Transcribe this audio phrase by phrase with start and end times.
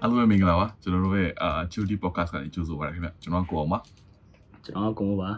[0.00, 3.78] အားလုံးပဲမင်္ဂလာပါကျွန်တော်တို့ရဲ့အာ Chuty podcast ကနေကြိုဆိုပါရခင်ဗျကျွန်တော်ကကိုအောင်ပါ
[4.64, 5.30] ကျွန်တော်ကကိုမိုးပါ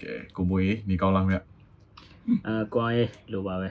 [0.00, 1.38] ကဲကိုမွေးနေကောင်းလားခင်ဗျ
[2.46, 3.68] အဲကိုအောင်ရေးလိုပါပဲ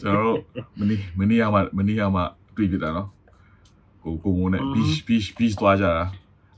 [0.00, 0.38] ကျွန်တော်တို့
[0.78, 2.22] မနေ့မနေ့ကမှမနေ့ကမှ
[2.56, 3.08] တွေ့ပြတာနော်
[4.04, 6.04] ကိုကိုမိုးနဲ့ beach beach beach သွားကြတာ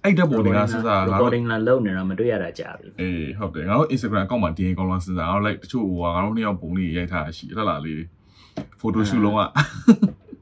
[0.03, 8.01] အဲ့ဓာတ်ပုံတွေကစဉ်းစားငါတို့ recording လာလုပ်နေတာမတွေ့ရတာကြာပြီအေးဟုတ်တယ်ငါတို့ Instagram account မှာတင်ကောင်းလားစဉ်းစားငါတို့ like တချို့ဟိုငါတို့နှစ်ယောက်ပုံလေးရိုက်ထားတာရှိတယ်လားလေး
[8.81, 9.40] photo shoot လုံးဝ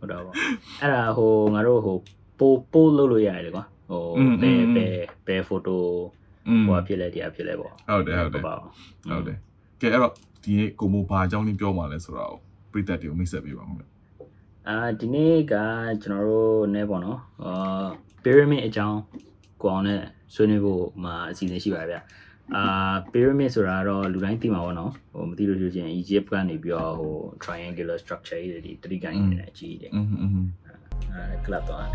[0.03, 0.35] ဟုတ်တော့ပေါ့
[0.83, 1.97] အဲ့ဒါဟိုငါတို့ဟို
[2.39, 4.05] ပို့ပို့လုပ်လို့ရတယ်လေကွာဟို
[4.43, 4.95] ဘယ်ဘယ်
[5.27, 5.77] ဘယ် photo
[6.49, 9.39] อืมဟိုဖြစ်လဲတရားဖြစ်လဲပေါ့ဟုတ်တယ်ဟုတ်တယ်ပါဟုတ်တယ်
[9.81, 12.35] ကဲအဲ့တော့ဒီနေ့ကိုမိုးဘာအကြောင်းလေးပြောမှလဲဆိုတော့
[12.73, 13.85] ပြည်သက်တွေကိုမိတ်ဆက်ပေးပါဦးခင်ဗျ
[14.69, 15.55] အာဒီနေ့က
[16.03, 17.87] ကျွန်တော်တို့နဲပေါ့နော်အာ
[18.23, 18.99] pyramid အကြောင်း
[19.61, 20.01] ကိုအောင်နဲ့
[20.35, 21.97] ဆွေးနွေးဖို့မှာအစီအစဉ်ရှိပါဗျ
[22.57, 22.65] အာ
[23.13, 31.89] ပီရမစ်ဆိုတာကတော့လူတိုင်းသိမှာပေါ့နော်ဟိုမသိလို့ဆိုရင် Egypt ကနေပြီးတော့ဟို triangular structure တွေဒီတတိကိုင်းနေတဲ့အကြီးတွေအဲ club တော့အဲ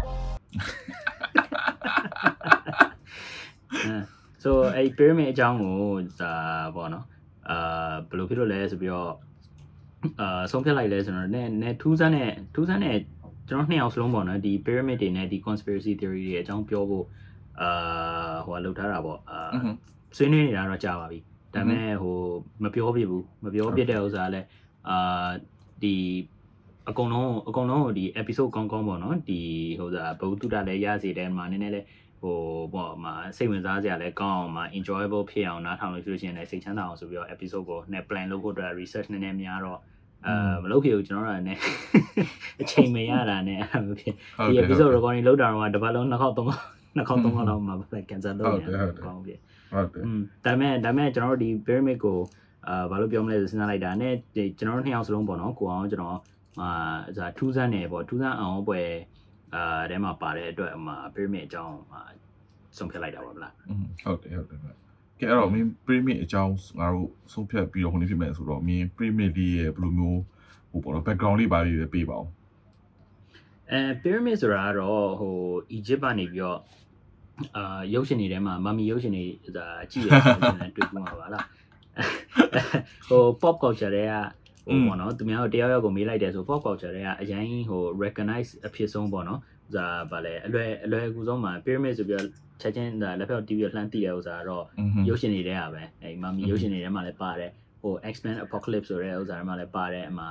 [4.43, 5.77] so အဲ pyramid အကြောင်းကို
[6.21, 6.33] ဒါ
[6.75, 7.05] ပေါ့နော်
[7.49, 9.13] အာဘယ်လိုဖြစ်လို့လဲဆိုပြီးတော့
[10.19, 12.97] အာဆုံးဖြတ်လိုက်လဲဆိုတော့ ਨੇ ਨੇ ထူးဆန်းတဲ့ထူးဆန်းတဲ့
[13.47, 17.05] ကျွန်တော်နှစ်ယောက်စလုံးပေါ့နော်ဒီ pyramid တွေနဲ့ဒီ conspiracy theory တွေအကြောင်းပြောဖို့
[17.61, 19.39] အာဟိုလောက်ထားတာပေါ့အာ
[20.17, 21.19] ဆွေးနွေးနေတာတော့ကြာပါပြီ
[21.53, 22.17] ဒါပေမဲ့ဟို
[22.63, 24.47] မပြောပြဘူးမပြောပြတဲ့ဥစ္စာလည်း
[24.89, 25.29] အာ
[25.83, 25.95] ဒီ
[26.89, 29.39] အကုန်လုံးအကုန်လုံးဒီ episode ကောင်းကောင်းပေါ့နော်ဒီ
[29.79, 31.85] ဟိုစားဘုသူတလည်းရစေတယ်မှာနည်းနည်းလေး
[32.21, 32.37] ဟို
[32.73, 39.79] ပေါ့မှာစိတ်ဝင်စားစရာလည်းကောင်းအောင်မှာ enjoyable ဖြစ်အောင်နားထောင်လို့ဆိုလို့ရှိရင်လည်းစိတ်ချမ်းသာအောင်ဆိုပြီးတော့ episode ကိုနဲ့ plan လုပ်ဖို့အတွက် research နည်းနည်းများတော့
[40.25, 41.61] အဲမလုပ်ဖြစ်ဘူးကျွန်တော်တို့ကလည်း
[42.61, 46.63] အချိန်မရတာနဲ့အဲ့လိုဖြစ်ဟုတ်ဒီတယ် episode recording လုပ်တာတော့တစ်ပတ်လုံးနှစ်ခေါက်သုံးခေါက်
[46.97, 48.69] နှစ်ခေါက်သုံးခေါက်လောက်မှပဲကန်ဆယ်လုပ်နေတာ
[49.05, 49.35] ကောင်းပြီ
[49.73, 50.03] ဟုတ်တယ်
[50.45, 52.19] ဒါပေမဲ့ဒါပေမဲ့ကျွန်တော်တို့ဒီ pyramid ကို
[52.67, 54.13] အာဘာလို့ပြောမလဲစဉ်းစားလိုက်တာနဲ့
[54.59, 56.19] ကျွန်တော်တို့နှစ်ယောက်စလုံးပေါ့နော်ကိုအောင်ကျွန်တော်
[56.61, 56.69] အာ
[57.17, 58.81] ဇာထူးဆန်းနေပေါ့ထူးဆန်းအောင်ပွဲ
[59.53, 62.01] အာတဲမှာပါတဲ့အတွက်မှာ pyramid အကြောင်းမှာ
[62.77, 63.53] ဆုံးဖြတ်လိုက်တာပါမလား
[64.05, 64.59] ဟုတ်တယ်ဟုတ်တယ်
[65.19, 70.21] ကဲအဲ့တော့မင်း pyramid အကြောင်းငါတို့ဆုံးဖြတ်ပြီးတော့ခုနေ့ဖြစ်မယ်ဆိုတော့မင်း pyramid ရဲ့ဘယ်လိုမျိုး
[70.71, 72.29] ဟိုပေါ့နော် background လေးပါပြီးပဲပေးပါအောင်
[73.71, 75.35] အဲ pyramid ဆိုတာကတော့ဟို
[75.77, 76.59] Egypt ကနေပြီးတော့
[77.57, 79.25] အာရုပ်ရှင်တွေထဲမှာမမီရုပ်ရှင်တွေ
[79.55, 81.45] ဇာကြည့်ရတယ်ဆိုရင်တွေ့ကူမှာပါလား
[83.09, 84.13] ဟို pop culture တွေက
[84.67, 89.39] ဟိုပေါ့နော်သူများတို့တယောက်ယောက်ကိုမေးလိုက်တယ်ဆို pop culture တွေကအရင်ဟို recognize အဖြစ်ဆုံးပေါ့နော်
[89.75, 92.27] ဇာဗာလဲအလွယ်အလွယ်အကူဆုံးမှာ pyramid ဆိုပြီးတော့
[92.61, 100.25] ချက်ချင်းဒါလက်ဖက် TV လှမ်းသိတဲ့ဥစ္စာကတော့อืมရုပ်ရှင်တွေထဲကပဲအဲမမီရုပ်ရှင်တွေထဲမှာလည်းပါတယ်ဟို X-Men Apocalypse ဆိုတဲ့ဥစ္စာတွေမှာလည်းပါတယ်အမှ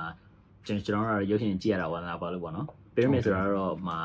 [0.65, 3.99] ကျွန်ကျွန်တော်တို့ရုပ်ရှင်ကြည့်ရတာဝါသနာပါလို့ပေါ့နော် pyramid ဆိုတာတော့မှာ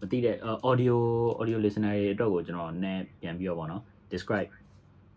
[0.00, 0.36] မသိတဲ့
[0.68, 0.96] audio
[1.40, 3.82] audio listener တွေအတွက်ကိုကျွန်တော်နည်းပြန်ပြီးတော့ပေါ့နော်
[4.12, 4.50] describe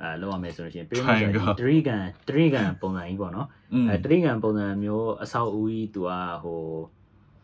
[0.02, 6.12] အဲလောက်ရမယ်ဆိုလို့ရှိရင် pyramid ဆိုတာတရိကန်တရိကန်ပုံစံကြီးပေါ့နော်อืมအဲတရိကန်ပုံစံမျိုးအဆောက်အဦကြီးသူက
[6.44, 6.64] ဟို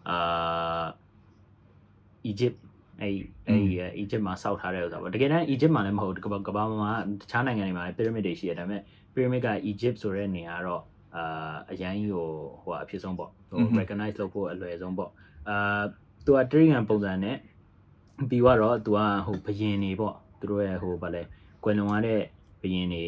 [0.10, 0.86] အာ
[2.32, 2.58] Egypt
[3.02, 3.10] အဲ
[3.48, 3.56] အဲ
[4.04, 8.82] Egypt မှာစောက်ထားတဲ့ဥစ္စာပေါ့တကယ်တမ်း Egypt မှာလည်းမဟုတ်ကမ္ဘာကမ္ဘာမှာတခြားနိုင်ငံတွေမှာလည်း pyramid တွေရှိတယ်ဒါပေမဲ့
[9.14, 10.84] pyramid က Egypt ဆိုတဲ့နေရာတော့
[11.16, 12.30] အာအရန်ကြီးဟို
[12.64, 15.12] ဟိုအဖြစ်ဆုံးပေါ့ဟို recognize လုပ်ဖို့အလွယ်ဆုံးပေါ့
[15.50, 15.84] အာ
[16.28, 17.38] သူကတရိကန်ပုံစံနဲ့
[18.30, 21.22] ပြီးတော့သူကဟိုဘယင်နေပေါ့သူတို့ရဲ့ဟိုဗာလဲ
[21.64, 22.22] ကွယ်လွန်သွားတဲ့
[22.62, 23.04] ဘယင်နေ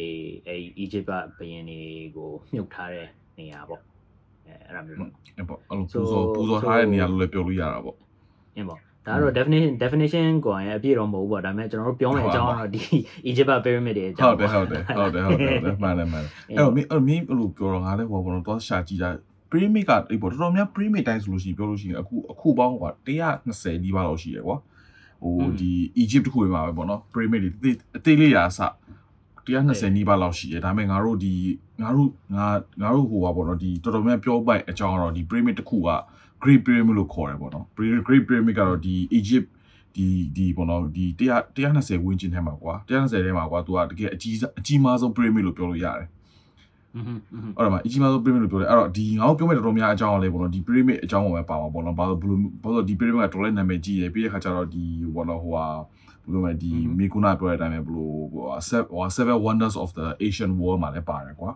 [0.46, 1.80] အဲ Egypt ကဘယင်တွေ
[2.16, 3.06] ကိုမြုပ်ထားတဲ့
[3.38, 3.80] နေရာပေါ့
[4.46, 7.96] အဲအဲ့ဒါမျိုးပေါ့အဲ့ပေါ့အဲ့လိုပူဇော်ပူဇော်ထားတဲ့နေရာလို့လည်းပြောလို့ရတာပေါ့
[8.56, 12.82] အင်းပေါ့ဒါကတော့ definition definition ကိုရင်အပြည့်တော့မဟုတ်ဘူးပေါ့ဒါပေမဲ့ကျွန်တော်တို့ပြောမယ့်အကြောင်းကတော့ဒီ
[13.30, 19.10] Egypt pyramid တွေအကြောဟုင်းတ်တယ်ဟုတ်တယ်ဟုတ်တယ်ဟုတ်တယ်ဟုတ်တယ်မှန်တယ်မှန်တယ်အဲ့တော့မင်းအဲ့မင်းအဲ့လိုပြောတော့ငါလည်းဟိုဘောတော့သွားရှာကြည့်တာ
[19.50, 22.84] premium ကအေးပေါ့တော်တော်များ premium တိုင်းဆိုလို့ရှိရင်ပြောလို့ရှိရင်အခုအခုပေါင်းက
[23.34, 24.56] 120နီးပါးလောက်ရှိရယ်ကွာ
[25.22, 25.72] ဟိုဒီ
[26.02, 28.60] Egypt တခုမှာပဲပေါ့နော် pyramid တွေအသေးလေးရာအစ
[29.46, 31.32] 120နီးပါးလောက်ရှိတယ်ဒါပေမဲ့ငါတို့ဒီ
[31.82, 32.46] ငါတို့ငါ
[32.82, 35.90] ငါတို့ဟိုပါပေါ့နော်ဒီတော်တော်များပြောပိုက်အကြောင်းကတော့ဒီ pyramid တခုက
[36.42, 37.64] great pyramid လို့ခေါ်တယ်ပေါ့နော်
[38.06, 39.48] great pyramid ကတော့ဒီ Egypt
[39.96, 40.06] ဒီ
[40.36, 46.08] ဒီပေါ့နော်ဒီ100 120ဝန်းကျင်ထဲမှာကွာ120ထဲမှာကွာ तू ကတကယ်အကြီးအကြီးမားဆုံး pyramid လို့ပြောလို့ရတယ်
[47.56, 54.84] အဲ့ဒါမှအကြီးမားဆုံး pyramid လို့ပြောတယ်အဲ့တော့ဒီငါတို့ပြောမဲ့တော်တော်များအကြောင်းအောင်လဲပေါ့နော်ဒီ pyramid အကြောင်းအောင်ပဲပါမှာပေါ့နော်ဘာလို့ဘလို့ဘာလို့ဒီ pyramid ကတော်လဲနာမည်ကြီးရယ်ပြီးတဲ့ခါကျတော့ဒီ
[55.14, 55.66] ဘောနော်ဟိုဟာ
[56.24, 61.50] ဘလို့မဲ့ဒီမီကုနာပြောတဲ့အတိုင်းပဲဘလို့ဟိုဟာ seven wonders of the asian world မှာလဲပါတယ်ကွာ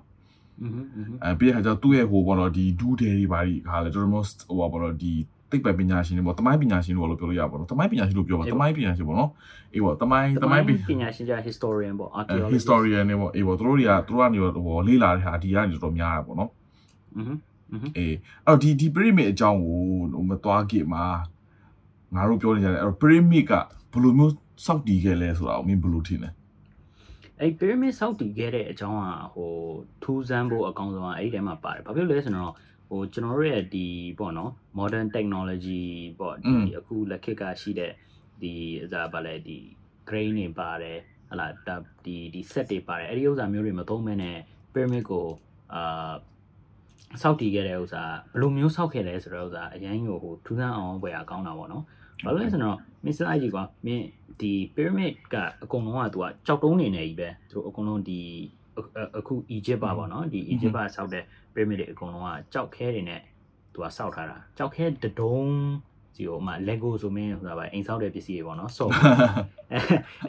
[1.24, 5.12] အဲပြီးတဲ့ခါကျတော့သူ့ရဲ့ဟိုဘောနော်ဒီ do day တွေဘာတွေခါလဲတော်တော်ဟိုဟာဘောနော်ဒီ
[5.50, 9.30] သိပ္ပံပညာရှင်တွေပေါ့တမိုင်းပညာရှင်တွေလို့ပြောလို့ရပါတော့တမိုင်းပညာရှင်လို့ပြောပါတမိုင်းပညာရှင်ပေါ့နော်
[9.74, 10.70] အေးပေါ့တမိုင်းတမိုင်းပ
[11.00, 16.50] ညာရှင်ကြာ historian ပေါ့ archaeologist historian တွေပေါ့အေးပေါ့သူတို့တွေကသူတို့ကနေတော့ဟိုလေ့လာတဲ့ဟာဒီကနေတော့များတာပေါ့နော်
[17.16, 17.26] อือ
[17.96, 18.14] အေး
[18.46, 19.80] အဲ့တော့ဒီဒီ pyramid အကြောင်းကို
[20.14, 21.04] ဟိုမသွားခင်မှာ
[22.14, 23.52] ငါတို့ပြောနေကြတယ်အဲ့တော့ pyramid က
[23.92, 24.32] ဘယ်လိုမျိုး
[24.66, 26.30] စောက်တည်ခဲ့လဲဆိုတာကိုမင်းဘယ်လိုထင်လဲ
[27.40, 29.52] အဲ့ pyramid စောက်တည်ခဲ့တဲ့အကြောင်းကဟို
[30.02, 32.54] ထူးဆန်းဖို့အကောင်းဆုံးကအဲ့ဒီထဲမှာပါတယ်ဘာဖြစ်လို့လဲဆိုတော့
[32.88, 33.86] ဟိုကျွန်တော်တို့ရဲ့ဒီ
[34.18, 35.82] ပေါ့နော် modern technology
[36.20, 37.92] ပေါ့อืဒီมအခုလက်ခေတ်ကရှိတဲ့
[38.42, 38.52] ဒီ
[38.84, 39.58] အစားဗာလဲဒီ
[40.08, 40.98] grain တွေပါတယ်
[41.30, 44.36] ဟလာဒါဒီဒီ set တွေပါတယ်အဲ့ဒီဥစ္စာမျိုးတွေမသုံးမဲနဲ့
[44.72, 45.26] pyramid ကို
[45.74, 46.12] အာ
[47.22, 48.02] စောက်တည်ခဲ့တဲ့ဥစ္စာ
[48.32, 51.84] ဘယ်လိုမျိုးစောက်ခဲ့လဲဆိုတော့ဥစ္စာအရင်ကိုဟိုထူးဆန်းအောင်ပွဲရကောင်းတာပေါ့နော်
[52.24, 54.06] ဘာလို့လဲဆိုတော့မင်းစလိုက်ကြည့်ကွာမင်း
[54.40, 58.20] ဒီ pyramid ကအကုန်လုံးကသူကကြောက်တုံးနေနေကြီးပဲသူတို့အကုန်လုံးဒီ
[58.77, 61.23] အခုအခု Egypt ပါပေါ့နော်ဒီ Egypt ကစောက်တဲ့
[61.53, 63.21] pyramid တွေအကုန်လုံးကကြောက်ခဲတွေနဲ့
[63.73, 65.39] သူကစောက်ထားတာကြောက်ခဲတဒုံ
[66.15, 68.91] စီကိုအမှ Lego ဆိုမင်းဟိုပါအိမ်ဆောက်တဲ့ပစ္စည်းတွေပေါ့နော်စော့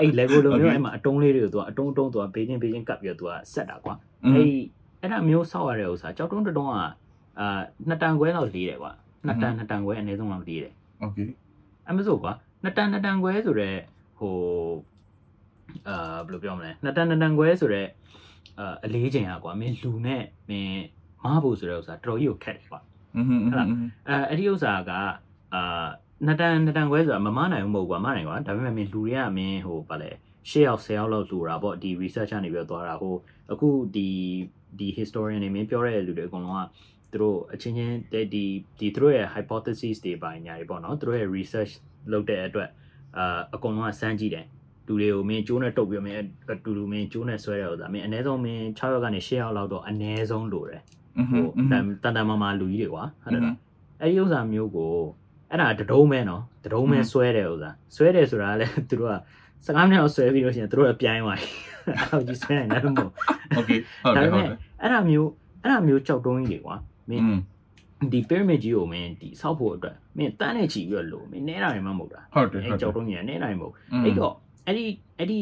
[0.01, 3.95] အဲ့ Lego လိုမျိုးအဲ့မှာအတုံးလေးတွေကိုသူကအတုံးတုံးသူကဘေးချင်းဘေးချင်းကပ်ပြီးတော့သူကဆက်တာကွာ
[4.35, 4.47] အဲ့
[5.01, 6.75] အဲ့ဒါမျိုးဆောက်ရတဲ့ဥစ္စာကြောက်တုံးတုံးက
[7.41, 7.59] အာ
[7.89, 8.93] နှစ်တန်ခွဲလောက်လေးတယ်ကွာ
[9.27, 11.19] နှစ်တန်နှစ်တန်ခွဲအနည်းဆုံးလောက်လေးတယ် โอเค
[11.89, 12.33] အမဆိုကွာ
[12.63, 13.79] နှစ်တန်နှစ်တန်ခွဲဆိုတော့
[14.19, 14.35] ဟို
[15.89, 17.89] အာဘယ်လိုပြောမလဲနှစ်တန်နှစ်တန်ခွဲဆိုတော့
[18.60, 20.84] အအလေးချိန်อ่ะကွာမင်းလူနဲ့မင်း
[21.24, 23.68] မားဖို့ဆိုတဲ့ဥစ္စာတော်တော်ကြီးကိုခက်တယ်ကွာဟုတ်လား
[24.08, 24.92] အဲအဲ့ဒီဥစ္စာက
[25.54, 25.88] အာ
[26.26, 30.12] နှစ်တန်နှစ်တန်ခွဲဆိုတာမမနိုင်ဘူးမဟုတ်ကွာမနိုင်ကွာဒါပေမဲ့မင်းလူတွေကမင်းဟိုဗာလဲ
[30.50, 33.16] ရှေ့ရောက်ဆယ်ရောက်လောက်လူတာပေါ့ဒီ research ကနေပြီးတော့သွားတာဟို
[33.52, 34.08] အခုဒီ
[34.80, 36.62] ဒီ historian တွေမင်းပြောတဲ့လူတွေအကုန်လုံးက
[37.12, 41.74] သူတို့အချင်းချင်းဒီဒီသူတို့ရဲ့ hypothesis တွေပိုင်းညာတွေပေါ့နော်သူတို့ရဲ့ research
[42.12, 42.70] လုပ်တဲ့အတွက်
[43.18, 44.46] အာအကုန်လုံးကစမ်းကြည့်တယ်
[44.87, 46.23] လူတွေကိုမင်းကျိုးနဲ့တုတ်ပြီးမင်းအ
[46.65, 50.83] တူတူမင်းကျိုးနဲ့ဆွဲတဲ့ဥစ္စာမင်းအနည်းဆုံးမင်း6ရောက်ကနေ10ရောက်လောက်တော့အနည်းဆုံးလိုတယ်
[51.19, 53.57] อืม ဟို อืม တန်တန်တန်မာမာလူကြီးတွေကွာဟုတ်တယ်လား
[54.01, 54.95] အဲ့ဒီဥစ္စာမျိုးကို
[55.51, 59.15] အဲ့ဒါတဒုံးမဲနော်တဒုံးမဲဆွဲတဲ့ဥစ္စာဆွဲတယ်ဆိုတာကလည်းသူတို့က
[59.67, 61.49] 15မိနစ်လောက်ဆွဲပြီးလို့ရှိရင်သူတို့ကပြိုင်းသွားပြီ
[61.87, 63.13] အဲ့လိုကြီးဆွဲနိုင်တယ်မဟုတ်
[63.57, 63.71] โอเค
[64.05, 65.31] ဟုတ်တယ်ဟုတ်တယ် အဲ့ဒါမျိုး
[65.63, 66.77] အဲ့ဒါမျိုးကြောက်တုံးကြီးတွေကွာ
[67.11, 67.39] မင်း อืม
[68.13, 74.35] ဒီ pyramid ကြီးကိုမင်းဒီဆောက်ဖို့အတွက်မင်းတန်းနဲ့ချီပြီးတော့လို့မင်းနဲတာတွေမှမဟုတ်တာ ဟုတ်တယ်ဟု အဲ့ တ်တယ် ကြောက်တုံးကြီးကနဲတာတွေမဟုတ် อืม အဲ့တော့
[74.66, 74.86] အဲ့ဒီ
[75.18, 75.42] အဲ့ဒီ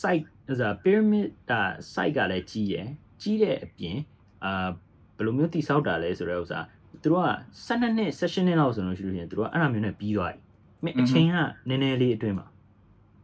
[0.00, 1.60] site ဥစား pyramid ဒါ
[1.92, 2.86] site ကလည်းကြီးရယ်
[3.22, 3.98] ကြီးတဲ့အပြင်
[4.44, 4.68] အာ
[5.16, 6.64] ဘယ်လိုမျိုးတိဆောက်တာလဲဆိုတော့ဥစား
[7.02, 7.30] သူတို့က
[7.66, 10.40] 12နှစ်16နှစ်လောက်ဆိုလို့ရှိလို့ရှိရင်သူတို့ကအဲ့လိုမျိုးနဲ့ပြီးသွားပြီ
[10.84, 11.36] မင်းအချိန်က
[11.68, 12.46] နည်းနည်းလေးအတွင်းမှာ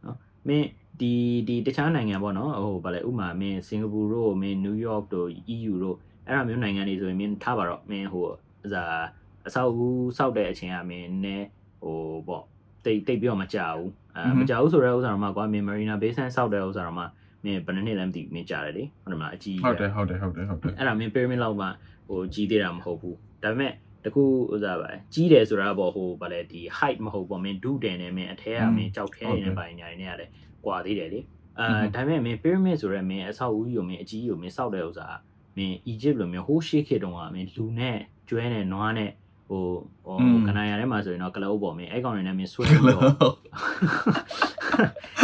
[0.05, 0.67] နော်မင်း
[0.99, 1.13] ဒီ
[1.47, 8.25] ဒီတခြားနိုင်ငံပေါ့နော်ဟိုဗာလဲဥမာမင်းစင်ကာပူတို့မင်းနယူးယောက်တို့ EU တို့အဲ့လိုမျိုးနိုင်ငံတွေဆိုရင်မင်းထားပါတော့မင်းဟို
[8.65, 9.03] ဥစား
[9.47, 9.87] အဆောက်အဦ
[10.17, 11.47] ဆောက်တဲ့အချိန်ကမင်းနည်း
[11.83, 12.43] ဟိုပေါ့
[12.85, 17.03] တိတ်တိတ်ပြီးတော့မကြဘူးအဲမကြဘူးဆိုတော့ဥစားတော့မှကွာမင်း Marina Bay Sands ဆောက်တဲ့ဥစားတော့မှ
[17.45, 21.67] မင်းဘယ်နှစ်နှစ်လဲမသိဘူးမင်းကြားတယ်လေဟုတ်တယ်မလားအကြီးဟုတ်တယ်ဟုတ်တယ်ဟုတ်တယ်ဟုတ်တယ်အဲ့ဒါမင်း pyramid လောက်မှ
[22.07, 23.71] ဟိုကြီးသေးတာမဟုတ်ဘူးဒါပေမဲ့
[24.05, 24.23] တခု
[24.53, 30.29] ဥစားပါကြီးတယ်ဆိုတာပေါ့ဟိုဗာလဲဒီ height မဟုတ်ပေါ့မင်းဒုတယ်နဲ့မင်းအထဲကမင်းကြောက်ခဲနေပိုင်ညာနေရတယ်
[30.65, 31.19] ကွာသေးတယ်လေ
[31.59, 35.17] အာဒါပေမဲ့မင်း pyramid ဆိုရဲမင်းအဆောက်အဦကြီးကိုမင်းအကြီးကြီးကိုမင်းစောက်တဲ့ဥစား
[35.57, 37.97] မင်း Egypt လိုမျိုးဟိုးရှေ့ခေတ်တုန်းကမင်းလူနဲ့
[38.29, 39.11] ကျွဲနဲ့နွားနဲ့
[39.49, 39.63] ဟို
[40.05, 43.03] ဟိုကနာရထဲမှာဆိုရင်တော့ကလပ်ပေါ်မင်းအဲ့ကောင်တွေနဲ့မင်းဆွဲပြီးတော့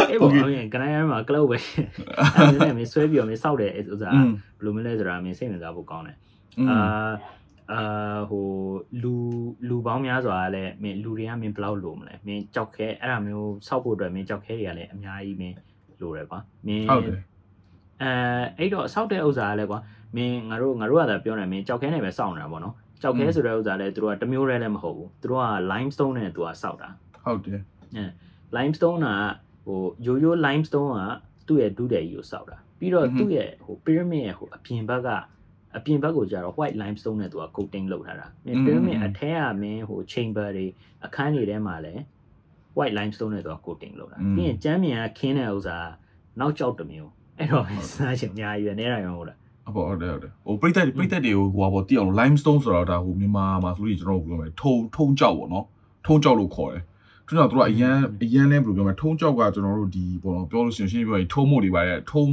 [0.10, 4.26] အဲ့ပေါ်မင်းကနာရထဲမှာကလပ်ပဲအဲ့ဒါနဲ့မင်းဆွဲပြီးတော့မင်းစောက်တယ်ဥစားဘယ်
[4.64, 6.18] လိုမလဲဆိုတာမင်းစိတ်ဝင်စားဖို့ကောင်းတယ်
[6.70, 6.80] အာ
[7.72, 8.48] အာဟို
[9.02, 9.14] လူ
[9.68, 15.56] လူပေါင်းများစွာကလည်းမင်းလူတွေကမင်းဘယ်လောက်လိုမလဲမင်းကြောက်ခဲအဲ့ဒါမျိုးစောက်ဖို့အတွက်မင်းကြောက်ခဲတွေကလည်းအများကြီးမင်း
[16.02, 17.16] လိုတယ်ကွာမင်းဟုတ်တယ်
[18.02, 18.12] အဲ
[18.60, 19.80] အဲ့တော့စောက်တဲ့ဥစ္စာကလည်းကွာ
[20.16, 26.90] မင်းငါတို့ငါတို့ကသာပြောနေမင်းကြောက်ခဲနေပဲစောင့်နေတာပေါ့နော် ကြောက်ခဲဆိုတဲ့ဥစ္စာလည်းသူတို့ကတစ်မျိုးတည်းလည်းမဟုတ်ဘူးသူတို့က limestone နဲ့သူကစောက်တာ
[27.24, 27.62] ဟုတ်တယ်
[28.58, 29.10] limestone က
[29.66, 31.02] ဟိုရိုးရိုး limestone က
[31.48, 35.10] သူ့ရဲ့ဒုတယ်ကြီးကိုစောက်တာပြီးတော့သူ့ရဲ့ဟို pyramid ရဲ့ဟိုအပြင်ဘက်က
[35.78, 40.66] အပြင်ဘက်ကိုကျတော့ white limestone နဲ့သူက coating လုပ်ထားတာမင်း pyramid အထက်ကမင်းဟို chamber တွေ
[41.06, 42.02] အခန်းတွေထဲမှာလည်း
[42.78, 45.78] white limestone နဲ့သူက coating လုပ်တာပြီးရင်ကျမ်းမြန်ကခင်းတဲ့ဥစ္စာ
[46.40, 47.66] နောက်ကျောက်တစ်မျိုးအဲ့တော့
[47.96, 49.38] စားချင်အများကြီးပဲနဲတာရောဟုတ်လား
[49.68, 55.66] အပေါ်ဟုတ်တယ်ဟုတ်တယ်ဟိုပိတ်သက်ပိတ်သက်တွေကိုဟိုဟာပေါ်တိအောင် limestone ဆိုတော့ဒါဟိုမြန်မာမှာဆိုလို့ကျွန်တော်တို့ပြောမယ်ထုံထုံကြောက်ပေါ့နော်
[56.06, 56.84] ထုံကြောက်လို့ခေါ်တယ်
[57.28, 62.26] သူတို့ကသူတို့ကအရန်အရန်လဲဘယ်လိုပြောမလဲထုံကြောက်ကကျွန်တော်တို့ဒီပေါ့နော်ပြောလို့ရှိရင်ရှင်းပြောရင်ထုံမို့တွေပါတဲ့ထုံ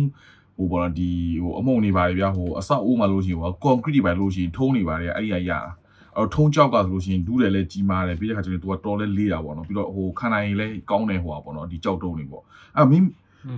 [0.57, 1.11] ဟိုပေါ့နော်ဒီ
[1.43, 5.61] ဟိုအမုံတွေပါတယ်ဗျာဟိုအဆောက်အဦမှာလို့ရှိရင်ဟို concrete တွေပါလို့ရှိရင်ထုံတွေပါတယ်အဲ့ဒီကရတာ
[6.17, 12.43] အဲ့တော့ထုံကြောက်ကဆိုလို့ရှိရင်ဒူးတယ်လဲကြီးမားတယ်ပြီးတဲ့ခါကျရင်သူကတော်လဲလေးတာပေါ့နော်ပြီးတော့ဟိုခန္ဓာရည်လဲကောင်းတယ်ဟိုပါပေါ့နော်ဒီကြောက်တုံးတွေပေါ့
[12.77, 13.07] အဲ့မင်း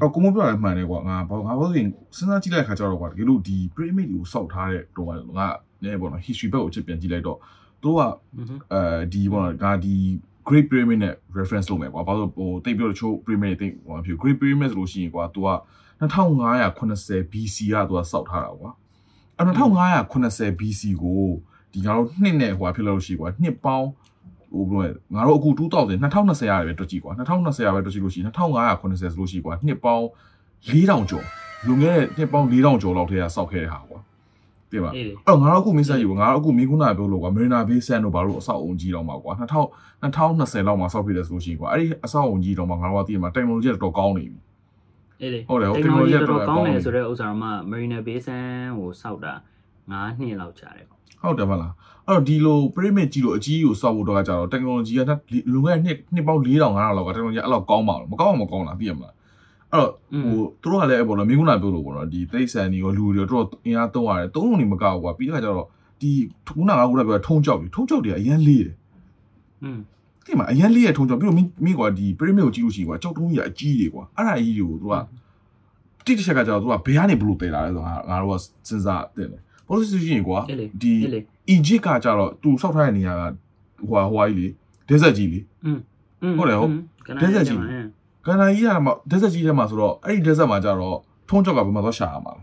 [0.00, 5.14] အော်ကိုမပြောရမှန်တယ်ကွာငါဘာငါဘာလို့ရင်စဉ်းစားကြည့်လိုက်ခါကျတော့ကွာတကယ်လို့ဒီ pyramid ကိုစောက်ထားတဲ့တော့ငါ
[5.82, 7.38] နည်းပေါ့နော် history ဘက်ကိုအချက်ပြန်ကြည့်လိုက်တော့
[7.82, 8.00] သူက
[8.72, 8.80] အဲ
[9.12, 9.94] ဒီပေါ့နော်ဒါဒီ
[10.48, 15.50] Great Pyramid နဲ့ reference လုပ်မယ်ကွာဘာလို့ဟိုတိတ်ပြောတချို့ pyramid တိတ်ဟိုဖြစ် Great Pyramid ဆိုလို့ရှိရင်ကွာသူက
[16.00, 18.70] 2580 BC ကသူကစောက်ထားတာကွာ
[19.38, 21.24] အဲ2580 BC ကို
[21.72, 23.88] ဒီငါတို့နှစ်နဲ့ဟိုဖြစ်လို့ရှိကွာနှစ်ပေါင်း
[24.52, 30.06] ဟိုဘယ်လိုလဲငါတို့အခု2000 2020ရတယ်ပဲတွက်ကြည့်ကွာ2020ရပဲတွက်ကြည့်လို့ရှိရင်2580ဆိုလို့ရှိကွာနှစ်ပေါင်း
[30.68, 31.26] 4000ကျော်
[31.66, 34.00] လွန်ခဲ့တဲ့နှစ်ပေါင်း4000ကျော်လောက်ထဲကစောက်ခဲ့တဲ့ဟာကွာ
[34.70, 39.44] တင်ပါအေးလေအဲ့တော့ငါတို့အခုမင်းဆက်ယူငါတို့အခုမင်းခုနကပြောလို့ကွာမရီနာဘေးဆန်တို့ဘာလို့အဆောက်အုံကြီးတော့မှာကွာ2000
[40.02, 44.40] 2020လောက်မှာစောက်ပြတယ်ဆိုလို့ရှိရင်ကွာအဲ့ဒီအဆောက်အုံကြီးတော့မှာငါတို့ကသိရမှာ technology ကတော်တော်ကောင်းနေပြီ
[45.20, 49.34] အေးလေဟုတ်တယ်ဟုတ် technology technology တော်တော်ကောင်းတယ်တော်တော်ကောင်းတယ်ဆိုတော့ဥစ္စာတော့မှ Marina Bay Sands ကိုစောက်တာ
[49.80, 51.72] 9နှစ်လောက်ကြာတယ်ပေါ့ ဟုတ်တယ်မလား
[52.08, 55.00] အဲ့အဲ့တော့ဒီလို pyramid ကြီးလို့အကြီးကိုစောက်ဖို့တော့ကကြတော့ technology က
[55.52, 59.14] လူငယ်နှစ်နှစ်ပေါင်း4000 5000လောက်က technology အဲ့လောက်ကောင်းပါလို့မကောင်းမှမကောင်းတာသိရမလား
[59.72, 59.90] အဲ့တော့
[60.24, 65.66] ဟိုသူတို့ကလည်းပေါ့နော်မင်းကနာပြောလို့ပေါ့နော်ဒီတိရစ္ဆာန်တွေရောလူတွေရောတို့အင်အားသုံးရတယ်သုံးလုံးနေမကောက်ဘူးကွာပြီးတော့ကျတော့
[66.00, 66.10] ဒီ
[66.46, 68.76] ခုနကခုနပြောထုံးကြောက်တွေထုံးကြောက်တွေကအရင်လေးတယ်
[69.62, 69.78] อืม
[70.24, 74.94] ဒီမှာအရင်လေးရထုံးကြောက်ပြီးတော့မင်းမင်းကွာဒီ pyramid ကိုကြည့်လို့ရှိရင်ကွာကြောက်တုံးကြီးကအကြီးတွေကွာအဲ့ဒါကြီးတွေကိုသူက
[76.06, 78.34] တိတစ်ချက်ကကျတော့သူကဘယ်ကနေဘလို့တည်လာလဲဆိုတော့ငါတို့က
[78.68, 79.38] စဉ်းစားတယ်လေ
[79.70, 80.38] ဘောလုံးဆိုရှင်ကွာ
[80.82, 80.92] ဒီ
[81.48, 83.22] အီဂျစ်ကကြတော့သူစောက်ထားတဲ့နေရာက
[83.88, 84.48] ဟိုဟာဟိုဟာကြီးလေ
[84.88, 85.78] ဒက်ဆက်ကြီးလေอืม
[86.38, 86.72] ဟုတ်တယ်ဟုတ်
[87.22, 87.58] ဒက်ဆက်ကြီး
[88.26, 90.96] ကန်နာကြီးကမှဒက်ဆက်ကြီးထဲမှာဆိုတော့အဲ့ဒီဒက်ဆက်မှာကြတော့
[91.28, 92.42] ထုံးကြောက်ကဘယ်မှာသွားရှာရမှာလဲ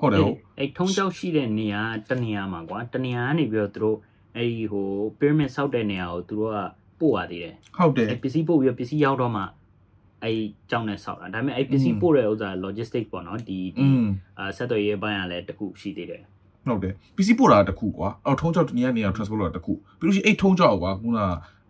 [0.00, 3.96] ဟုတ်တယ်ဟုတ်အဲ့ထုံးကြောက်ရှိတဲ့နေရာတနေရာမှာကွာတနေရာကနေပြီးတော့သူတို့
[4.36, 4.88] အဲ့ဒီဟို
[5.18, 6.58] pyramid ဆောက်တဲ့နေရာကိုသူတို့က
[7.00, 9.42] ပို့ရသေးတယ်ဟုတ်တယ်ပစ္စည်းပို့ပြီးပစ္စည်းရောက်တော့မှ
[10.22, 10.38] အဲ့
[10.70, 13.86] ကြောင်းနဲ့ဆောက်တာဒါပေမဲ့အဲ့ပစ္စည်းပို့တဲ့ဥစ္စာ logistic ပေါ့နော်ဒီဒီ
[14.38, 16.22] အဲဆက်သွယ်ရေးဘိုင်းကလည်းတခုရှိသေးတယ်
[16.68, 21.22] ဟုတ်တယ် PC ပို့တာတစ်ခုကွာအော်ထုံးကြောက်တနေရာနေရာ transport လုပ်တာတစ်ခုပြီးလို့ရှိရင်အဲ့ထုံးကြောက်ကွာခုနက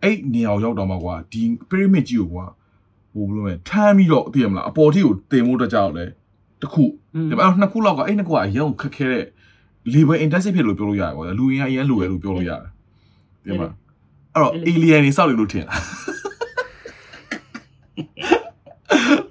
[0.03, 2.45] အဲ့နေရာကိုရောက်တော့မှကွာဒီ pyramid ကြီးကိုကွာ
[3.13, 6.05] ဟိုဘယ်လိုလဲထမ်းပြီးတော့သိရမလားအပေါ်ထိကိုတင်ဖို့တက်ကြတော့လေ
[6.61, 6.83] တစ်ခု
[7.15, 9.23] อืมဒါပေမဲ့နှစ်ခုလောက်ကအဲ့နှစ်ခုကအရင်ခက်ခဲတဲ့
[9.93, 12.61] labor intensive ဖြစ်လို့ပြောလို့ရတယ်ကွာလူရင်းကအရင်လိုရလို့ပြောလို့ရတယ်
[13.45, 13.69] ဒီမှာ
[14.33, 15.81] အဲ့တော့ alien တွေစောက်နေလို့ထင်လား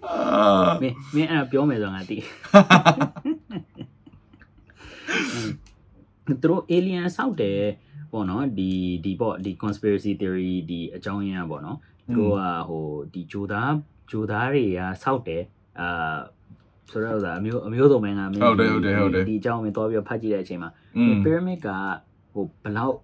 [0.07, 2.17] အာမင်းမင်းအဲ့ဒါပြောမယ်ဆိုတော့ငါသိ
[6.27, 7.61] သူတို့ alien ဆောက်တယ်
[8.13, 8.71] ပေါ့နော်ဒီ
[9.05, 11.79] ဒီပေါ့ဒီ conspiracy theory ဒီအကြောင်းရင်းอ่ะပေါ့နော်
[12.15, 13.73] သူတို့ကဟိုဒီဂျိုသား
[14.11, 15.43] ဂျိုသားတွေကဆောက်တယ်
[15.81, 16.17] အာ
[16.91, 20.71] ဆိုတော့ဒါအမျိုးအမျိုးစုံမင်းကမင်းဟုတ်တယ်ဟုတ်တယ်ဟုတ်တယ်ဒီအကြောင်းမင်းသွားပြီးဖတ်ကြည့်တဲ့အချိန်မှာ
[21.25, 21.69] pyramid က
[22.33, 22.97] ဟိုဘလောက်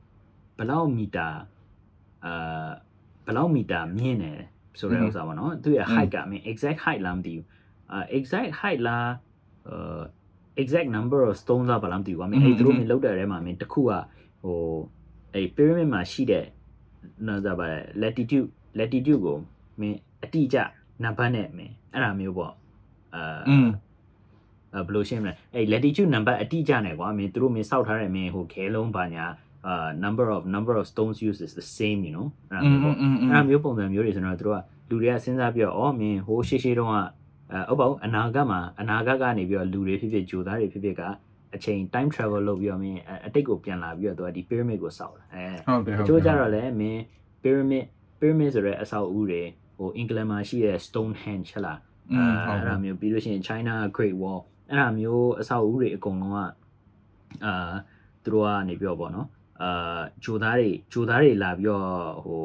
[0.59, 1.29] ဘလောက်မီတာ
[2.27, 2.69] အာ
[3.27, 4.41] ဘလောက်မီတာမြင့်တယ်
[4.79, 7.47] ဆိုတဲ့ဥစ္စာပေါ့နော်သူရဲ့ height ကမင်း exact height လားမသိဘူး
[7.93, 9.09] အာ exact height လား
[9.69, 10.01] အာ
[10.63, 13.91] exact number of stones လာပါလားမသိဘူး။အမေအဲ့သူတို့မင်းလောက်တဲ့ထဲမှာမင်းတစ်ခုက
[14.43, 14.59] ဟို
[15.35, 16.45] အဲ့ pyramid မှာရှိတဲ့
[17.27, 17.67] နော်ဒါပါ
[18.03, 19.37] latitude latitude ကို
[19.81, 20.59] မင်းအတိအကျ
[21.05, 22.53] နံပါတ်နဲ့မင်းအဲ့ဒါမျိုးပေါ့
[23.15, 29.25] အာဘယ်လိုရှင်းမလဲအဲ့ latitude number အတိအကျနဲ့ကွာမင်းသူတို့မင်းစောက်ထားတဲ့မင်းဟိုခဲလုံးပါညာ
[29.67, 32.61] အာ number of number of stones used is the same you know အဲ့
[33.35, 36.97] ဒါမျိုးပုံစံမျိုးတွေဆိုတော့သူတို့ကလူတွေကစဉ်းစားပြီးတော့အော်မင်းဟိုရှေ့ရှေ့တုန်းက
[37.69, 41.03] ဟုတ်ပါဘူးအနာဂတ်မှာအနာဂတ်ကနေပြီးတော့လူတွေဖြစ်ဖြစ်ဂျိုသားတွေဖြစ်ဖြစ်က
[41.55, 47.01] အချိန် time travel လုပ်ပြီးတော့မင်းအအတိတ်ကိုပြန်လာပြီးတော့သူကဒီ pyramid ကိုစောက်တာအဲဟုတ်တယ်အဟုတ်ချို့တယ်ကြတော့လည်းမင်း
[47.43, 47.85] pyramid
[48.21, 49.43] pyramid ဆိုတဲ့အဆောက်အဦတွေ
[49.77, 51.79] ဟိုအင်္ဂလန်မှာရှိတဲ့ Stonehenge ဟဲ့လား
[52.13, 54.41] อืมဟုတ်အဲ့တယ်ဒါမျိုးပြီးလို့ရှိရင် China Great Wall
[54.71, 56.39] အဲ့ဒါမျိုးအဆောက်အဦတွေအကုန်လုံးက
[57.45, 57.73] အာ
[58.25, 59.29] သူတို့ကနေပြောပေါ့နော်
[59.63, 61.87] အာဂျိုသားတွေဂျိုသားတွေလာပြီးတော့
[62.25, 62.43] ဟို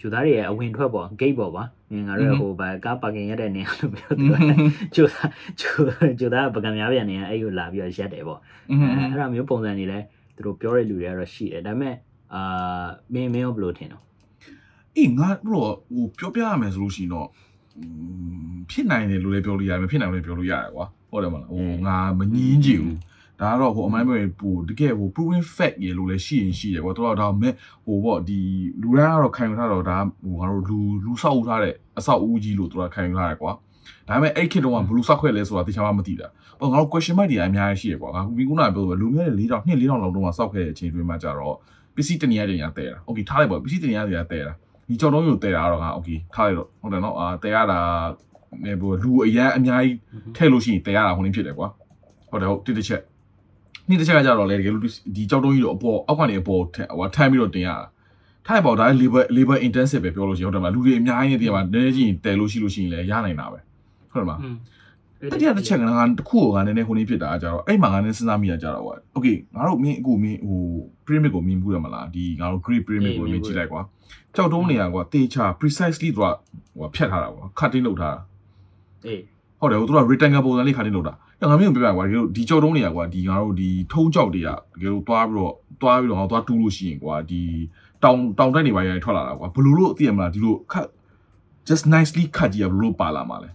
[0.00, 1.62] ဂျူသားတွေရဲ့အဝင်ထွက်ပေါ် gate ပေါ်ပါ
[1.92, 4.36] ငင်ငါတို့ဟိုဘာကားပါကင်ရတဲ့နေရာလို့ပြောသူက
[4.94, 5.28] ဂျူသား
[5.60, 5.70] ဂျူ
[6.18, 9.98] ဂျူသားပကံများပြန်နေရအဲ့ကိုလာပြီးတော့ရက်တယ်ပေါ့အဲ့ဒါမျိုးပုံစံတွေလဲ
[10.36, 11.94] သူတို့ပြောတဲ့လူတွေကတော့ရှိတယ်ဒါပေမဲ့
[12.34, 14.02] အာမင်းမင်းရောဘယ်လိုထင်တော့
[14.96, 17.28] အေးငါတို့ဟိုပြောပြရမယ်ဆိုလို့ရှိရင်တော့
[18.70, 22.96] ဖြစ်နိုင်တယ်လို့လည်းပြောလို့ရတယ်မဖြစ်နိုင်လို့လည်းပြောလို့ရတယ်ကွာဟုတ်တယ်မလားဟိုငါမငင်းကြည့်ဘူး
[23.40, 27.52] ဒါကတော့ဟိုအမိုင်းပဲပို့တကယ်ဟို proven fact ရေလို့လည်းရှိရင်ရှိတယ်ကွာတို့တော့ဒါမဲ့
[27.86, 28.40] ဟိုပေါ့ဒီ
[28.82, 33.52] လူရန်ကတော့ခံယူထားတော့ဒါဟိုငါတို့လူလူဆောက်ဦးထားတဲ့အဆောက်အဦကြီးလို့တို့ကခံယူထားတယ်ကွာ
[34.08, 36.26] ဒါပေမဲ့အဲ့ခေတ်တုန်းကဘလူးဆောက်ခွဲလဲဆိုတာတခြားမှမသိတာ။
[36.60, 41.56] ဟောငါတို့ question mark တွေအများကြီးရှိရကွာ။ငါမိကုနာပြောလို့လူမျိုးတွေ၄တောင်၊၂၄တောင်လောက်တုန်းကဆောက်ခဲ့တဲ့အချိန်တွေမှာကြတော့
[41.94, 44.52] ပစ္စည်းတနည်းတနည်းတဲတာ။ Okay ထားလိုက်ပါပစ္စည်းတနည်းတနည်းတဲတာ။
[44.88, 47.80] ဒီကြော်တုံးကိုတဲတာတော့ငါ Okay ထားလိုက်တော့ဟုတ်တယ်နော်။အာတဲရတာ
[48.80, 49.96] ဟိုလူအရန်အများကြီး
[50.36, 51.68] ထည့်လို့ရှိရင်တဲရတာဟိုနေဖြစ်တယ်ကွာ။
[52.30, 53.02] ဟုတ်တယ်ဟုတ်တစ်တစ်ချက်။
[53.88, 54.84] နှင်းတစ်ချက်ကကြတော့လေတကယ်လို့
[55.16, 57.86] ဒီကြောက်တုံးကြီးတော့အပေါ်အောက်ကနေအပေါ်ထဟိုထမ်းပြီးတော့တင်ရတာ
[58.46, 63.58] ထိုင်ပေါ့ဒါလည်း labor labor intensive ပဲပြောလို့ရှိရင်ဟုတ်တယ်မလားလူတွေအများကြီးနေတရားမှာနည်းနည်းချင်းတယ်လို့ရှိလို့ရှိရင်လည်းရနိုင်တာပဲ
[64.12, 64.38] ဟုတ်တယ်မလား
[65.20, 70.60] အဲ့ဒီတစ်ချက်ကငါတခုကနည်းနည်းဟိုနေ့ဖြစ်တာကြတော့အဲ့မှာငါနည်းစဉ်းစားမိတာကြတော့ဟုတ် Okay ငါတို့မင်းအခုမင်းဟို
[71.06, 73.80] pyramid ကိုမြင်မှုရမလားဒီငါတို့ great pyramid ကိုမြင်ကြည့်လိုက်ကွာ
[74.34, 76.26] ကြောက်တုံးနေရကွာတေချာ precisely သူက
[76.78, 78.20] ဟိုဖြတ်ထားတာကွာ cutting လုပ်ထားတာ
[79.06, 79.20] အေး
[79.60, 87.42] ဟုတ်တယ်ဟိုသူက rectangle ပုံစံလေး cutting လုပ်တာ ငါမင်းကိုပြောပြကွာဒီလိုဒီကြောက်တုံးနေရကွာဒီငါတို့ဒီထုံးကြောက်တွေကတကယ်လို့သွားပြီးတော့သွားပြီးတော့ငါသွားတူးလို့ရှိရင်ကွာဒီ
[88.02, 90.86] တောင်တောင်တိုက်နေပါရထွက်လာတာကွာဘယ်လိုလို့သိရမလားဒီလို cut
[91.68, 93.50] just nicely cut ကြီးကဘယ်လိုပါလာမှာလဲ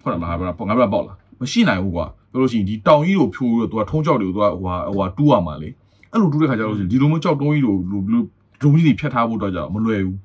[0.00, 5.68] ဟုတ်တယ်မလားငါပြောငါပြောပေါ့လားမရှိနိုင်ဘူးကွာပြောလို့ရှိရင်ဒီတောင်ကြီးကိုဖြိုးပြီးတော့သူကထုံးကြောက်တွေကိုသူကဟိုဟာဟိုဟာတူးရမှာလေ
[6.12, 8.22] အဲ့လိုတူးတဲ့ခါကျတော့ဒီလိုမျိုးကြောက်တုံးကြီးကိုလိုလို
[8.62, 10.18] ဒုံကြီးတွေဖြတ်ထားဖို့တော့ကြတော့မလွယ်ဘူး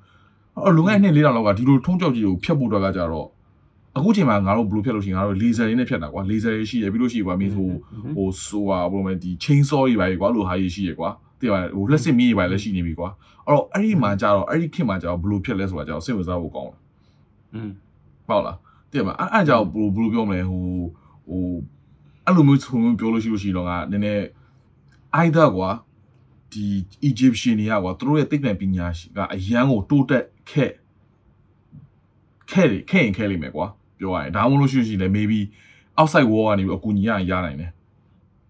[0.65, 3.27] အဲ့လုံငယ်နှစ်လေးတောင်လောက်ကဒီလိုထုံးကြောက်ကြီးကိုဖြတ်ဖို့တော့ကကြတော့
[3.97, 7.69] အခုချိန်မှာငါတို့ဘယ်လိုဖြတ်လို့ရှိရင်ငါတို့လေဆာတွေနဲ့ဖြတ်တာကွာလေဆာတွေရှိရပြီးလို့ရှိရင်ကွာမင်းဟို
[8.15, 11.09] ဟိုဆိုဟာဘယ်လိုလဲဒီ chain saw တွေပါကွာလို့ဟာကြီးရှိရကွာ
[11.39, 13.09] တဲ့ပါဟိုလက်စစ်မီးတွေပါလည်းရှိနေပြီကွာ
[13.47, 16.79] အဲ့တော့အဲ့ဒီမှာကြတော့အဲ့ဒီခေတ်မှာကြတော့ဘယ်လိုဖြတ်လဲဆိုတာကြတော့စိတ်ဝင်စားဖို့ကောင်းတယ်
[17.53, 17.71] อืม
[18.27, 18.57] ဟုတ်လား
[18.91, 20.63] တည်မလားအဲ့အဲ့ကြောင့်ဘယ်လိုဘယ်လိုပြောမလဲဟို
[21.29, 21.45] ဟို
[22.25, 24.23] အဲ့လိုမျိုးဆိုမျိုးပြောလို့ရှိလို့ရှိတော့ကနည်းနည်း
[25.21, 25.69] either ကွာ
[26.51, 26.65] ဒီ
[27.09, 30.71] Egyptian တွေကကွာသူတို့ရဲ့သိပ္ပံပညာရှိကအရန်ကိုတိုးတက်ခဲ့
[32.51, 33.65] ခဲ့တယ်ခဲ့ရင်ခဲ့လိမ့်မယ်ကွာ
[34.02, 35.40] ပြောရရင်ဒါမှမဟုတ်လို့ရှိရင်လည်း maybe
[35.98, 37.70] outside world ကနေပြီးအကူညီရရင်ရနိုင်တယ်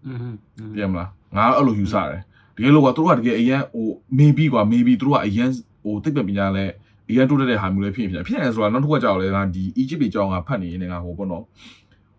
[0.05, 0.33] อืม
[0.75, 2.21] တည်မလားငါအဲ့လိုယူဆတယ်
[2.55, 3.87] တကယ်လို့ကွာသူတို့ကတကယ်အရန်ဟို
[4.19, 5.49] maybe ကွာ maybe သူတို့ကအရန်
[5.83, 6.73] ဟိုသိပ္ပံပညာလည်း
[7.09, 11.43] အရန်တိုးတက်တဲ့ဟာမျိုးလည်းဖြစ်ဖြစ်ဖြစ်နေဆိုတာနောက်တစ်ခုကကြောက်လဲငါဒီ Egypt တွေကြောင်းကဖတ်နေနေငါဟိုပေါ့နော်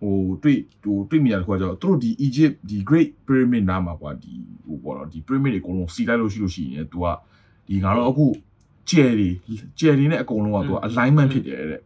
[0.00, 4.33] ဟိုတွေ့ဟိုတွေ့မိရတဲ့ခွာကြောက်သူတို့ဒီ Egypt ဒီ Great Pyramid နားမှာကွာဒီ
[4.66, 7.07] ဟိုပေါ့နော်ဒီ pyramid တွေအကုန်လုံးစီလိုက်လို့ရှိလို့ရှိရင် तू က
[7.69, 8.26] ဒီငါတော့အခု
[8.90, 9.30] ကျယ်တွေ
[9.78, 11.83] ကျယ်တွေနဲ့အကုန်လုံးက तू က alignment ဖြစ်တယ်တဲ့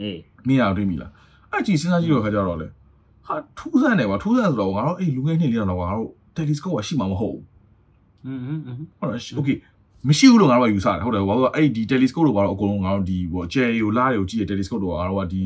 [0.00, 1.12] အေး မင်းရတွေ့မိလား
[1.52, 2.68] အဲ့ကြည့်စဉ်းစားကြည့်တော့ခါကြတော့လေ
[3.26, 7.44] ဟာထူးဆန်းတယ်ကွာထူးဆန်းဆိုတော့ငါတို့အဲ့လူငယ်နှစ်လေးတော့ငါတို့ telescope ကရှိမှာမဟုတ်ဘူး
[8.26, 9.58] อืมอืมอืม ဟုတ်လား okay
[10.08, 15.42] မရှိဘူးလို့ငါတို့ကယူဆတယ်ဟုတ်တယ်ဘာလို့လဲအဲ့ဒီ telescope တို့ဘာလို့အကုန်လုံးငါတို့ဒီဟိုကျယ်ရီကိုလားတွေကိုကြည့်ရ telescope တို့ကငါတို့ကဒီ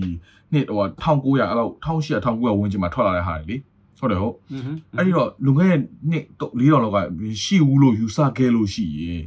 [0.53, 3.57] နှစ်ဟို1900အဲ့လောက်1800 1900ဝန်းကျင်မှာထွက်လာတဲ့ဟာတွေလေ
[3.99, 4.63] ဟုတ်တယ်ဟုတ် อืม
[4.97, 5.77] အဲ့ဒီတော့လူငယ်
[6.11, 6.25] နှစ်
[6.61, 6.99] ၄တောင်လောက်က
[7.45, 9.23] ရှိဘူးလို့ယူဆခဲ့လို့ရှိရင်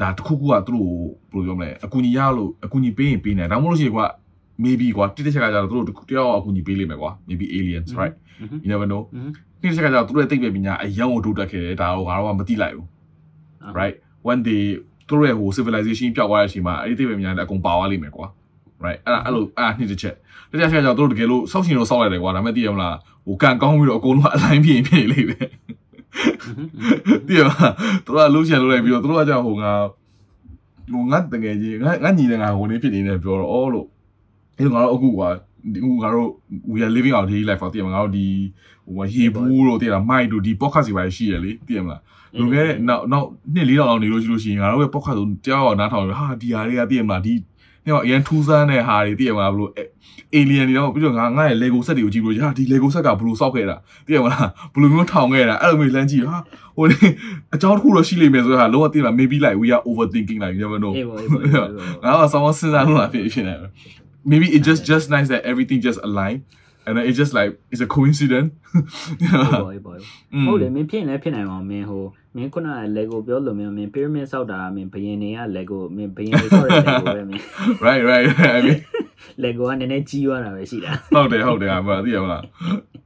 [0.00, 0.90] ဒါတခုခုကသူတို့
[1.32, 4.06] ဘယ်လိုပြောမလဲအကူညီရလို့အကူညီပေးရင်ပေးနေဒါမှမဟုတ်လို့ရှိရင်ကွာ
[4.63, 8.15] maybe ကွာတိတိကျကျကျတော့သူတို့တယောက်အကူညီပေးလိမ့်မယ်ကွာ maybe aliens right
[8.63, 9.01] you never know
[9.61, 12.87] တိတိကျကျကျတော့သူတို့ရဲ့သိပ္ပံပညာအရင်ကိုတိုးတက်ခဲ့တယ်ဒါတော့ငါတို့ကမသိလိုက်ဘူး
[13.79, 13.95] right
[14.25, 14.61] when they
[15.07, 18.27] သူတို့ရဲ့ဟို civilization ပျောက်သွားတဲ့အချိန်မှာအဲ့ဒီသိပ္ပံပညာတွေအကုန်ပါသွားလိမ့်မယ်ကွာ
[18.85, 20.15] right အဲ့ဒါအဲ့လိုအဲ့နှစ်တစ်ချက်
[20.49, 22.95] တစ်ချက်ချက်ကျတော့တို့တကယ်လို့စောက်ရှင်တော့စောက်လိုက်တယ်ကွာဒါပေမဲ့သိရမလား
[23.27, 25.39] ဟိုကန်ကောင်းပြီးတော့အကုန်လုံးအလိုင်းပြင်ပြင်လေးပဲ
[27.27, 27.73] သိရမလား
[28.05, 29.71] တို့ကလှုပ်ရှင်လှုပ်လိုက်ပြီးတော့တို့ကကြောင့်ဟိုငါ
[30.93, 33.87] ဟိုငါတကယ်ကြီးငါငါညီတယ်ငါဟိုနေဖြစ်နေတယ်ပြောတော့အော်လို့
[34.57, 35.29] အဲ့လိုငါတို့အခုကွာ
[35.73, 36.29] ဒီဟိုငါတို့
[36.71, 38.27] we are living our daily life ပေါ့သိရမလားငါတို့ဒီ
[38.85, 42.01] ဟိုဟေဘူးလို့သိရလားမိုက်တို့ဒီ podcast တွေပါရှိရလေသိရမလား
[42.39, 47.33] လူငယ်နောက်နောက်နှစ်လေးတောင်လောက်နေလို့ရှိလို့ရှိရင်ငါတို့ရဲ့ပေါက်ခတ်ဆိုတရားအောင်နားထောင်ပြီးဟာဒီဟာတွေကသိရမလားဒီ
[47.85, 49.71] နေတော့အရင်ထူးဆန်းတဲ့ဟာတွေသိရမလားဘလို့
[50.33, 53.75] အေလီယန်တွေတော့ပြီးတော့ငါငါရဲ့ Lego set တွေကိုကြည့်လို့ဟာဒီ Lego set ကဘလို့စောက်ခဲ့တာ
[54.07, 56.37] သိရမလားဘလို့မျိုးထောင်ခဲ့တာအဲ့လိုမျိုးလမ်းကြည့်ဟာ
[56.77, 56.85] ဟို
[57.55, 61.69] အကြောင်းတစ်ခုတော့ရှိလိမ့်မယ်ဆိုတော့ဟာလုံးဝသိလား maybe like we are overthinking like you never know အေးပေါ့အေးပေါ့အေးပေါ့
[62.03, 63.55] ငါကဆောင်းစဉ်းစားလို့လာဖြစ်ဖြစ်နေ
[64.31, 66.37] maybe it just just nice that everything just align
[66.85, 68.49] and then it just like it's a coincidence
[69.73, 69.97] အေးပေါ့
[70.47, 72.03] ဟုတ်လေမင်းဖြစ်ရင်လည်းဖြစ်နိုင်ပါမင်းဟို
[72.35, 77.41] မင်းခုနက Lego ပြောလို့မင်းမင်း pyramid ဆောက်တာမင်းဘယင်တွေက Lego မင်းဘယင်တွေဆောက်တဲ့ Lego ပဲမင်း
[77.85, 78.79] right right I mean
[79.43, 82.43] Lego ကနည်းနည်းကြီးသွားတာပဲရှိတာဟုတ်တယ်ဟုတ်တယ်အမသိရမလား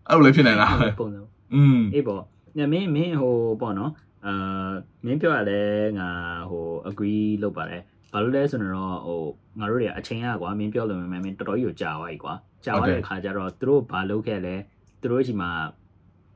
[0.10, 1.19] အဲ့လိုလည်းဖြစ်နိုင်လားပုံစံ
[1.53, 2.21] อืมအေးပေါ့
[2.58, 3.91] ညမင်းမင်းဟိုပေါ့နော်
[4.25, 4.71] အာ
[5.06, 5.62] မင်းပြောရလဲ
[5.99, 6.10] ငါ
[6.49, 7.82] ဟို agree လုပ်ပါတယ်
[8.17, 9.21] ဘာလို့လဲဆိုတော့ဟို
[9.60, 12.34] ငါတို့တွေကအချိန်ရကွာမင်းပြောလို့မင်းမင်းတော်တော်ကြီးကိုကြာသွားပြီကွာ
[12.65, 14.56] ကြာသွားတဲ့အခါကျတော့သူတို့ဘာလုပ်ခဲ့လဲ
[15.01, 15.47] သူတို့ရှိမှ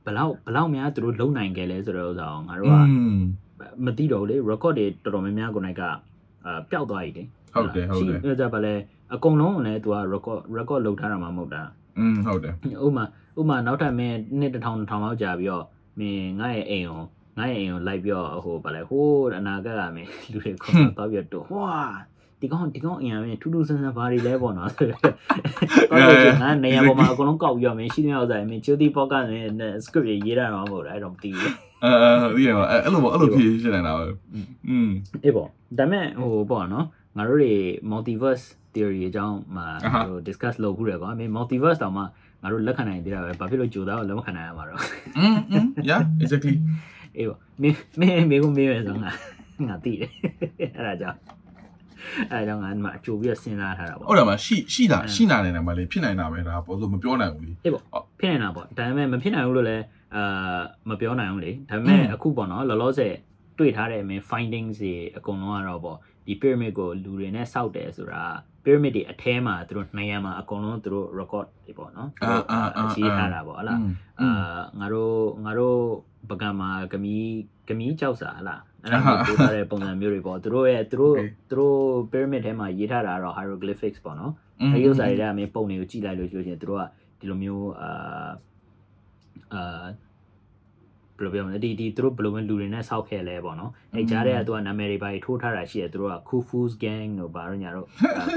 [0.04, 2.74] ဘလောက်ဘလောက်များသူတို့လုံနိုင်ခဲ့လဲဆိုတဲ့ဥစ္စာကိုငါတို့က
[3.84, 8.74] မသိတော့ဘူးလေ record တွေတော်တော်များများကိုနိုင်ကအာပျောက်သွားပြီလေဟုတ်တယ်ဟုတ်တယ်အဲ့ဒါပါလဲ
[9.14, 11.62] အကုန်လုံးကလည်းသူက record record လုပ်ထားတာမှမဟုတ်တာ
[11.98, 12.54] อืมဟုတ်တယ်
[12.86, 13.04] ဥမာ
[13.40, 15.64] ဥမာနောက်ထပ်မင်းနှစ်1000 1000လောက်ကြာပြီးတော့
[15.98, 17.02] မင်းငါ့ရဲ့အိမ်ကို
[17.37, 21.73] ငါ့ရဲ့အိမ်ကိုလိုက်ပြီးတော့ဟိုဗာလဲဟိုးအနာကကမင်းလူတွေခေါ်တော့ပြီးတော့ဟွာ
[22.41, 29.49] ဒီကောင်ဒီကောင်အင်ရမင်းထူးထူးဆန်းဆန်းဘာတွေလဲပေါ့နော်ဆိုတော့တော့ငါနေရာပေါ်မှာအကုန်လုံးကောက်ပြီးတော့မင်းရှိနေအောင်ဆိုင်မင်းချိုတီပေါ့ကမင်း
[29.85, 31.51] script ရေးရေးတာတော့မဟုတ်ဘူးအဲ့တော့မသိဘူး
[31.83, 34.05] အဲအဲသိရမလားအဲ့လိုပေါ့အဲ့လိုဖြစ်ဖြစ်နေတာပဲ
[34.69, 34.89] อืม
[35.23, 36.85] အေးပေါ့ဒါပေမဲ့ဟိုပေါ့နော်
[37.17, 37.53] ငါတို့တွေ
[37.91, 39.67] multiverse theory အကြောင်းမှာ
[40.07, 42.03] ဟို discuss လုပ်ခုတယ်ကွာမင်း multiverse တောင်မှ
[42.41, 44.81] ငါတို့လက်ခံနိုင်သေးတာပဲဘာဖြစ်လို့ကြိုသားကိုလက်မခံနိုင်ရမှာတော့
[45.17, 46.55] อืมอืม yeah exactly
[47.16, 49.10] အေးပေါ့မင်းမင်းမင်းကိုမေးမယ်ဆိုငါ
[49.66, 50.10] ငါသိတယ်
[50.76, 51.18] အဲ့ဒါကြောင့်
[52.32, 57.84] အဲ့ဒါကြောင့်ငါဒီမှာအကျိုးပြီးတော့စဉ်းစားထားတာပေါ့ဟုတ်တယ်မရှိရှိတာရှိနာနေတယ်မလေးဖြစ်နိုင်တာပဲဒါပေါ်လို့မပြောနိုင်ဘူးလေအေးပေါ့
[58.20, 59.84] ဖြစ်နေတာပေါ့ဒါပေမဲ့မဖြစ်နိုင်ဘူးလို့လည်း
[60.16, 63.14] အာမပြောနိုင်ဘူးလေဒါပေမဲ့အခုပေါ့နော်လောလောဆယ်
[63.58, 68.22] တွေ့ထားတဲ့မင်း findings တွေအကုန်လုံးကတော့ပေါ့ဒီ pyramid ကိုလူတွေနဲ့စောက်တယ်ဆိုတာ
[68.64, 72.44] pyramid တွေအထဲမှာသူတို့နှစ်ရံမှာအကုန်လုံးသူတို့ record တွေပေါ့နော်သူတို့
[72.78, 73.78] အရှိထားတာပေါ့ဟလား
[74.20, 75.78] အာငါတို့ငါတို့
[76.30, 77.16] ပကံမှာဂမီ
[77.68, 81.16] ဂမီကြောက်စာဟလားအဲ့ဒါမျိုးပို့ထားတဲ့ပုံစံမျိုးတွေပေါ့သူတို့ရဲ့သူတို့
[81.50, 81.76] သူတို့
[82.10, 84.32] pyramid ထဲမှာရေးထားတာတော့ hieroglyphics ပေါ့နော်
[84.72, 86.82] အဲ့ဒီဥစ္စာတွေထဲမှာပုံတွေကိုကြည့်လိုက်လို့ရှိလို့ရှိရင်သူတို့က
[87.20, 88.30] ဒီလိုမျိုးအာ
[89.54, 89.84] အာ
[91.18, 97.86] ဘယ်လိုပြောမလဲဒီဒီသူတို့ဘယ်လိုမျိုးလူတွေနဲ့ဆောက်ခဲ့လဲပေါ့နော်အဲ့ကြားထဲကသူကနာမည်တွေပါထိုးထားတာရှိတယ်သူတို့က Khufu's gang တို့ဘာလို့ညာတော့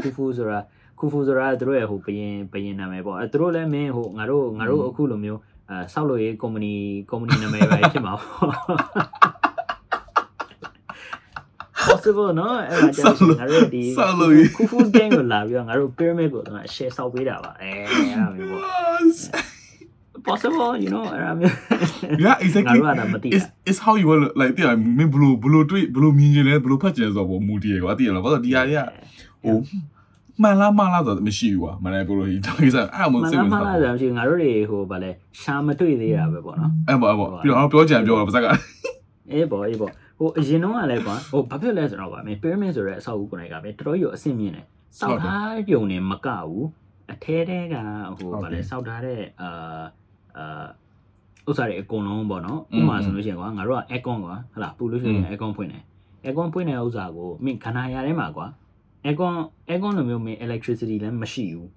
[0.04, 0.60] Khufu ဆိုတာ
[1.00, 6.74] Khufu ဆိုတာသူတို့ရဲ့ဟိုဘယင်ဘယင်နာမည်ပေါ့အဲသူတို့လည်းမင်းဟိုငါတို့ငါတို့အခုလိုမျိုးအဲဆောက်လို့ရေးကုမ္ပဏီ
[7.12, 8.52] ကုမ္ပဏီနာမည်ပဲဖြစ်မှာပေါ့
[11.88, 13.84] possible နော်အဲ့ဒါကြောင့်ငါတို့ဒီ
[14.58, 18.64] Khufu's gang ကိုလာပြီးတော့ငါတို့ pyramid ကိုတော့ share ဆောက်ပေးတာပါအဲအဲ့ဒါမျိုးပေါ့
[20.28, 21.54] possible you know အဲ့ဒါမျိုး
[22.24, 28.82] yeah exactly ငါတို့ကဒါမသိတာ is is how you want like တဲ့မင်းဘလို့ဘလို့တွေ့ဘလို့မြင်နေလဲဘလို့ဖတ်ကြလဲဆိုတော့မူတည်ရကွာသိရလားဘာလို့ဒီဟာတွေက
[29.44, 29.58] ဟို
[30.42, 35.12] မှန်လားမှားလားဆိုတော့မရှိဘူးကွာမနေ့ဘလို့ဒီတော့ကိစ္စအဲ့မှမစိတ်လားဝင်မစားလားဆိုတော့ရှိငါတို့တွေဟိုဗာလဲ
[35.42, 38.56] ရှာမတွေ့သေးတာပဲပေါ့နော်အဲ့ပေါ့အဲ့ပေါ့ပြီးတော့ပြောကြံပြောတာပါစကား
[39.32, 44.66] အေးပေါ့အေးပေါ့ဟိုအရင်တော့ကလည်းကွာဟိုဘာဖြစ်လဲဆိုတော့ကွာမင်း pyramid ဆိုတဲ့အဆောက်အဦကိုယ်တိုင်ကပဲတော်တော်ကြီးအဆင့်မြင့်တယ်
[45.00, 46.66] စောက်ထားပြုံနေမကဘူး
[47.12, 47.76] အထဲတဲက
[48.18, 49.82] ဟိုဗာလဲစောက်ထားတဲ့အာ
[50.38, 50.66] အာ
[51.48, 55.84] ဥစ္စာတွေအကုန်လုံးပေါ့နော်ဥပမာဆိုလို့ရှိရင်ကွာငါတို့က aircon ကွာဟလာပူလို့ရှိရင် aircon ဖွင့်တယ်
[56.26, 58.48] aircon ဖွင့်တဲ့ဥစ္စာကိုမင်းခဏရထဲမှာကွာ
[59.06, 59.34] aircon
[59.70, 61.68] aircon လိုမျိုးမင်း electricity လည်းမရှိဘူး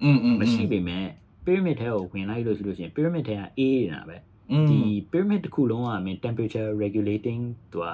[0.41, 1.05] မရှိပေမဲ့
[1.45, 4.17] pyramid ထဲကိုဝင်လိုက်လို့ရှိလို့ရှိရင် pyramid ထဲကအေးနေတာပဲ
[4.69, 4.79] ဒီ
[5.11, 7.41] pyramid တစ်ခုလုံးကမင်း temperature regulating
[7.73, 7.87] သူက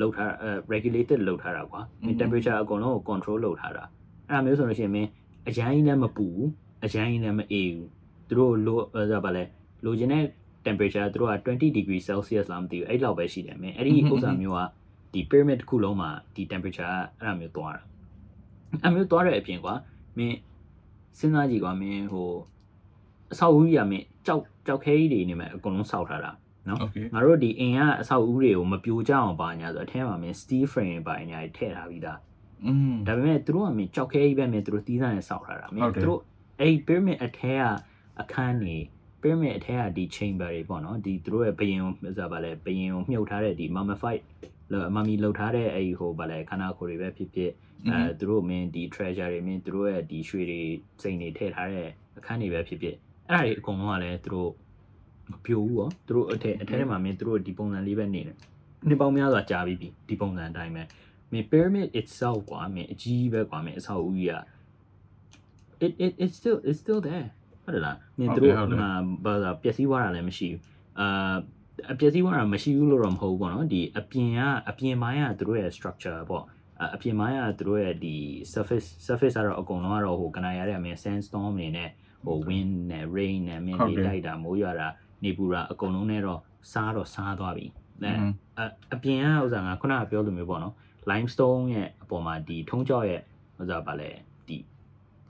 [0.00, 0.30] လောက်ထား
[0.72, 1.80] regulated လောက်ထားတာကွာ
[2.20, 3.84] temperature အကုန်လုံးကို control လုပ်ထားတာ
[4.28, 5.08] အဲ့ဒါမျိုးဆိုလို့ရှိရင်မင်း
[5.48, 6.48] အရန်ကြီးလည်းမပူဘူး
[6.84, 7.88] အရန်ကြီးလည်းမအေးဘူး
[8.28, 9.44] သူတို့လိုဆိုတာဗာလဲ
[9.84, 10.24] လိုချင်တဲ့
[10.66, 14.60] temperature သူတို့က20 degree celsius လားမသိဘူးအဲ့လောက်ပဲရှိတယ်မင်းအဲ့ဒီဥစ္စာမျိုးက
[15.12, 17.82] ဒီ pyramid တစ်ခုလုံးမှာဒီ temperature ကအဲ့လိုမျိုးသွားတာ
[18.82, 19.74] အဲ့မျိုးသွားတဲ့အပြင်ကွာ
[20.18, 20.36] မင်း
[21.18, 22.30] စဉ်းစားကြည့်ကွာမင်းဟို
[23.32, 26.30] အဆောက်အဦကြီးကမင်းကြောက်ကြောက်ခဲကြီးတွေနေမှာအကုန်လုံးစောက်ထားတာ
[26.68, 26.78] နော်
[27.14, 32.18] ငါတို့ဒီအိမ်ကအဆောက်အဦတွေကိုမပြိုကျအောင်ပါညာဆိုအထဲမှာမင်း steel frame ပါညာထည့်ထားပြီးသား
[32.66, 36.20] อืมဒါပေမဲ့သူတို့ကမင်းကြောက်ခဲကြီးပဲမင်းသူတို့တီးသားနဲ့စောက်ထားတာမင်းသူတို့
[36.60, 37.62] အဲ့ pyramid အထဲက
[38.20, 38.84] အခန်းကြီး
[39.24, 44.20] pyramid အထက်ကဒီ chamber တွေပေါ့နော်ဒီသူတို့ရဲ့ဘယင်ကိုဆိုတာဗာလဲဘယင်ကိုမြုပ်ထားတဲ့ဒီ mummified
[44.94, 47.50] မမီလှုပ်ထားတဲ့အဲ့ဒီဟိုဗာလဲခန္ဓာကိုယ်တွေပဲဖြစ်ဖြစ်
[47.90, 50.60] အဲသူတို့မင်းဒီ treasure တွေမင်းသူတို့ရဲ့ဒီရွှေတွေ
[51.02, 52.96] စိန်တွေထည့်ထားတဲ့အခန်းတွေပဲဖြစ်ဖြစ်
[53.30, 54.50] အဲ့ဒါတွေအကုန်လုံးကလည်းသူတို့
[55.30, 58.36] မပြိုဘူးရောသူတို့အထက်အထက်ထဲမှာမင်းသူတို့ဒီပုံစံလေးပဲနေတယ်
[58.88, 60.82] နှစ်ပေါင်းများစွာကြာပြီးပြီဒီပုံစံအတိုင်းပဲ
[61.32, 64.36] မင်း pyramid itself ကွာမင်းအကြီးပဲကွာမင်းအဆောက်အဦကြီးက
[65.84, 67.28] it it it's still it's still there
[67.64, 68.64] ဟုတ်တယ်လားမင်းသူတို့ဟာ
[69.24, 70.60] ဘာသာပျက်စီးသွားတာလည်းမရှိဘူး
[71.00, 71.36] အာ
[71.92, 76.44] အပျက်စီးသွားတာမရှိဘူးလို့တော့မဟုတ်ဘူးပေါ့နော်ဒီအပြင်ကအပြင်ပိုင်းကသူတို့ရဲ့ structure ပေါ့
[76.94, 78.14] အပြင်ပိုင်းကသူတို့ရဲ့ဒီ
[78.52, 81.90] surface surface ကတော့အကုန်လုံးကတော့ဟိုကနာရတဲ့အမင်း sandstorm နေနဲ့
[82.24, 84.88] ဟို wind နဲ့ rain နဲ့မင်းနေလိုက်တာမိုးရွာတာ
[85.24, 86.40] နေပူတာအကုန်လုံးနဲ့တော့
[86.72, 87.66] စားတော့စားသွားပြီ
[88.02, 88.12] အဲ
[88.94, 90.74] အပြင်ကဥစ္စာကခုနကပြောလိုမျိုးပေါ့နော်
[91.10, 93.20] limestone ရဲ့အပေါ်မှာဒီထုံးကြောရဲ့
[93.60, 94.10] ဥစ္စာပါလဲ
[94.48, 94.56] ဒီ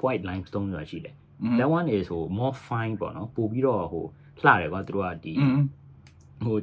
[0.02, 1.14] white limestone ဆိုတာရှိတယ်
[1.58, 4.04] that one is ဟို more fine ပေါ့နော်ပို့ပြီးတော့ဟို
[4.40, 5.32] လှတယ်ကွာသူတို့ကဒီ
[6.44, 6.56] ဟို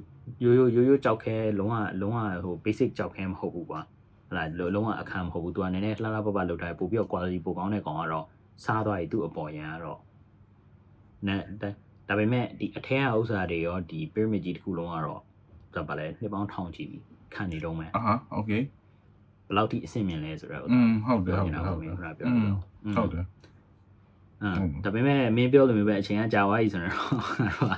[0.44, 3.82] ရိုးရိုးရိုးရိုးကြောက်ခဲလုံးဝလုံးဝဟို basic ကြောက်ခဲမဟုတ်ဘူးကွာ
[4.30, 4.44] ဟလာ
[4.76, 8.26] လုံးဝအခမ်းမဟုတ်ဘူးသူကနည်းနည်းလှလှပပလောက်ထားပို့ပြီးတော့ quality ပိုကောင်းတဲ့ကောင်ကတော့
[8.63, 10.00] စားသွားပြီသူ့အပေါ်ရန်ကတော့
[11.28, 11.41] နဲ့
[12.08, 15.22] ဒါပေမဲ့ဒီအထက်ကဥစ္စာတွေရောဒီ pyramid ကြီးတစ်ခုလုံးကတော့
[15.76, 17.00] ဒါပါလဲနှစ်ပေါင်းထောင်ချီပြီ
[17.34, 18.62] ခံနေတော့မယ်အာဟာ okay
[19.48, 21.96] ဘယ်လောက်ထိအဆင်မြင်လဲဆိုတော့ဟုတ်တယ်ဟုတ်တယ်ဟုတ်တယ်
[22.98, 23.26] ဟုတ်တယ်
[24.84, 27.77] ဒါပေမဲ့မင်းပြောလိုမျိုးပဲအချိန်ကကြာသွားပြီဆိုတော့တော့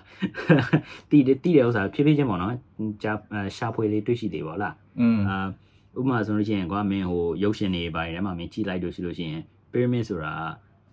[1.10, 2.54] တိတိတိတဲ့ဥစ္စာဖြည်းဖြည်းချင်းပေါ့နော်
[3.04, 3.14] ကြာ
[3.58, 4.74] ရှာဖွေလေးတွေ့ရှိသေးပါလား
[5.30, 5.38] အာ
[6.00, 10.34] ဥပမာဆိုလို့ရှိရင်ကွာမင်းဟိုရုပ်ရှင်တွေပိုင်းထဲမှာမင်းကြည့်လိုက်လို့ရှိလို့ရှိရင် pyramid ဆိုတာ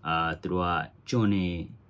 [0.06, 0.66] အာသူတို့က
[1.10, 1.44] ကျွန်နေ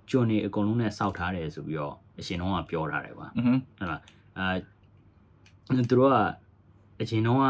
[0.09, 4.01] ကျွန်နေအကုန်လုံးနဲ့စောက်ထားတယ်ဆိုပြီးတော့အရှင်တော်ကပြောထားတယ်ကွာဟုတ်လား
[4.37, 4.47] အာ
[5.89, 6.17] သူတို့က
[7.01, 7.45] အရှင်တော်က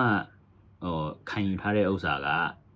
[0.83, 0.97] ဟို
[1.29, 2.27] ခံယူထားတဲ့ဥစ္စာက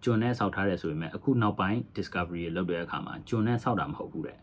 [0.06, 4.38] ဂျွန်နဲ့ဆောက်ထားတယ်ဆိုပေမဲ့အခုနောက်ပိုင်း discovery ရေလုပ်တဲ့အခါမှာဂျွန်နဲ့ဆောက်တာမဟုတ်ဘူးတဲ့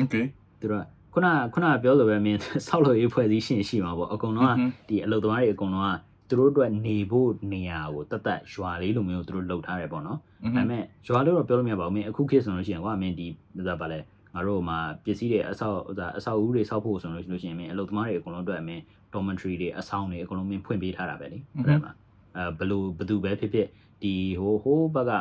[0.00, 0.24] okay
[0.60, 0.84] သူတို့
[1.14, 4.54] ခုနခုနပြောလိုပဲမင်းဆောက်လို့ရေးဖွဲ့စည်းရှင်ရှိမှာပေါ့အကုန်လုံးက
[4.88, 5.94] ဒီအလုပ်သမားတွေအကုန်လုံးက
[6.28, 13.26] သူတို့အတွက်နေဖို့နေရာကိုတတ်တတ်ရွာလေးလိုမျိုးသူတို့လုပ်ထားတယ်ပေါ့နော်ဒါပေမဲ့ရွာလို့တော့ပြောလို့မရပါဘူးမင်းအခုခေတ်ဆိုလို့ရှိရင်ကွာမင်းဒီ
[13.66, 13.98] ဗာလဲ
[14.34, 15.78] ငါတို့မှာပစ္စည်းတွေအဆောက်
[16.18, 21.96] အဆောက်အဦတွေဆောက်ဖို့ဆိုလို့ရှိလို့ရှိရင်မင်းအလုပ်သမားတွေအကုန်လုံးအတွက်မင်း dormitory တွေအဆောင်တွေအကုန်လုံးမင်းဖွင့်ပေးထားတာပဲလေဟုတ်တယ်မလား
[22.36, 23.66] အဲဘလို့ဘသူပဲဖြစ်ဖြစ်
[24.02, 25.12] ဒီဟိုဟိုဘက်က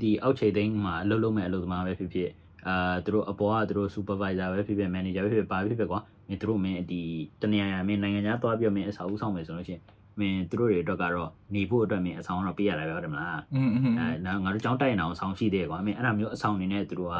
[0.00, 2.30] ဒီအောက်ခြေသိမ်းမှာအလုပ်လုပ်မဲ့အလုပ်သမားပဲဖြစ်ဖြစ်
[2.66, 7.00] အာသူတို့အပေါ်ကသူတို့ supervisor ပဲဖြစ်ဖြစ် manager ပဲဖြစ်ဖြစ်ဘာဖြစ်ဖြစ်ကွာမင်းသူတို့မင်းဒီ
[7.42, 9.82] တနေရာမင်းနိုင်ငံခြားသွားပြီးမင်းအစားဦးဆောင်မယ်ဆိုလို့ရှိရင်
[10.20, 17.16] မင်းသူတို့တွေအတွက်ကတော့နေဖို့အတွက်မင်းအဆောင်တော့ပေးရတယ်ပဲဟုတ်တယ်မလားအဲနောက်ငါတို့ကြောင်းတိုက်နေအောင်ဆောင်ရှိသေးတယ်ကွာမင်းအဲ့ဒါမျိုးအဆောင်နေနဲ့သူတို့က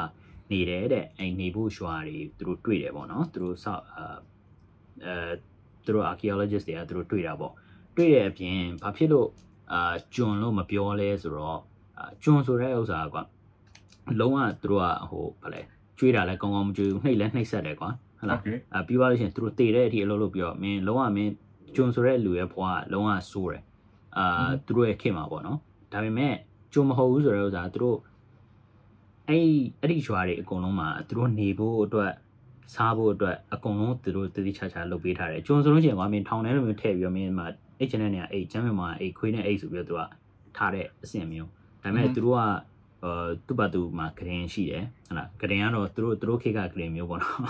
[0.52, 5.32] နေတယ်တဲ့အဲ့နေဖို့ရွာတွေသူတို့တွေ့တယ်ပေါ့နော်သူတို့ဆောက်အဲ
[5.84, 7.52] သူတို့ archaeologist တွေကသူတို့တွေ့တာပေါ့
[7.96, 9.28] တွေ့တဲ့အပြင်ဘာဖြစ်လို့
[9.72, 11.60] အာကျွန်းလို့မပြောလဲဆိုတော့
[11.98, 13.22] အာကျွန်းဆိုတဲ့ဥစ္စာကွာ
[14.20, 15.60] လုံးဝသူတို့ကဟိုဘာလဲ
[15.98, 18.40] ကျွေးတာလည်းကောင်းကောင်းမကျွေးဘူးနှိပ်လည်းနှိပ်ဆက်တယ်ကွာဟုတ်လား
[18.74, 21.32] အာပြီးပါလို့ရှိရင်သူတို့တည်တဲ့အထိအလုပ်လုပ်ပြီးတော့မင်းလုံးဝမင်း
[21.76, 23.62] ကျွန်းဆိုတဲ့လူရဲ့ဘဝကလုံးဝဆိုးတယ်
[24.18, 25.58] အာသူတို့ရဲ့ခင်မှာပေါ့နော်
[25.92, 26.34] ဒါပေမဲ့
[26.72, 27.98] ကျွန်းမဟုတ်ဘူးဆိုတဲ့ဥစ္စာသူတို့
[29.28, 29.48] အဲ့
[29.80, 32.12] အဲ့ဒီရွာတွေအကုန်လုံးမှာသူတို့နေဖို့အတွက်
[32.74, 37.46] စားဖို့အတွက်အကုန်လုံးသူတို့တတိချာချာလုပ်ပေးထားတယ်ကျွန်းဆိုလို့ရှိရင်ကွာမင်းထောင်ထဲလိုမျိုးထည့်ပြီးတော့မင်းမှာ
[37.78, 40.02] အိတ်ချင်တဲ့နေရာအိတ်ချမ်းမြမှာအိတ်ခွေးနဲ့အိတ်ဆိုပြီးတော့သူက
[40.56, 41.50] ထားတဲ့အဆင့်မျိုး
[41.82, 42.40] ဒါပေမဲ့သူတို့က
[43.04, 47.40] အာသူ့ဘသူမှာဂရင်ရှိတယ်ဟုတ်လားဂရင်ကတော့သူတို့သူတို့ခေတ်ကဂရင်မျိုးပေါ့နော်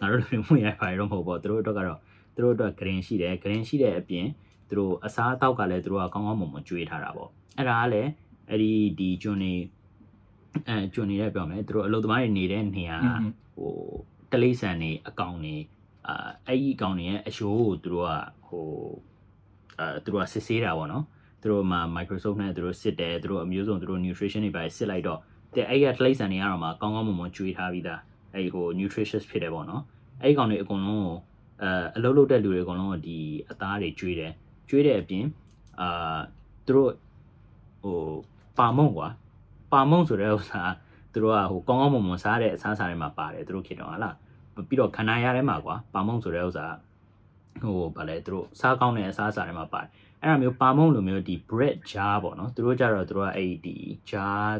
[0.00, 1.98] ငါတို့လည်းမှုရိုက်ပါရတော့မဟုတ်ပေါ့သူတို့အတွက်ကတော့
[2.34, 4.26] သူတို့အတွက်ဂရင်ရှိတယ်ဂရင်ရှိတဲ့အပြင်
[4.68, 8.10] သူတို့အစားအသောက်ကလည်းသူတို့ကကောင်းကောင်းမွန်မွန်ကျွေးထားတာပေါ့အဲ့ဒါကလည်း
[8.50, 9.52] အဲ့ဒီဒီကျွန်းနေ
[10.68, 12.98] အဲကျွန်းနေတဲ့ပြောမယ်သူတို့အလုပ်သမားတွေနေတဲ့နေရာ
[13.56, 13.74] ဟို
[14.32, 15.54] တလိษံနေအကောင်နေ
[16.06, 18.12] အာအဲ့ဒီအကောင်နေရဲ့အရှိုးကိုသူတို့က
[18.46, 18.68] ဟို
[19.80, 21.04] အဲသူတို့ကစစ်ဆေးတာပေါ့နော်
[21.42, 25.18] သူတို့မှာ Microsoft နဲ့သူတို့စစ်တယ်သူတို့အမျိုးစုံသူတို့ nutrition တွေပါစစ်လိုက်တော့
[25.54, 28.00] တဲ့အဲ့ရတိရစ္ဆာန်တွေကတော့မှကောင်းကောင်းမွန်မွန်ကျွေးထားပြီးသား
[28.34, 29.82] အဲ့ဟို nutritious ဖြစ်တယ်ပေါ့နော်
[30.22, 31.16] အဲ့ဒီကောင်တွေအကုန်လုံးကို
[31.62, 33.18] အဲအလုပ်လုပ်တဲ့လူတွေအကုန်လုံးကဒီ
[33.50, 34.32] အသားတွေကျွေးတယ်
[34.68, 35.24] ကျွေးတဲ့အပြင်
[35.80, 36.18] အာ
[36.66, 36.92] သူတို့
[37.82, 37.98] ဟို
[38.58, 39.08] ပါမုံကွာ
[39.72, 40.62] ပါမုံဆိုတဲ့ဥစ္စာ
[41.12, 44.14] သူတို့ကဟိုကောင်းကောင်းမွန်မွန်စားတဲ့အစားအစာတွေမှာပါတယ်သူတို့ခေတ္တဟာလား
[44.68, 46.66] ပြီးတော့ခန္ဓာရထဲမှာကွာပါမုံဆိုတဲ့ဥစ္စာ
[47.62, 49.90] ဟိုဗာလဲသူတို့စားကောင်းတဲ့အစားအစာတွေမှာပါတယ်
[50.22, 53.76] အဲ့ဒါမျိုးပါမုံလိုမျိုးဒီ bread jar ပေါ့နော်သူတို့ကြတော့သူတို့ကအဲ့ဒီ
[54.10, 54.50] jar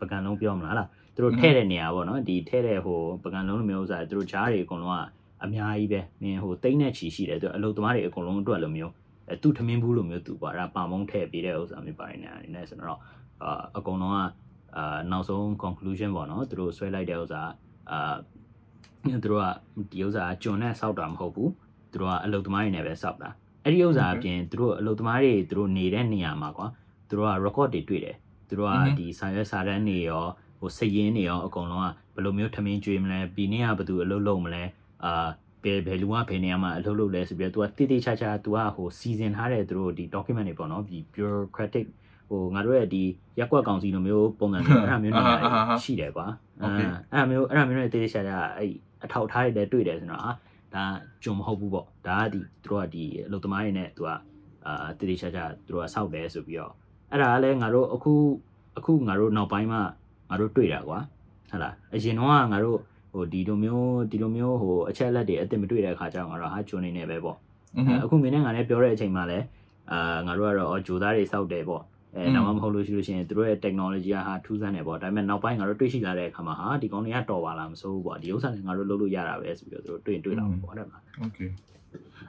[0.00, 5.02] ပကံလုံးပြောမလားလားသူတို့ထဲ့တဲ့နေရာပေါ့နော်ဒီထဲ့တဲ့ဟိုပကံလုံးလိုမျိုးဥစားသူတို့ jar တွေအကုန်လုံးက
[5.44, 8.92] အများကြီးပဲနင်ဟိုတိမ့်နဲ့ချီရှိတယ်သူအလုပ်သမားတွေအကုန်လုံးအတွက်လိုမျိုး
[9.28, 13.00] အဲသူ့ထမင်းဘူးလိုမျိုးသူပေါ့အဲ့ဒါပါမုံထည့်ပေးတဲ့ဥစားမျိုးပါတယ်နေအနေနဲ့ဆိုတော့
[13.42, 14.18] အာအကုန်လုံးက
[14.76, 17.50] အာနောက်ဆုံး conclusion ပေါ့နော်သူတို့ဆွဲလိုက်တဲ့ဥစား
[17.90, 18.14] အာ
[19.22, 19.46] သူတို့က
[19.90, 21.50] ဒီဥစားကျွန်နဲ့စောက်တာမဟုတ်ဘူး
[21.92, 23.30] သူတို့ကအလုပ်သမားတွေနဲ့ပဲစောက်တာ
[23.64, 26.66] အဲ့ဒီဥစားအပြင်သူတို့အလုပ်သမားတွေသူတို့နေတဲ့နေရာမှာကွာ
[27.08, 28.16] သူတို့က record တွေတွေ့တယ်
[28.48, 30.24] သူတို့ကဒီစာရွက်စာတမ်းတွေရော
[30.60, 34.62] ဟိုစည်ရင်းတွေရောအကုန်လုံးကဘယ်လိုမျိုးထမင်းကျွေးမလဲဒီနေ့ကဘယ်သူအလုပ်လုပ်မလဲ
[35.04, 35.28] အာ
[35.64, 41.86] ဘယ်ဘယ်လူကဘယ်နေရာမှာအလုပ်လုပ်လဲဆိုပြီးတော့ तू ကတိတိကျကျ तू ကဟိုစီစဉ်ထားတဲ့သူတို့ဒီ document တွေပေါ့နော်ဒီ bureaucratic
[42.28, 43.02] ဟိုငါတို့ရဲ့ဒီ
[43.38, 45.22] ရက်ကွက်ကောင်စီလိုမျိုးပုံစံမျိုးအဲ့ဒါမျိုးနေ
[45.84, 46.26] ရှိတယ်ကွာ
[46.62, 48.70] အဲအဲ့ဒါမျိုးအဲ့ဒါမျိုးနဲ့တိတိကျကျအဲ့
[49.04, 50.30] အထောက်ထားတွေလည်းတွေ့တယ်ဆိုတော့အာ
[50.74, 50.84] ဒါ
[51.22, 54.08] ဂျုံမဟုတ်ဘူးပေါ့ဒါကဒီသူတို့ကဒီအလုပ်သမားတွေနဲ့ तू က
[54.66, 56.72] အာတိတိကျကျသူတို့ကစောက်တယ်ဆိုပြီးတော့
[57.10, 58.12] အဲ့ဒါကလည်းငါတို့အခု
[58.78, 59.80] အခုငါတို့နောက်ပိုင်းမှာ
[60.30, 60.98] ငါတို့တွေ့တာကွာ
[61.50, 62.78] ဟုတ်လားအရင်တော့ကငါတို့
[63.12, 67.36] ဟိုဒီလိုမျိုးဒီလိုမျိုးဟိုအချက်လက်တွေအစ်စ်မတွေ့တဲ့အခါကျတော့ငါတို့ဟာဂျုံနေနေပဲပေါ့
[68.04, 69.44] အခုမင်းနဲ့ငါလည်းပြောတဲ့အချိန်မှာလည်း
[69.92, 71.82] အာငါတို့ကတော့ဂျိုသားတွေစောက်တယ်ပေါ့
[72.16, 81.50] အဲတော့မဟုတ်လို့ရှိလို့ရှိရင်တို့ရဲ့ technology ကဟာထူးဆန်းတယ်ပေါ့ဒါပေမဲ့နောက်ပိုင်းငါတို့တွေ့ရှိလာတဲ့အခါမှာဟာဒီကောင်တွေကတော်ပါလားမစိုးဘူးပေါ့ဒီဥစ္စာတွေငါတို့လုပ်လို့ရတာပဲဆိုပြီးတော့တို့တွေ့တွေ့လာပေါ့တဲ့မှာ okay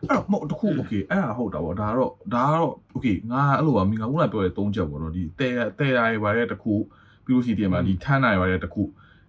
[0.09, 6.73] အဲ့တော့မဟုတ်တခု okay အဲ့ဒါဟုတ်တာပေါ့ဒါတော့ဒါကတော့ okay ငါအဲ့လိုပါမိငါခုနပြောတဲ့၃ချက်ပေါ့နော်ဒီတဲတဲရာတွေပါတဲ့တခု
[7.25, 8.83] ပြီးလို့ရှိရင်ဒီမှာဒီထန်းနိုင်ပါတဲ့တခု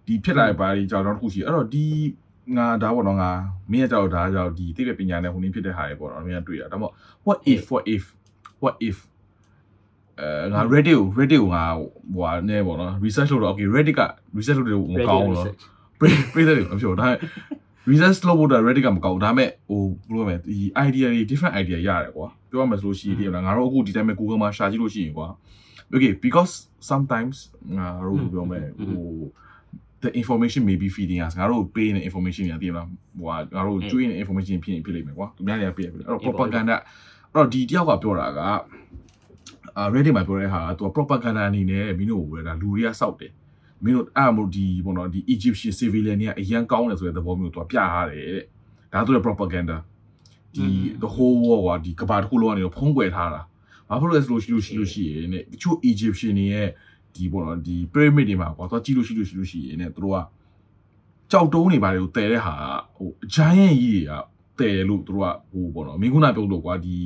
[0.07, 1.85] ဒီဖြစ်လာတဲ့ဘာတွေကြောင့်တော့တခုရှိအဲ့တော့ဒီ
[2.57, 3.31] ငါဒါပေါ့နော်ငါ
[3.71, 6.93] မင်းရဲ့ကြောက်ဒါကြောင့်ဒီသိပ္ပံပညာနဲ့ဟိုနည်းဖြစ်တဲ့ဟာတွေပေါ့နော်မင်းကတွေ့တာဒါမှမဟုတ်
[7.25, 8.03] what if what if
[8.63, 8.97] what if
[10.19, 14.01] အဲငါ Reddit ကို Reddit ကိုငါဟိုဟာနဲ့ပေါ့နော် research လုပ်တော့ okay Reddit က
[14.37, 15.47] research လုပ်တယ်မကောင်းဘူးနော်
[15.99, 16.05] ပြ
[16.39, 17.17] ည့်တယ်မပြောဒါပေမဲ့
[17.91, 25.27] research လုပ်ဖို့တော့ Reddit ကမကောင်းဘူးဒါပေမဲ့ဟိုဘယ်လိုလဲဒီ idea တွေ different idea ရတယ်ကွာပြောရမယ်ဆိုလို့ရှိရင်ငါတို့အခုဒီတိုင်းပဲ Google မှာရှာကြည့်လို့ရှိရင်ကွာ
[25.93, 26.53] okay because
[26.91, 27.35] sometimes
[27.77, 29.05] ငါတို့ပြောမယ်ဟို
[30.03, 36.75] the information may be feeding us ငါတို့ပေးနေတဲ့ information တွေသိမလားဟိုငါတို့ကျွေးနေတဲ့ information ဖြစ်ရင်ဖြစ်လိမ့်မယ်ကွာသူများတွေကပေးရပြီအဲ့တော့ propaganda
[37.31, 38.41] အဲ့တော့ဒီတယောက်ကပြောတာက
[39.77, 43.31] အာ Reddit မှာပြောတဲ့ဟာကသူက propaganda အနေနဲ့မင်းတို့ဝယ်တာလူတွေကစောက်တယ်
[43.83, 48.43] မင်းတို့အဲ့မို့ဒီပေါ့နော်ဒီ Egyptian civilian တွေကအရန်ကောင်းတယ်ဆိုတဲ့သဘောမျိုးသူကပြထားတယ်တဲ့
[48.93, 49.77] ဒါသူရဲ့ propaganda
[50.55, 50.67] ဒီ
[51.01, 53.41] the whole war ကဒီကဘာတစ်ခုလုံးကနေတော့ဖုံးကွယ်ထားတာ
[53.89, 56.67] ဘာဖြစ်လို့လဲဆိုလို့ရှိလို့ရှိလို့ရှိရင်ねတချို့ Egyptian တွေရဲ့
[57.15, 60.17] ဒီပေါ့နော်ဒီ pyramid တွေမှာကွာသူကြည့်လို့ရှိလို့ရှိလို့ရှိရင်ねသူတို့က
[61.31, 62.55] ကြောက်တုံးတွေပါတယ်ကိုတည်တဲ့ဟာ
[62.95, 64.13] ဟို giant ကြီးတွေက
[64.59, 66.97] တည်လို့သူတို့ကဟိုပေါ့နော်မင်းခုနပြောလို့ကွာဒီ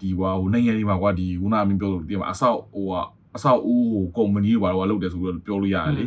[0.00, 2.94] ဒီဟိုဟိုနိုင်ငံတွေမှာကွာဒီခုနမင်းပြောလို့ဒီမှာအဆောက်ဟိုက
[3.36, 6.04] အဆောက်အဦဟိုကုမ္ပဏီတွေဘာလို့လုပ်တယ်ဆိုပြီးတော့ပြောလို့ရတယ်လေ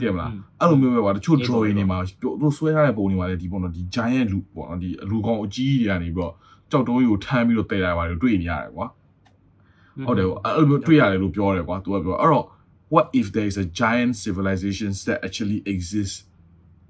[0.00, 0.30] သိမလား
[0.60, 6.32] အဲ့လိုမျိုးပဲကွာတချို့ drawing တွေမှာသူတို့ဆွဲထားတဲ့ပုံတွေမှာလည်းဒီပေါ့နော်ဒီ giant လူပေါ့နော်ဒီအလူကောင်အကြီးတွေကနေပြီးတော့
[6.70, 8.86] ကြောက်တုံးကြီးကိုထမ်းပြီးတော့တည်တာပါတယ်တွေ့နေရတယ်ကွာ
[10.06, 12.46] ဟုတ်တယ်အဲ့လိုမျိုးတွေ့ရတယ်လို့ပြောတယ်ကွာသူကပြောအဲ့တော့
[12.94, 16.18] what if there is a giant civilizations that actually exists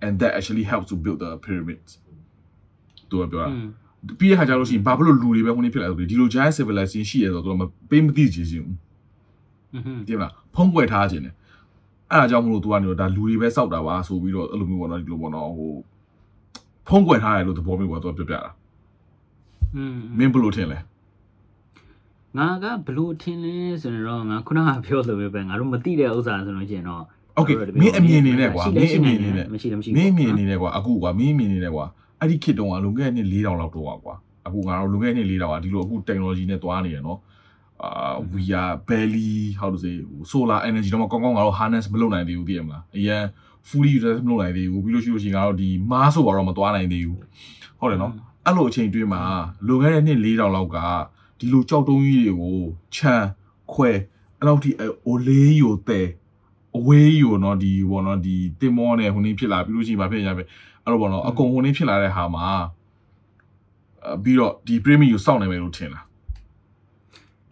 [0.04, 1.90] and that actually helps to build the pyramids
[3.13, 3.49] သူကပြောတာ
[4.19, 8.67] ပြီးတဲ့ခါကျလို့ရှိရင်ဘာဖြစ်လို့လူတွေပဲဟိုနေ့ဖြစ်လာဆိုဒီလို giant civilization ရှိရဆိုတော့သူကမပေးမသိချင်ဘူး
[10.07, 11.35] ဒီမှာဖုံးကွယ်ထားခြင်းတယ်
[12.11, 15.73] အဲ့ဒါကြောင့်မလို့သူကနေတော့ဒါလူတွေပဲစောက်တာပါဆိုပြီးတော့အဲ့လိုမျိုးပေါ့နော်ဒီလိုပေါ့နော်ဟို
[16.87, 18.51] ဖုံးကွယ်ထားတယ်လို့သဘောမျိုးပေါ့သူကပြောပြတာ
[19.75, 20.79] อืมမင်းဘယ်လိုထင်လဲ
[22.37, 27.03] ငါကဘလို့ထင်လဲဆိုတော့ငါခုနကပြောလို့ပဲငါတို့မသိတဲ့ဥစ္စာဆိုလို့ကျင်တော့
[27.35, 31.85] โอเคမင်းအမြင်နေနဲ့ကွာမင်းအမြင်နေနဲ့မရှိတယ်မရှိဘူးမင်းအမြင်နေနဲ့ကွာအခုကွာမင်းအမြင်နေနဲ့ကွာ
[32.20, 34.14] အဲ့ဒီခေတ်တုန်းကလွန်ခဲ့တဲ့နှစ်4000လောက်တော့ကွာ
[34.46, 37.18] အခုငါတို့လွန်ခဲ့တဲ့နှစ်4000ကဒီလိုအခု technology နဲ့သွားနေရနော်
[37.82, 39.94] အာ we are barely how to say
[40.30, 43.22] solar energy တော့ကောင်းကောင်းငါတို့ harness မလုပ်နိုင်သေးဘူးသိရမလားအရင်
[43.68, 47.20] fully utilize မလုပ်နိုင်သေးဘူးပြီးလို့ရှိလို့ရှိရင်ငါတို့ဒီ Mars ဆိုတော့မသွားနိုင်သေးဘူး
[47.78, 48.12] ဟုတ်တယ်နော်
[48.46, 49.22] အဲ့လိုအချိန်တွင်းမှာ
[49.66, 50.78] လွန်ခဲ့တဲ့နှစ်4000လောက်က
[51.38, 52.58] ဒီလိုကြောက်တုံးကြီးတွေကို
[52.94, 53.14] ခြံ
[53.72, 53.90] ခွဲ
[54.38, 54.70] အဲ့လောက်ထိ
[55.06, 56.00] အိုလေးယိုတဲ
[56.78, 60.42] အဝေးယိုနော်ဒီဘောနော်ဒီတင်မောနဲ့ဟိုနေဖြစ်လာပြီးလို့ရှိရင်မဖြစ်ရပဲ
[60.84, 62.48] အဲ့တော့ဘောနော်အကုန်ဟိုနေဖြစ်လာတဲ့ဟာမှာ
[64.22, 66.04] ပြီးတော့ဒီ premium ကိုစောင့်နေမယ်လို့ထင်လား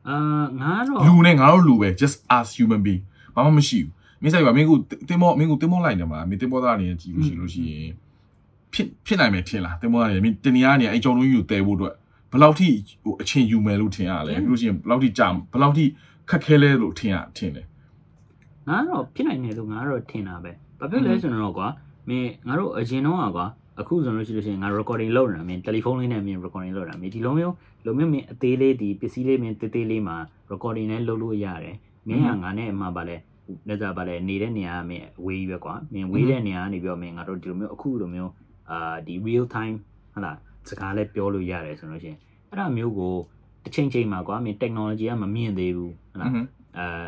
[0.09, 0.16] အာ
[0.61, 3.03] ငါတော့လူနဲ့ငါတို့လူပဲ just as human being
[3.35, 3.92] ဘာမှမရှိဘူး
[4.23, 7.92] မင်းဆိုင်ပါမင်းကိုတင်မောမင်းကိုတင်မောလိုက်နေမှာမင်းတင်မောသားအနေနဲ့ကြည့်လို့ရှိလို့ရှိရင်
[8.73, 11.95] ဖြစ်ဖြစ်နိုင်မယ်ထင်လားတင်မောသားအနေနဲ့မင်းတင်နေရနေအဲကြောင်လုံးကြီးကိုတဲဖို့အတွက်
[12.31, 12.68] ဘယ်လောက်ထိ
[13.03, 15.85] ဟိုအချိန်ယူမယ်လို့ထင်ရလဲပြီးလို့ရှိရင်ဘယ်လောက်ထိကြာဘယ်လောက်ထိ
[16.31, 17.66] ခက်ခဲလဲလို့ထင်ရထင်တယ်
[18.68, 21.68] ငါကတော့ဖြစ်နိုင်တယ်လို့ငါကတော့ထင်တာပဲဘာဖြစ်လဲဆိုတော့ကွာ
[22.09, 23.47] မင်းငါတို့အရင်တော့ကွာ
[23.81, 30.17] အခုဆိုလို့ရှိလို့ရှိရင်ငါ recording လုပ်နေတာမင်းတယ်လီဖုန်းလေးနဲ့မင်း recording လုပ်တာမင်းဒီလိုမျိုးလိုမျိုးမင်းအသေးလေးဒီပစ္စည်းလေးမင်းတေးသေးလေးမှာ
[30.53, 31.77] recording နဲ့လုပ်လို့ရတယ်
[32.09, 33.17] မင်းကငါနဲ့အမှပါလဲ
[33.69, 38.33] လက်စားပါလဲနေတဲ့နေရာကမင်းဝေးပဲကွာမင်းဝေးတဲ့နေရာကနေပြီးတော့မင်းငါတို့ဒီလိုမျိုးအခုလိုမျိုး
[38.71, 39.77] အာဒီ real time
[40.15, 40.33] ဟလာ
[40.69, 42.19] စကားလည်းပြောလို့ရတယ်ဆိုလို့ရှိရင်
[42.51, 43.15] အဲ့ဒါမျိုးကို
[43.65, 46.27] တစ်ချိန်ချိန်မှာကွာမင်း technology ကမမြင်သေးဘူးဟလာ
[46.79, 47.05] အာ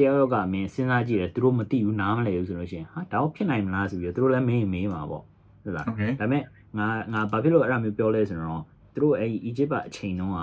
[0.00, 5.22] တယောက်ယောက်ကမင်းစဉ်းစားကြည့်တယ်သူတို့မသိဘူးနားမလည်ဘူးဆိုလို့ရှိရင်ဟာတောင်းဖြစ်နိုင်မလားဆိုပြီးတော့သူတို့လည်းမင်းမေးမှာပေါ့
[5.62, 6.42] ဟုတ်လားဒါပေမဲ့
[6.78, 10.38] ငါငါဘာဖြစ်လို့အဲ့ဒါမျိုးပြောလဲဆိုတော့သူတို့အဲ့ဒီ Egypt ကအချိန်တုန်းက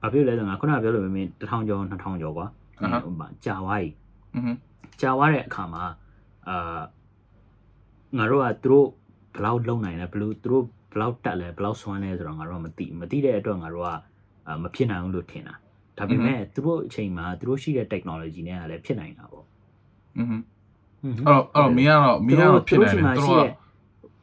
[0.00, 2.46] ဘာဖြစ်လဲဆိုတော့ငါခုနကပြောလို့မင်း1000ကျော်2000ကျော်ကွာ
[3.04, 3.88] ဟိုမှာကြာသွားပြီ
[4.34, 4.58] အင်း
[5.00, 5.84] ကြာသွားတဲ့အခါမှာ
[6.48, 6.80] အာ
[8.18, 8.86] ငါတို့ကသူတို့
[9.36, 13.90] ဘလောက်လုံနိုင်လဲဘလို့သူတို့ဘလောက်တက်လဲဘလောက်ဆွမ်းလဲဆိုတော့ငါတို့ကမသိမသိတဲ့အတွက်ငါတို့က
[14.62, 15.54] မဖြစ်နိုင်ဘူးလို့ထင်တာ
[15.98, 19.46] ဒါပေမဲ့သူတို့အချိန်မှာသူတို့ရှိတဲ့ technology နဲ့ကလည်းဖြစ်နိုင်တာပေါ့
[20.18, 20.44] อือဟွန်း
[21.04, 23.46] အဲ့တော့အဲ့တော့မင်းကတော့မင်းကတော့ဖြစ်နိုင်တယ်သူတို့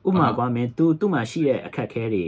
[0.05, 2.25] ကဥမာကွာမင်းသူသူ့မှာရှိတဲ့အခက်ခဲတွေ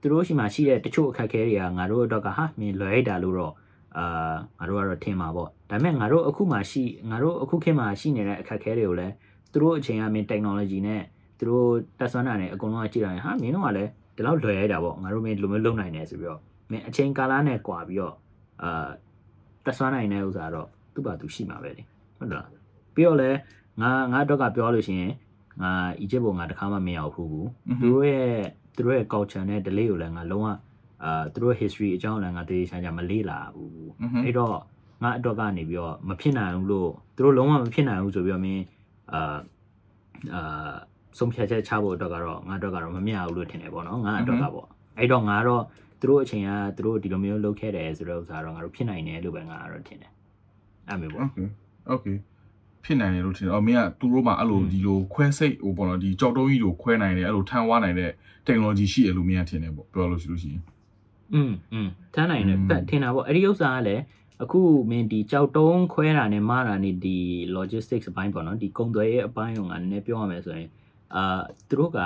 [0.00, 3.54] သူတို့ရှိမှရှိတဲ့တချို့အခက်အခဲတွေကငါတို့အတွက်ကဟာမင်းလွယ်တာလို့တော့
[3.96, 9.14] အာငါတို့ကတော့ထင်ပါပေါ့ဒါပေမဲ့ငါတို့အခုမှရှိငါတို့အခုခေတ်မှာရှိနေတဲ့အခက်အခဲတွေကိုလည်း
[9.52, 11.02] သူတို့အချိန်အမင်း technology နဲ့
[11.38, 18.14] သူတို့တက်ဆွမ်းတာနဲ့အကုန်လုံးကကြည့်လိုက်ရင်ဟာမင်းတို့ကလည်းဒီလောက်လွယ်ရတာပေါ့ငါတို့မင်းလိုမျိုးလုပ်နိုင်တယ်ဆိုပြီးတော့မင်းအချိန်ကာလနဲ့ကွာပြီးတော့
[18.62, 18.88] အာ
[19.64, 21.82] တက်ဆွမ်းနိုင်တဲ့ဥစ္စာတော့သူ့ဘာသူရှိမှာပဲလေ
[22.18, 22.48] ဟုတ်လား
[22.94, 23.30] ပြီးတော့လဲ
[23.82, 25.12] ငါငါအတွက်ကပြောလို့ရှိရင်
[25.62, 27.48] ငါအီဂျစ်ဘုံငါတခါမှမရောက်ဘူးဘူး
[27.80, 28.30] သူတို့ရဲ့
[28.76, 30.48] သူတို့ရဲ့ culture နဲ့ delay ကိုလည်းငါလုံးဝ
[31.04, 33.88] အာသူတို့ history အကြောင်းလည်းငါတည်ချာချာမလေ့လာဘူး
[34.24, 34.56] အဲ့တော့
[35.02, 38.62] ငါအတွက်ကနေပြီးတော့မဖြစ်နိုင်ဘူးလို့သူတို့လုံးဝမဖြစ်နိုင်ဘူးဆိုပြီးတော့မင်း
[39.12, 39.36] အာ
[40.34, 40.72] အာ
[41.18, 44.66] ဆုံးဖြတ်ချက်ချဖို့အတွက်ကတော့ငါအတွက်ကတော့မမြဘူးလို့ထင်တယ်ပေါ့နော်ငါအတွက်ကပေါ့
[44.98, 45.62] အဲ့တော့ငါတော့
[45.99, 50.11] သူတို့အချိန်ကသူတို့ဒီလိုမျိုးလုပ်ခဲ့တယ်ဆိုတော့ဥစ္စာတော့ငါတို့ဖြစ်နိုင်တယ်လို့ပဲငါကတော့ထင်တယ်
[50.89, 51.37] အဲ့မျိုးပေါ့ โอเค
[51.87, 52.05] โอเค
[52.83, 58.11] ဖြစ်နိုင်တယ်လို့ထင်တယ်အော်မင်းကသူတို့မှာအဲ့လိုဒီလိုခွဲစိတ်ဟိုပေါ့နော်ဒီကြောက်တုံးကြီးကိုခွဲနိုင်တယ်အဲ့လိုထန်ဝါနိုင်တဲ့
[58.47, 60.61] technology ရှိတယ်လို့မင်းကထင်တယ်ပေါ့ပြောလို့ရှိလို့ရှိရင်
[61.33, 64.03] อืมอืมတန်းနိုင်တယ် อืม ပတ်ထင်တာပေါ့အဲ့ဒီဥစ္စာကလည်း
[64.43, 67.17] အခုမင်းဒီကြောက်တုံးခွဲတာနဲ့မားတာနဲ့ဒီ
[67.57, 70.69] logistics အပိုင်းပေါ့နော်ဒီကုန်သွယ်ရေးအပိုင်းကိုငါနည်းနည်းပြောရမယ်ဆိုရင်
[71.15, 71.99] အာသူတို့က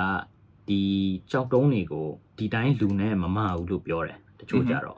[0.67, 0.81] ဒီ
[1.31, 4.97] ကြောက်တုံးတွေကိုဒီတိုင်းလူနဲ့မမဘူးလို့ပြောတယ်တချို့ကြတော့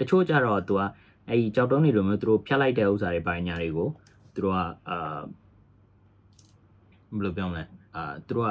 [0.00, 0.82] တချို့ကြတော့သူက
[1.28, 3.88] အဲ့ဒီကြောက်တုံးတွေလိုမျိုးသူတို့ဖြတ်လိုက်တဲ့ဥစ္စာတွေပိုင်းညာတွေကို
[4.34, 5.20] သူတို့ကအာ
[7.16, 7.64] ဘယ်လိုပြောမလဲ
[7.96, 8.50] အာသူတို့က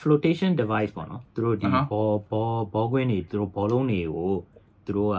[0.00, 4.32] flotation device ပေါ့နော်သူတို့ဒီဘောဘောဘောကွင်းတွေသူတို့ဘောလုံးတွေကို
[4.86, 5.18] သူတို့က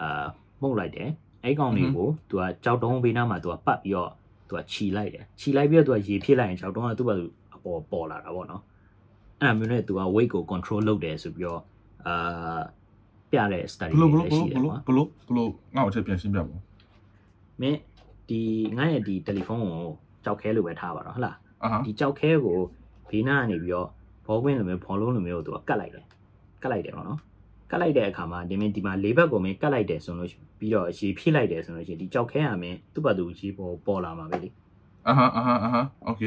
[0.00, 0.24] အာ
[0.60, 1.08] မှုတ်လိုက်တယ်
[1.44, 4.10] အဲ့ကောင်တွေကိုသူကကြောက်တုံးဘေးနားမှာသူကပတ်ပြီးတော့
[4.48, 7.24] သူကခြီလိုက်တယ်ခြီလိုက်ပြီးတော့သူကရေဖြည့်လိုက်ရင်ကြောက်တုံးကသူ့ဘာသူ
[7.54, 8.62] အပေါ်ပေါ်လာတာပေါ့နော်
[9.41, 11.61] အဲ့ဒါမျိုးနဲ့သူက weight ကို control လုပ်တယ်ဆိုပြီးတော့
[12.07, 12.61] အာ
[13.31, 16.61] ပြတဲ့ study ဘလို့ဘ တွေ လို့ လည်း ဘ ရှိတယ် လို့ ကွာ ဘလို့ဘလို့ငါ့ကိုချက်ပြန်ရှင်းပြပါဦး
[17.61, 17.79] မင်း
[18.29, 18.41] ဒီ
[18.77, 19.75] ငါ့ရဲ့ဒီတယ်လီဖုန်းကို
[20.23, 22.57] ကြောက်ခဲလို့ပဲထားပါတော့ဟုတ်လား အာဟာ ဒီကြောက်ခဲကို
[23.09, 23.87] ဘေးနားကနေပြီးတော့
[24.25, 26.05] ဘောကွင်းလိုမျိုးဘောလုံးလိုမျိုးကိုသူကကတ်လိုက်တယ်
[26.63, 27.19] ကတ်လိုက်တယ်ပေါ့နော်
[27.71, 34.49] ကတ်လိုက်တဲ့အခါမှာဒီမင်းဒီမှာလေးဘက်ကိုမင်းကတ်လိုက်တယ်ဆိုလို့ရှိပြီးတော့ရေဖြည့်လိုက်တယ်ဆိုလို့ရှိရင်ဒီကြောက်ခဲကမင်းသူ့ဘာသူရေပေါ်ပေါ်လာမှာပဲလေ
[35.07, 36.21] အာဟာအာဟာအာဟာโอเค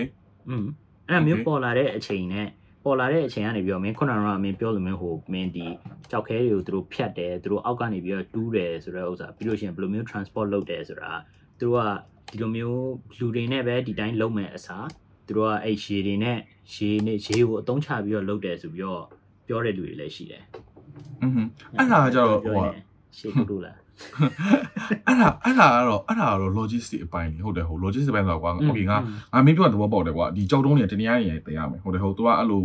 [0.49, 0.65] อืม
[1.09, 1.47] အဲ့ဒါမျိုး Okay.
[1.47, 2.49] ပေါ်လာတဲ့အချိန်နဲ့
[2.84, 5.66] ပေါ်လာတဲ့အချိန်ကနေပြီးတော့မင်းခုနကတော့မင်းပြောလို့မင်းဟိုမင်းဒီ
[6.12, 11.12] ကြောက်ခဲတွေကိုသူတို့ဖြတ်တယ်သူတို့အောက်ကနေပြီးတော့တူးတယ်ဆိုတဲ့ဥစ္စာပြီးလို့ရှိရင်ဘယ်လိုမျိုး transport လုပ်တယ်ဆိုတာ
[11.60, 11.82] သူတို့က
[12.32, 12.90] ဒီလိုမျိုး
[13.20, 14.88] လူတွေနဲ့ပဲဒီတိုင်းလုပ်မယ်အစား
[15.28, 16.38] သူတို့ကအဲ့ရေတွေနဲ့
[16.74, 19.04] ရေနဲ့ရေကိုအသုံးချပြီးတော့လုပ်တယ်ဆိုပြီးတော့
[19.48, 20.44] ပြောတဲ့လူတွေလည်းရှိတယ်။
[21.22, 21.42] อืม
[21.78, 22.56] အဲ့ဒါကြတော့ဟို
[23.18, 23.78] ရှေ့ကူတူလား
[25.08, 28.98] အဲ့ဒါအဲ့ဒါကတော့အဲ့ဒါကတော့ logistics အပိုင်းလေဟုတ်တယ်ဟို logistics အပိုင်းဆိုတော့ကွာ okay ငါ
[29.34, 32.64] ငါမင်းပြောတဲ့သဘောပေါက်တယ်ကွာဒီကြောက်တုံးတွေတနည်းအားဖြင့်တင်ရမယ်ဟုတ်တယ်ဟုတ်သူကအဲ့လို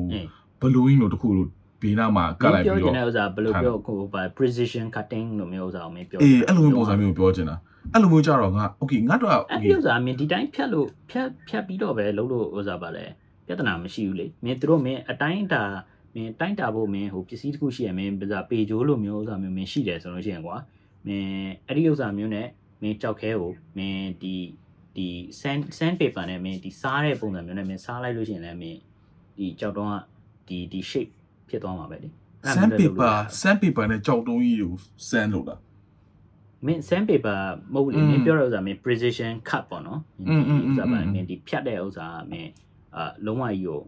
[0.61, 1.49] ဘလူးင်းလို့တခုလို့
[1.83, 7.57] ဘေးနားမှာကတ်လိုက်ပြီးပြောချတော့င်တဲ့ဥစ္စာဘယ်လိုပြောကိုပါ precision cutting လို့မျိုးဥစ္စာကိုမင်းပြောအေးအဲ့လိုမျိုးပုံစံမျိုးပြောချင်တာ
[7.93, 13.05] အဲ့လိုမျိုးကြတော့ငါ okay ငါတော့အဲ့ဒီဥစ္စာမင်းဒီတိုင်းဖြတ်လို့ဖြတ်ဖြတ်ပြီးတော့ပဲလုံးလို့ဥစ္စာပါလဲ
[13.47, 15.63] ပြဿနာမရှိဘူးလေမင်းတို့မင်းအတိုင်းတာ
[16.15, 20.57] မင်းတိုင်းတာဖို့မင်းဟိုပစ္စည်းတစ်ခုရှိရမင်းပြစားပေဂျိုးလိုမျိုးဥစ္စာမျိုးမင်းရှိတယ်ဆိုလို့ရှိရင်ကွာ
[21.07, 22.47] မင်းအဲ့ဒီဥစ္စာမျိုးနဲ့
[22.83, 24.35] မင်းကြောက်ခဲကိုမင်းဒီ
[24.97, 25.09] ဒီ
[25.41, 28.81] sand sand paper နဲ့မင်းဒီစားတဲ့ပုံစံမျိုးနဲ့မင်းစားလိုက်လို့ရှိရင်လည်းမင်း
[29.39, 29.95] ဒီကြောက်တုံးက
[30.49, 31.11] ဒီဒီ shape
[31.49, 32.09] ဖြစ်သွားမှာပဲလေ
[32.55, 34.73] sand paper sand paper နဲ့ကြောက်တုံးကြီးကို
[35.09, 35.61] sand လို့လား
[36.67, 37.39] မင်း sand paper
[37.73, 40.23] မဟုတ်လေမင်းပြောတဲ့ဥစ္စာမင်း precision cut ပေါ့နော်ဒီ
[40.69, 42.51] ဥစ္စာပါမင်းဒီဖြတ်တဲ့ဥစ္စာမင်း
[42.97, 43.81] အလုံးဝကြီးကို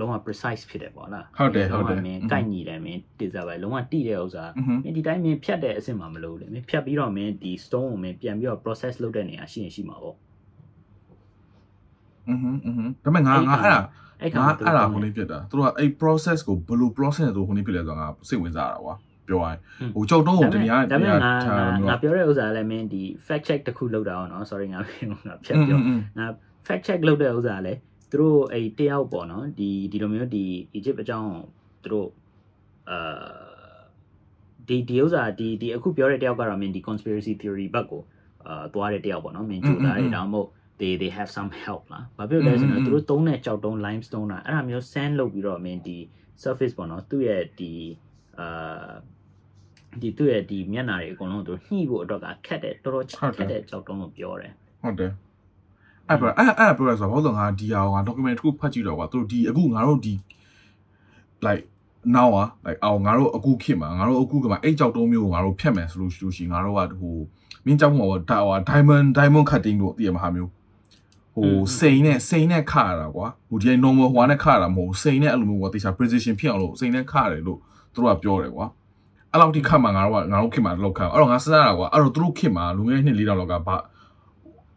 [0.00, 10.16] လုံးဝ precise ဖြစ်တယ်ပေါ့လား ဟုတ်တယ်ဟုတ်တယ် မင်း อืม ကိုက်ညီတယ်မင်းတိစားပဲလုံးဝတိတဲ့ဥစ္စာ อือฮึ မင်းဒီတိုင်းမင်းဖြတ်တဲ့အဆင့်မှာမလို့လေမင်းဖြတ်ပြီးတော့မင်းဒီ stone ကိုမင်းပြန်ပြီးတော့ process လုပ်တဲ့နေရာရှိရင်ရှိမှာပေါ့
[12.28, 13.80] อือฮึอือฮึဒါပေမဲ့ငါငါအဲ့ဒါ
[14.22, 18.94] အဲ့ခါ ငါ မှာသူ အဲ့ဒါ တို့ ဟိုလေးဖြစ်တာသူတို့ကအဲ့ process ကိုဘယ်လို process ဆိုဟိုလေးဖြစ်လဲဆိုတော့ငါစိတ်ဝင်စားတာကွာ
[19.28, 19.58] ပြောရရင်
[19.94, 24.80] ဟိုကြောက်တုံးကိုတနည်းအား ဒါပေမဲ့ငါ ထား ငါ မျိုး ငါပြောတဲ့ဥစ္စာလည်းမင်းဒီ fact check တစ်ခုလုပ်တာအောင်နော် sorry ငါ
[25.26, 25.78] ငါဖြတ်ပြော
[26.18, 26.26] ငါ
[26.66, 27.78] fact check လုပ်တဲ့ဥစ္စာလည်း
[28.11, 30.45] သူတို့အဲ့တယောက်ပေါ့နော်ဒီဒီလိုမျိုးဒီ
[30.77, 31.31] Egypt အကြောင်း
[31.83, 32.09] သူတို့
[32.89, 32.99] အာ
[34.67, 38.01] ဒီဒီဥစ္စာဒီဒီအခုပြောတဲ့တယောက်ကတော့မင်းဒီ conspiracy theory ဘက်ကို
[38.47, 40.49] အာသွားတဲ့တယောက်ပေါ့နော်မင်းကြိုးသားတယ်ဒါမှမဟုတ်
[40.79, 45.97] they they have some help လားဘာဖြစ်လို့လဲဆိုတော့သူတို့သုံးတဲ့ကြောက်တုံး limestone တာအဲ့ဒါမျိုး sand လုပ်ပြီးတော့မင်းဒီ
[46.43, 47.73] surface ပေါ့နော်သူ့ရဲ့ဒီ
[48.39, 48.91] အာ
[50.01, 53.05] ဒီသူ့ရဲ့ဒီမျက်နှာတွေအကုန်လုံးသူညှိဖို့အတွက်ကခက်တယ်တော်တော်
[53.37, 55.11] ခက်တဲ့ကြောက်တုံးလို့ပြောတယ်ဟုတ်တယ်
[56.09, 60.13] အဲ့ပြအဲ့အဲ့ပြောရဆိုတော့ဘာလို့ငါဒီဟာက document တစ်ခုဖတ်ကြည့်တော့ကွာသူတို့ဒီအခုငါတို့ဒီ
[61.45, 61.63] like
[62.15, 67.17] now อ่ะ like အော်ငါတို့အခုခေတ်မှာငါတို့အခုကမှာအဲ့ကြောက်တုံးမျိုးကိုငါတို့ဖြတ်မယ်ဆိုလို့ရှိလို့ရှိရင်ငါတို့ကဟို
[67.65, 70.51] မင်းကြောက်မှာပေါ့ဒါဟို diamond diamond cutting လို့သိရမှာဟာမျိုး
[71.35, 77.59] ဟိုစိန်နဲ့စိန်နဲ့ခါရတာကွာဟိုဒီ normal ဟွာနဲ့ခါရတာမဟုတ်စိန်နဲ့အဲ့လိုမျိုးကွာတေချာ precision ဖြစ်အောင်လို့စိန်နဲ့ခါရတယ်လို့
[77.93, 78.65] သူတို့ကပြောတယ်ကွာ
[79.31, 83.75] အဲ့လောက်ထိခတ်မှာငါတို့ကငါတို့ခေတ်မှာလောက်ခတ်အဲ့တော့ငါစဉ်းစားတာကွာအဲ့တော့သူတို့ခေတ်မှာလူငယ်နှစ်လေးတောင်လောက်ကဘာ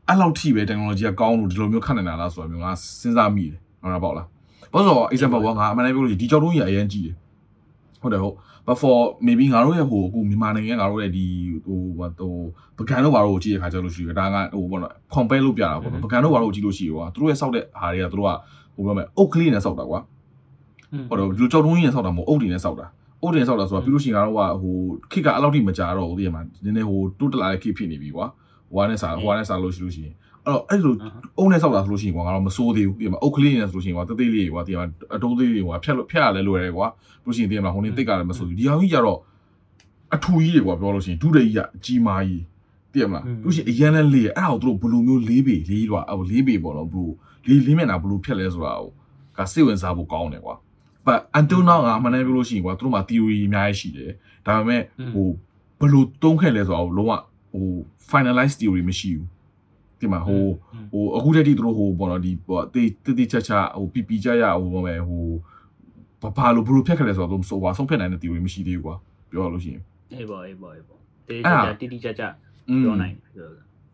[0.09, 4.27] အဲ့လောက်ထိပဲ technology ကကောင်းလို့ဒီလိုမျိုးခတ်နေတာလားဆိုတော့မျိုးငါစဉ်းစားမိတယ်ဟုတ်လားပေါ့လား
[4.73, 7.15] ဘာလို့ဆိုတော့ example ကငါအမှန်တမ်းပြောလို့ဒီကြောက်တုံးကြီးအရင်ကြီးတယ်
[8.03, 8.37] ဟုတ်တယ်ဟုတ်
[8.67, 8.97] but for
[9.27, 11.27] maybe ငါတို့ရဲ့ဟိုအခုမြန်မာနိုင်ငံငါတို့ရဲ့ဒီ
[11.65, 12.33] ဟိုဟို
[12.77, 18.33] ပကံတို့ဘာတို့ကိုကြည့်ရခါကြလို့ရှိရဒါကဟိုဘောနော် compare လုပ်ပြတာပေါ့နော်ပကံတို့ဘာတို့ကိုကြည့်လို့ရှိရကွာသူတို့ရဲ့စောက်တဲ့ဟာတွေကသူတို့က
[18.75, 20.01] ဟိုပြောမယ်အုတ်ကလေးနဲ့စောက်တာကွာ
[21.09, 22.87] ဟုတ်တယ်လူကြောက်တုံးကြီးနဲ့စောက်တာမဟုတ်အုတ်တွေနဲ့စောက်တာ
[23.23, 24.77] အုတ်တွေနဲ့စောက်တာဆိုတော့ပြီးလို့ရှိရင်ငါတို့ကဟို
[25.13, 28.27] ခစ်ကအဲ့လောက်ထိမကြတော့ဘူးဒီမှာနည်းနည်းဟိုတိုးတလာတဲ့ခစ်ဖြစ်နေပြီကွာ
[28.73, 30.15] ဟိုကနေစားဟိုကနေစားလို့ရှိလို့ရှိရင်
[30.47, 30.95] အဲ့တော့အဲ့လို
[31.39, 36.87] အုံနဲ့ဆောက်တာဆိုလို့ရှိရင်ကွာငါတော့မစိုးသေးဘူးဒီမှာအုတ်ကလေးနဲ့ဆိုလို့ရှိရင်ကွာတသေးလေးကွာဒီမှာအတုံးသေးလေးကွာဖြတ်လို့ဖြတ်ရလဲလွယ်တယ်ကွာ
[37.25, 39.19] လို့ရှိရင်ဒီမှာဟိုနေတိတ်ကလည်းမစိုးဘူးဒီအောင်ကြီးကြတော့
[40.15, 42.45] အထူကြီးတွေကွာပြောလို့ရှိရင်ဒုတိယကြီးအကြီးမားကြီး
[42.93, 47.13] သိရမလားလို့ရှိရင်အရန်လဲလေးအဲ့ဒါကိုသူတို့ဘယ်လိုမျိုးလေးပေလေးလွာဟိုလေးပေပေါ့နော်ဘလို့
[47.49, 48.89] လေးလေးမျက်နှာဘလို့ဖြတ်လဲဆိုတာဟို
[49.37, 50.55] ကစိတ်ဝင်စားဖို့ကောင်းတယ်ကွာ
[51.07, 54.11] but until now ငါမှန်းနေပြောလို့ရှိရင်ကွာသူတို့မှာ theory အများကြီးရှိတယ်
[54.47, 55.29] ဒါပေမဲ့ဟို
[55.81, 57.13] ဘလို့တုံးခဲ့လဲဆိုတော့လုံးဝ
[57.53, 57.67] ဟို
[58.11, 59.27] finalize theory မရှိဘူး
[60.01, 60.45] ဒီမှာဟို
[60.93, 62.89] ဟိုအခုတည်းကသူတို့ဟိုပေါ့နော်ဒီဟိုတေး
[63.19, 65.25] တေးချာချာဟိုပီပီကြရဟိုပေါ့မယ်ဟို
[66.23, 68.97] ဘာဘာလို့ဘလို့ဖြတ်ခဲ့လဲဆိုတော့ဆိုပါဆုံးဖြတ်နိုင်တဲ့ theory မရှိသေးဘူးကွာ
[69.31, 69.83] ပြောရလို့ရှိရင်
[70.13, 70.97] အေးပါအေးပါအေးပါ
[71.29, 72.23] တေးကြတိတိကျကျ
[72.83, 73.49] ပြောနိုင်ပြော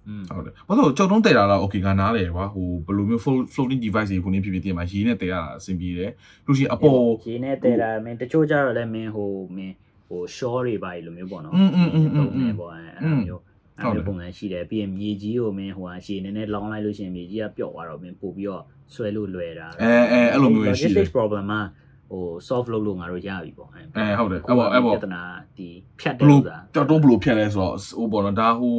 [0.08, 3.22] อืมဟုတ်တယ်ဘာလို့ကြောက်တုံးတည်တာတော့ okay ကနားလေကွာဟိုဘယ်လိုမျိုး
[3.54, 6.10] floating device တွေခုနေဖြစ်ဖြစ်တည်မှာရေးနဲ့တည်ရတာအဆင်ပြေတယ်
[6.46, 9.74] လို့ရှိရင်အပေါ်ရေနဲ့တဲတာမင်းတချို့ကြတော့လည်းမင်းဟိုမင်း
[10.08, 12.84] ဟို short တွေပါလို့မျိုးပေါ့နော်ဟုတ်တယ်ပေါ့အဲ့
[13.26, 13.42] မျိုး
[13.78, 18.62] အဲ့လိုပုံစံရှိတယ်ပြီးရင်မြေကြီးကိုမင်းဟိုဟာရှည်နည်းနည်းလောင်းလိုက်လို့ရှင်မြေကြီးကပျော့သွားတော့မင်းပို့ပြီးတော့
[18.94, 21.60] ဆွဲလို့လွယ်တာအဲအဲအဲ့လိုမျိုးရှိတယ် logistics problem မှာ
[22.10, 23.80] ဟို solve လုပ်လို့ငါတို့ရပြီပေါ့အဲ
[24.18, 25.22] ဟုတ်တယ်အဲ့ပေါ့အဲ့ပေါ့ပြဿနာ
[25.56, 25.68] ဒီ
[26.00, 28.74] ဖြတ်တယ်ဆိုတာတော်တော်ဘလို့ဖြတ်လဲဆိုတော့ဟိုပေါ့နော်ဒါဟို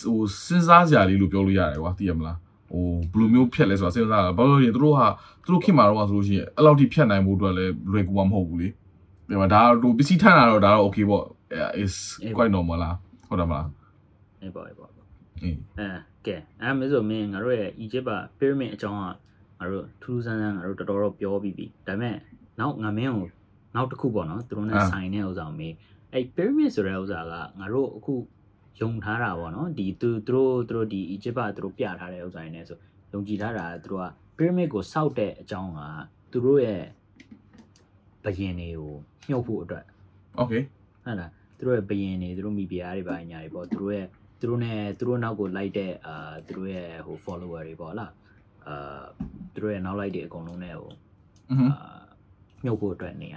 [0.00, 2.38] ဟိုစဉ်းစားစရာလေးလို့ပြောလို့ရတယ်ကွာသိရမလား
[2.70, 5.06] ဟိုဘလူးမျိုးဖြတ်လဲဆိုတာစဉ်းစားတာဘာလို့လဲသူတို့ဟာ
[5.44, 8.68] သူတို့ခင်မာတော့ဆိုလို့ရှိရင်အဲ့လောက်ထိဖြတ်နိုင်ဖို့အတွက်လည်းလွယ်ကူမှာမဟုတ်ဘူးလေ
[9.30, 11.24] ဒီမှာဒါဟိုပစ္စည်းထမ်းတာတော့ဒါတော့ okay ပေါ့
[11.82, 11.94] is
[12.36, 12.96] quite normal လား
[13.28, 13.66] ဟုတ်တယ်မလား
[14.40, 15.88] အေးပေါ့အေးပေါ့အေးအဲ
[16.26, 19.02] ကဲအဲ့မဆိုမင်းငါတို့ရဲ့ Egypt က pyramid အကြောင်းက
[19.58, 22.16] ငါတို့ထူးထူးဆန်းဆန်းငါတို့တော်တော်တော့ပြောပြီးပြီဒါပေမဲ့
[22.60, 23.28] နောက်ငါမင်းကို
[23.76, 25.74] နောက်တစ်ခုပေါ့နော်သူတို့နဲ့ဆိုင်တဲ့ဥစ္စာကိုမေး
[26.12, 28.14] အဲ့ pyramid ဆိုတဲ့ဥစ္စာကငါတို့အခု
[28.80, 32.78] ယုံထားတာပေါ့နော်ဒီသူသူတို့သူတို့ဒီ Egypt ကသူတို့ပြထားတဲ့ဥစ္စာတွေနဲ့ဆို
[33.12, 34.06] ယုံကြည်ထားတာသူတို့က
[34.36, 35.80] pyramid ကိုစောက်တဲ့အကြောင်းက
[36.32, 36.82] သူတို့ရဲ့
[38.24, 38.94] ဘယင်တွေကို
[39.29, 39.85] မြှုပ်ဖို့အတွက်
[40.41, 40.61] okay
[41.05, 44.05] ဟုတ်လားသူတို့ရဲ့ဘယင်တွေသူတို့မိဖုရားတွေပါညာတွေပေါ့သူတို့ရဲ့
[44.39, 48.11] သူတို့ ਨੇ သူတို့နောက်ကိုလိုက်တဲ့အာသူတို့ရဲ့ဟို follower တွေပေါ့လား
[48.67, 49.03] အာ
[49.53, 50.91] သူတို့ရဲ့နောက်လိုက်တွေအကုန်လုံး ਨੇ ဟို
[51.49, 51.99] อือฮึ အာ
[52.63, 53.35] မြုပ်ဖို့အတွက်နေရ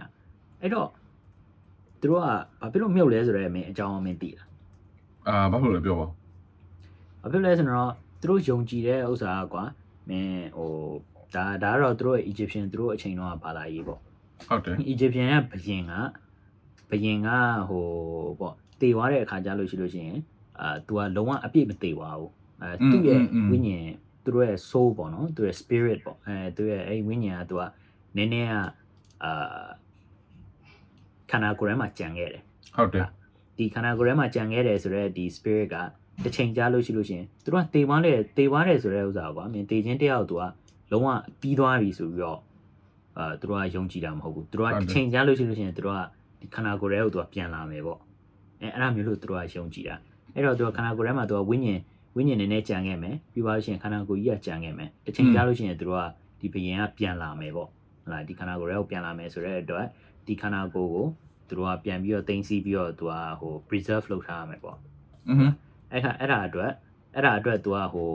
[0.61, 0.89] အဲ့တော့
[2.01, 4.49] သူတို့ကဘာဖြစ်လို့မြုပ်လဲဆိုတော့မင်းအကြောင်းအမင်းသိလား
[5.29, 9.65] အာဘာလို့လဲပြောပါ ဘာဖြစ်လဲဆိုတော့သူတို့ယုံကြည်တဲ့ဥစ္စာကကွာ
[10.09, 10.73] မင်းဟို
[11.35, 14.01] ဒါဒါကတော့သူတို့ရဲ့ Egyptian သူတို့အချိန်တော့ဘာသာရေးပေါ့
[14.48, 15.94] ဟုတ်တယ် Egyptian ကဘယင်က
[16.90, 17.30] ဘယင်က
[17.70, 17.86] ဟို
[18.40, 20.20] ပေါ့တည်သွားတဲ့အခါကျလို့ရှိလို့ရှိရင်
[20.62, 22.32] အာ तू ကလုံးဝအပြည့်မတည်သွားဘူး
[22.62, 23.20] အဲသူ့ရဲ့
[23.52, 27.62] ဝိညာဉ်သူတို့ရဲ့ soul ပေါ့နော်သူရဲ့ spirit ပေါ့အဲသူရဲ့အဲ့ဝိညာဉ်က तू က
[28.16, 28.54] နည်းနည်းက
[29.24, 29.66] အာ
[31.32, 32.42] ခန္ဓာကိုယ်ထဲမှာကြံခဲ့တယ်
[32.76, 33.08] ဟုတ်တယ်
[33.58, 35.76] ဒီခန္ဓာကိုယ်ထဲမှာကြံခဲ့တယ်ဆိုတော့ဒီ spirit က
[36.24, 40.44] တစ်ချိန်ကြာလို့ရှိလို့ရှိရင်သူတို့ကတေသွားတယ်တေသွားတယ်ဆိုတဲ့ဥစ္စာကွာမင်းတေချင်းတယောက်သူက
[40.92, 41.08] လုံးဝ
[41.42, 42.40] ပြီးသွားပြီဆိုပြီးတော့
[43.18, 46.00] အာသူတို့ကယုံကြည်တာမဟုတ်ဘူးသူတို့ကတစ်ချိန်ကြာလို့ရှိလို့ရှိရင်သူတို့က
[46.42, 48.00] ဒီခန္ဓာကိုယ်ရဲကိုသူကပြန်လာမယ်ပေါ့
[48.62, 49.96] အဲအဲ့ဒါမျိုးလို့သူတို့ကယုံကြည်တာ
[50.34, 51.80] အဲ့တော့သူကခန္ဓာကိုယ်ရဲမှာသူကဝိညာဉ်
[52.16, 56.04] ဝိညာဉ်နဲ့နဲ့ကြံခဲ့မယ်ပြီးပါလို့ရှိရင်ခန္ဓာကိုယ်ကြီးကကြံခဲ့မယ်တစ်ချိန်ကြာလို့ရှိရင်သူတို့က
[56.40, 57.70] ဒီဘယင်ကပြန်လာမယ်ပေါ့
[58.04, 59.86] ဟလာဒီခန္ဓာကိုယ်ရဲကိုပြန်လာမယ်ဆိုတဲ့အတွက်
[60.28, 61.06] ဒီခန္ဓာကိုယ်ကို
[61.48, 64.78] သူတို့ကပြန်ပြီးတော့တင်စီပြီးတော့သူကဟို preserve လုပ်ထားရမယ်ပေါ့
[65.30, 65.48] อือဟึ
[65.92, 66.72] အဲ့ဒါအဲ့ဒါအတွက်
[67.16, 68.12] အဲ့ဒါအတွက်သူကဟို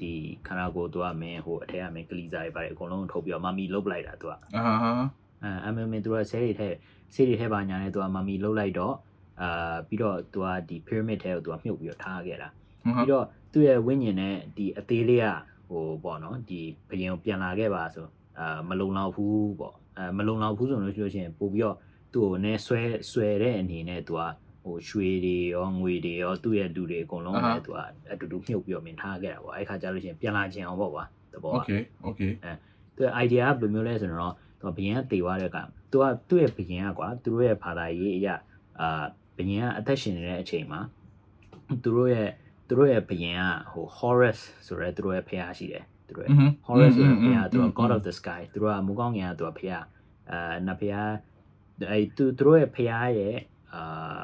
[0.00, 0.12] ဒီ
[0.46, 4.36] ခန္ဓာကိုယ် तू ကမင်းဟိုအထက်ကမင်းကလီစာတွေပါတယ်အကုန်လုံးထုတ်ပြီးတော့မမီလုတ်ပလိုက်တာ तू ကအာ
[4.66, 5.00] ဟာဟ
[5.42, 6.68] အဲအမေမင်းသူကဆဲတွေထဲ
[7.14, 8.94] ဆဲတွေထဲပါညာနဲ့သူကမမီလှုပ်လိုက်တော့
[9.42, 12.48] အာပြီးတော့သူကဒီ pyramid ထဲကိုသူကမြုပ်ပြီးတော့ထားခဲ့တာ
[12.82, 15.26] ဟုတ်ပြီးတော့သူ့ရဲ့ဝိညာဉ်နဲ့ဒီအသေးလေးက
[15.70, 18.06] ဟိုပေါ့နော်ဒီဘယင်ကိုပြန်လာခဲ့ပါဆို
[18.38, 21.76] အာမလုံလောက်ဘူးပေါ့အဲမလုံလောက်ဘူးဆိုလို့ရှိလို့ရှိရင်ပို့ပြီးတော့
[22.12, 22.80] သူ့ကိုနည်းဆွဲ
[23.10, 24.20] ဆွဲတဲ့အနေနဲ့သူက
[24.62, 27.78] ဟိုရွှေတွေရောငွေတွေရောသူ့ရဲ့လူတွေအကုန်လုံးလည်းသူက
[28.12, 32.52] အတူတူမြုပ်ပြီးတော့မင်ထားခဲ့တာပေါ့အဲ့ခါကျလို့ရှိရင်ပြန်လာချင်အောင်ပေါ့ကွာတဘောက Okay okay အဲ
[32.96, 35.56] သူရဲ့ idea ကဘယ်လိုမျိုးလဲဆိုတော့သူကဘယင်ကတေသွားတဲ့က
[35.92, 38.34] သူကသူ့ရဲ့ဘယင်ကကွာသူတို့ရဲ့ဘာသာရေးအရာ
[38.80, 39.04] အာ
[39.36, 40.80] ဘယင်ကအသက်ရှင်နေတဲ့အချိန်မှာ
[41.82, 42.28] သူတို့ရဲ့
[42.68, 43.42] သူတို့ရဲ့ဘယင်က
[43.72, 46.32] ဟို Horus ဆိုရဲသူတို့ရဲ့ဖခင်ရှိတယ်သူတို့ရဲ့
[46.66, 49.74] Horus ဆိုတဲ့ဖခင်ကသူက God of the Sky သူတို့ကမိုးကောင်းကင်ကသူကဖခင်
[50.30, 51.08] အာနဖခင်
[51.90, 52.88] အဲသူတို့ရဲ့ဖခင်
[53.18, 53.36] ရဲ့
[53.74, 54.22] အာ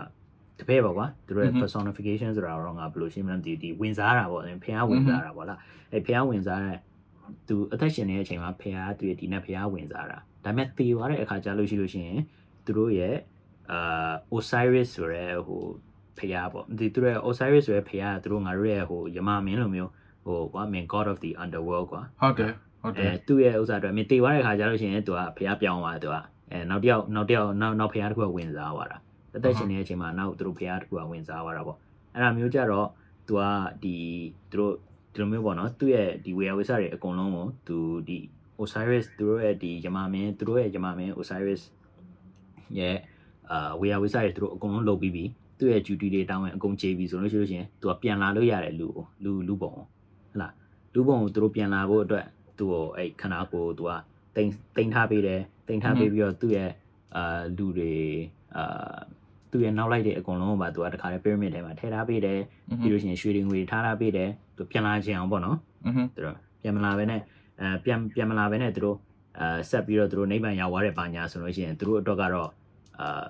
[0.61, 5.59] တပည့်ပါကွာသူတို့ရဲ့ personification ဆိုတာတော့ငါဘယ်လိုရှင်းမလဲဒီဒီဝင်စားတာပေါ့ဖះဝင်စားတာပေါ့လား
[5.93, 6.79] အဲဖះဝင်စားတဲ့
[7.49, 12.21] သူအသက်ရှင်နေတဲ့အချိန်မှာဖះသူရဲ့ဒီနဲ့ဖះဝင်စားတာဒါပေမဲ့တေသွားတဲ့အခါကျလို့ရှိလို့ရှိရင်
[12.65, 13.17] သူတို့ရဲ့
[13.73, 15.63] အာ Osiris ဆိုရဲဟို
[16.19, 19.91] ဖះပေါ့ဒီသူတို့ရဲ့ Osiris ဆိုရဲဖះကသူတို့ငါတို့ရဲ့ဟိုယမမင်းလိုမျိုး
[20.27, 22.53] ဟိုကွာ main god of the underworld ကွာဟုတ်တယ်
[22.83, 26.17] ဟုတ်တအဲယ်သူ့ရဲ့ဥစ္စာအတွက်မင်းတေသွားတဲ့အခါကျလို့ရှိရင်သူကဖះပြောင်းသွားတယ်သူက
[26.53, 28.99] အဲနောက်တစ်ယောက်နောက်တစ်ယောက်နောက်နောက်ဖះတစ်ခုကဝင်စားသွားတာ
[29.37, 31.79] အသက်ရှင်နေတဲ့အချိန်မှာနောက်သူတို့ဖះတစ်ခုကဝင်စားသွားတာပေါ့
[32.15, 32.89] အဲ့ဒါမျိုးကြတော့
[33.29, 33.43] သူက
[33.83, 33.95] ဒီ
[34.51, 34.75] သူတို့
[35.13, 37.77] ဒီလိုမျိုးပေါ့နော်သူ့ရဲ့ဒီဝေယဝိဆတွေအကုန်လုံးကိုသူ
[38.09, 38.19] ဒီ
[38.61, 41.63] Osiris သူတို့ရဲ့ဒီယမမင်းသူတို့ရဲ့ယမမင်း Osiris
[42.79, 42.97] ရဲ့
[43.51, 45.25] အာဝေယဝိဆတွေသူတို့အကုန်လုံးလုပ်ပြီးပြီ
[45.59, 49.85] သူ့ရဲ့ duty တွေတောင်းရင်အကုန်ခြေပြီဆိုလို့ရှိလို့ရှိရင်သူကပြန်လာလို့ရတယ်လူကိုလူလူပုံကို
[50.33, 50.49] ဟလာ
[50.95, 52.27] လူပုံကိုသူတို့ပြန်လာဖို့အတွက်
[52.59, 53.93] သူ့ကိုအဲ့ခနာကိုသူက
[54.37, 56.71] တိန်တိန်ထားပေးတယ်တိန်ထားပေးပြီးတော့သူ့ရဲ့
[57.17, 57.95] အာလူတွေ
[58.57, 58.97] အာ
[59.57, 62.39] သူ့ရဲ့နောက်လိုက်တဲ့အကုန်လုံးကိုပါသူကတခါလေ pyramid ထဲမှာထည့်ထားပေးတယ်
[62.81, 65.57] ပြီးလို့ရှိရင်ရွှေတွေငွေထားထားပေးတယ်သူပြန်လာခြင်းအောင်ပေါ့နော်
[66.15, 67.21] သူတို့ပြန်မလာပဲနဲ့
[67.61, 68.97] အဲပြန်ပြန်မလာပဲနဲ့သူတို့
[69.39, 72.51] အဲဆက်ပြီးတော့သူတို့နိဗ္ဗာန်ရောက်သွားတဲ့ဘာညာဆိုလို့ရှိရင်သူတို့အတွက်ကတော့
[73.01, 73.25] အာ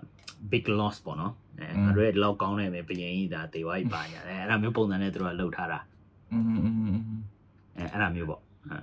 [0.51, 5.79] big loss ပေါ့နော်အဲငါတို့ရဲ့လောက်ကောင်းနေမယ်ဘယင်ကြီးဒါဒေဝကြီးဘာညာအဲအဲ့ဒါမျိုးပုံစံနဲ့သူတို့ကလှုပ်ထားတာ
[6.33, 6.39] อื
[6.95, 6.97] ม
[7.77, 8.77] အဲအဲ့ဒါမျိုးပေါ့အဲ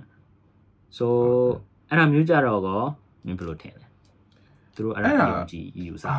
[0.98, 1.06] so
[1.88, 2.80] အဲ့ဒါမျိုးကြတော့ကော
[3.26, 3.83] မင်းဘယ်လိုထင်လဲ
[4.74, 6.18] သူတို့အဲ့ဒါမျိုးကြည့်ယူစား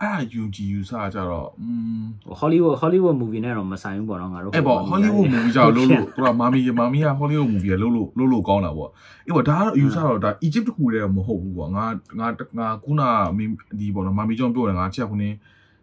[0.00, 1.68] အာအဲ့ဒါ UG user ကြတော့อื
[2.00, 8.90] มဟို Hollywood Hollywood movie နဲ့တော့မဆိုင်ဘူးပေါ့နော်ငါတို့အဲ့ပေါ့ Hollywood movie ကြောင့်လို့လို့သူကမာမီမာမီက Hollywood movie ကလို့လို့လို့လို့ကောင်းတာပေါ့
[9.26, 11.84] အေးပေါ့ဒါကတော့ user တော့ဒါ Egypt တခုတည်းတော့မဟုတ်ဘူးပေါ့ငါ
[12.20, 12.28] ငါ
[12.58, 13.02] ငါခုန
[13.36, 15.30] မင်းဒီပေါ့နော်မာမီကြောင့်ပြောတယ်ငါချက်ခုနေ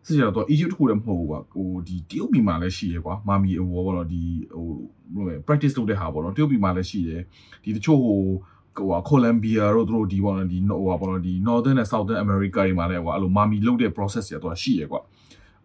[0.05, 4.21] စစ်ကြတော့ Egypt တခုတည်းမဟုတ်ဘူးကွာဟိုဒီတရုတ်ပြည်မှာလည်းရှိရကွာမာမီဟိုပေါ့နော်ဒီ
[4.53, 4.77] ဟိုဘယ်
[5.15, 7.21] လိုလဲ practice လုပ်တဲ့ဟာပေါ့နော်တရုတ်ပြည်မှာလည်းရှိတယ်
[7.63, 8.19] ဒီတချို့ဟို
[8.77, 15.01] ဟိုကိုလံဘီယာတို့တို့ဒီပေါ့နော်ဒီဟိုပေါ့နော်ဒီ Northern နဲ့ Southern America တွေမှာလည်းကွာအဲ့လိုမာမီလုပ်တဲ့ process တွေတော့ရှိရကွာ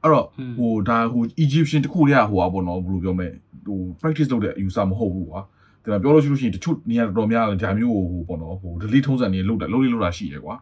[0.03, 0.27] အဲ့တော့
[0.59, 3.29] ဟိုဒါဟို Egyptian တခုတည်းကဟိုပါပေါ့နော်ဘယ်လိုပြောမလဲ
[3.67, 5.41] ဟို practice လုပ်တဲ့ user မဟုတ်ဘူးကွာ
[5.85, 10.55] ဒါပေမဲ့ပြောလို့ရှိလို့ရှိရင်တချို့နေရာတော်တော်များတယ်ဒါမျိုးကိုဟိုပေါ့နော်ဟို delete ထုံးစံနေလုပ်တာလုပ်လေးလုပ်တာရှိရကွာ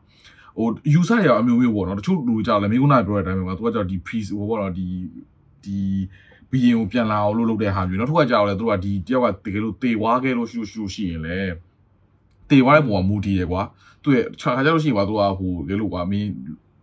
[0.59, 0.67] ဟို
[0.99, 4.87] user တွေကအမျိုးမျိုးပေါ့နော်တချို့လူကြောက်လည်းမိကုနာပြောတဲ့အတိုင်းပဲကွာသူကကြောက်ဒီ piece ဟိုပေါ့နော်ဒီ
[5.65, 5.79] ဒီ
[6.51, 11.55] ဘီရင်ကိုပြန်လာအောင်လုပ်လုပ်တဲ့ဟာမျိုးနောက်တစ်ခါကြောက်လည်းသူကဒီတယောက်ကတကယ်လို့တေဝါခဲ့လို့ရှိလို့ရှိလို့ရှိရင်လည်း
[12.52, 13.62] တေဝါတဲ့ပုံကမူတည်ရကွာ
[14.04, 16.30] သူရဲ့ခါကြလို့ရှိရင်ကွာသူကဟိုတကယ်လို့ကွာမင်း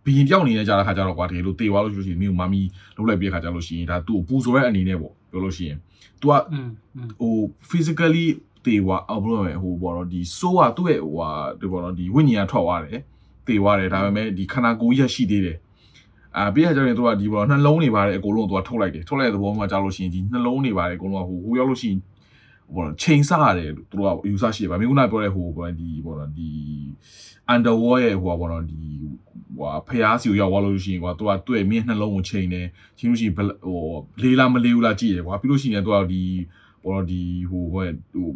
[0.05, 2.61] ဘီရင်ပြောင်းနေနေကြတဲ့ခါကြတော့ကွာတကယ်လို့တေဝါလို့ရှိလို့ရှိရင်မင်းကိုမမီ
[2.97, 5.77] လုပ်လိုက်ပြီးတဲ့ခါကျလို့ရှိရင်ဒါသူ့ကိုပူဆိုတဲ့အနေနဲ့ပေါ့ပြောလို့ရှိရင်
[6.21, 7.35] तू က อืมอืม ဟို
[7.69, 8.25] physically
[8.65, 11.29] တေဝါအဘလို့ပဲဟိုပေါ့နော်ဒီ soul ကသူ့ရဲ့ဟိုဟာ
[11.59, 12.99] ဒီပေါ့နော်ဒီဝိညာဉ်ကထွက်သွားတယ်
[13.47, 15.57] တေသွားတယ်ဒါပေမဲ့ဒီခန္ဓာကိုယ်ကြီးရရှိသေးတယ်
[16.37, 21.99] အာပြီးရကြရင်သူကဒီပေါ့နှလုံးတွေပါတယ်အကုန်လုံးသူကထုတ်လိုက်တယ်ထုတ်လိုက်တဲ့သဘောမှာကြာလို့ရှိရင်ဒီနှလုံးတွေပါတယ်အကုန်လုံးကဟိုဟိုရောက်လို့ရှိရင်
[22.74, 26.50] ဟိုပေါ့ချိန်ဆရတယ်သူတို့က user ရှိတယ်ဗာမင်းကပြောတဲ့ဟိုပေါ့ဒီပေါ့နော်ဒီ
[27.54, 28.80] underworld ရဲ့ဟိုပေါ့နော်ဒီ
[29.56, 32.66] ဟိုဖျားစီကိုရောက်သွားလို့ရှိရင်ကွာသူကသူ့ရဲ့မြင့်နှလုံးကိုချိန်တယ်
[32.98, 33.46] ချိန်လို့ရှိရင်ဟို
[34.22, 36.22] လေးလားမလေးဘူးလားကြည့်ရကွာပြီးလို့ရှိရင်သူကဒီ
[36.84, 37.20] ပေါ်တော့ဒီ
[37.50, 37.82] ဟိုဟို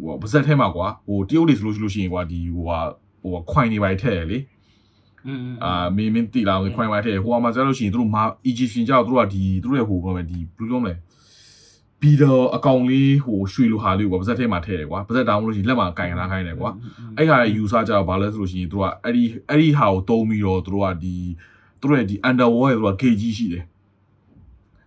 [0.01, 2.79] ဟိုပါဇက်ထဲမှာကွာဟိုတရုတ်တွေဆိုလို့ရှိရင်ကွာဒီဟိုဟာ
[3.21, 4.37] ဟိုခွိုင်နေပါထည့်ရလေ
[5.27, 10.93] อืมအာမင်းမင်းတီလာခွိုင်ပါထည့်ဟိုမှာကျလို့ရှိရင်တို့မာ Egyptian ကြောက်တို့ကဒီတို့ရဲ့ဟိုဘာလဲဒီဘယ်လိုပြောမလဲ
[12.01, 16.69] ဘီတော့အကောင်လေးဟိုရွှေလိုဟာလေးကိုပါဇက်ထဲမှာထည့်တယ်ကွာပါဇက်တောင်းလို့ရှိရင်လက်မှာကင်ထားခိုင်းတယ်ကွာ
[17.17, 21.15] အဲ့ဟာရဲ့ user ကြောက်ဘာလဲဆိုလို့ရှိရင်တို့ကအဲ့ဒီအဲ့ဒီဟာကိုတုံးပြီးတော့တို့ကဒီ
[21.81, 23.63] တို့ရဲ့ဒီ underworld ရဲ့တို့က gauge ရှိတယ်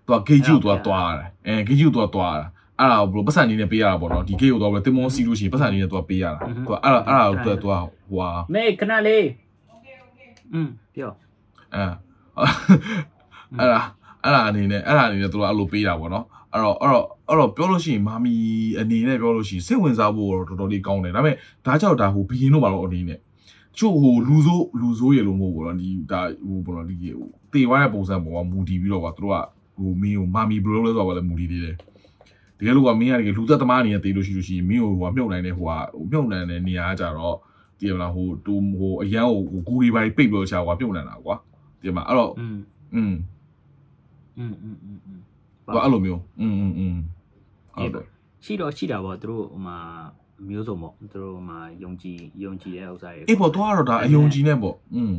[0.06, 2.48] တို့က gauge ကိုတို့ကတွားရတယ်အဲ gauge ကိုတို့ကတွားရတာ
[2.78, 7.76] အဲ့ဒါဘယ်လိုပတ်စံနေနဲ့ပေးရတာပေါ့နော်ဒီ gauge ကိုတော့ပဲတင်မောစီလို့ရှိရင်ပတ်စံနေနဲ့တို့ကပေးရတာတို့ကအဲ့ဒါအဲ့ဒါကိုတို့က
[8.10, 9.26] ဟိုဟာမေခဏလေး
[10.52, 11.12] อืมပြော
[11.74, 11.84] အဲ
[13.58, 13.80] အဲ့ဒါ
[14.24, 18.35] အဲ့ဒါအနေနဲ့အဲ့ဒါအနေနဲ့တို့ကအဲ့လိုပေးတာပေါ့နော် အဲ့တော့အဲ့တော့အဲ့တော့ပြောလို့ရှိရင်မာမီ
[18.79, 23.19] အနေနဲ့ပြောလို့ရှိရင်စိတ်ဝင်စားဖို့တော့တော်တော်လေးကောင်းတယ်ဒါပေမဲ့ဒါကြောင့်ဒါဟိုဘီရင်တို့ပါတော့အနေနဲ့
[23.77, 29.35] ချို့ဟိုလူဆိုးလူဆိုးရလို့မဟုတ်ဘူးတော့ဒီဒါဟိုဘောတော့ဒီဟိုတေသွားတဲ့ပုံစံပေါ်မှာမူတည်ပြီးတော့ကွာတို့က
[29.77, 31.75] ဟိုမင်းကိုမာမီဘယ်လိုလဲဆိုတော့လည်းမူတည်သေးတယ်
[32.57, 37.35] တကယ်လို့ကမင်းကတကယ်လူသက်သမားအနေနဲ့တေလို့ရှိလို့ရှိရင်မင်းကိုဟိုမြုပ်နိုင်တဲ့ဟိုဟာဟိုမြုပ်နိုင်တဲ့နေရာကကြတော့
[37.79, 41.35] တည်မလားဟိုတူဟိုအရန်ဟိုဂူရီပိုင်းပိတ်ပြီးတော့ရှာကွာပြုတ်နေတာကွာ
[41.81, 42.57] တည်မလားအဲ့တော့ อืม
[42.95, 43.13] อืม
[44.37, 44.69] อืมอื
[45.08, 45.08] ม
[45.69, 46.95] อืมอืม ကွာအဲ့လိုမျိုးอืมอืมอืม
[47.75, 48.05] ဟုတ်တယ်
[48.45, 49.77] ရှိတော့ရှိတာပေါ့သူတို့ဟိုမှာ
[50.49, 55.13] မျိုးစုံပေါ့သူတို့ဟိုမှာယုံကြည်ယုံကြည်တဲ့ဥစ္စာတွေ အေးပေါ့သွားတော့ဒါအယုံကြည်နေပေါ့อืม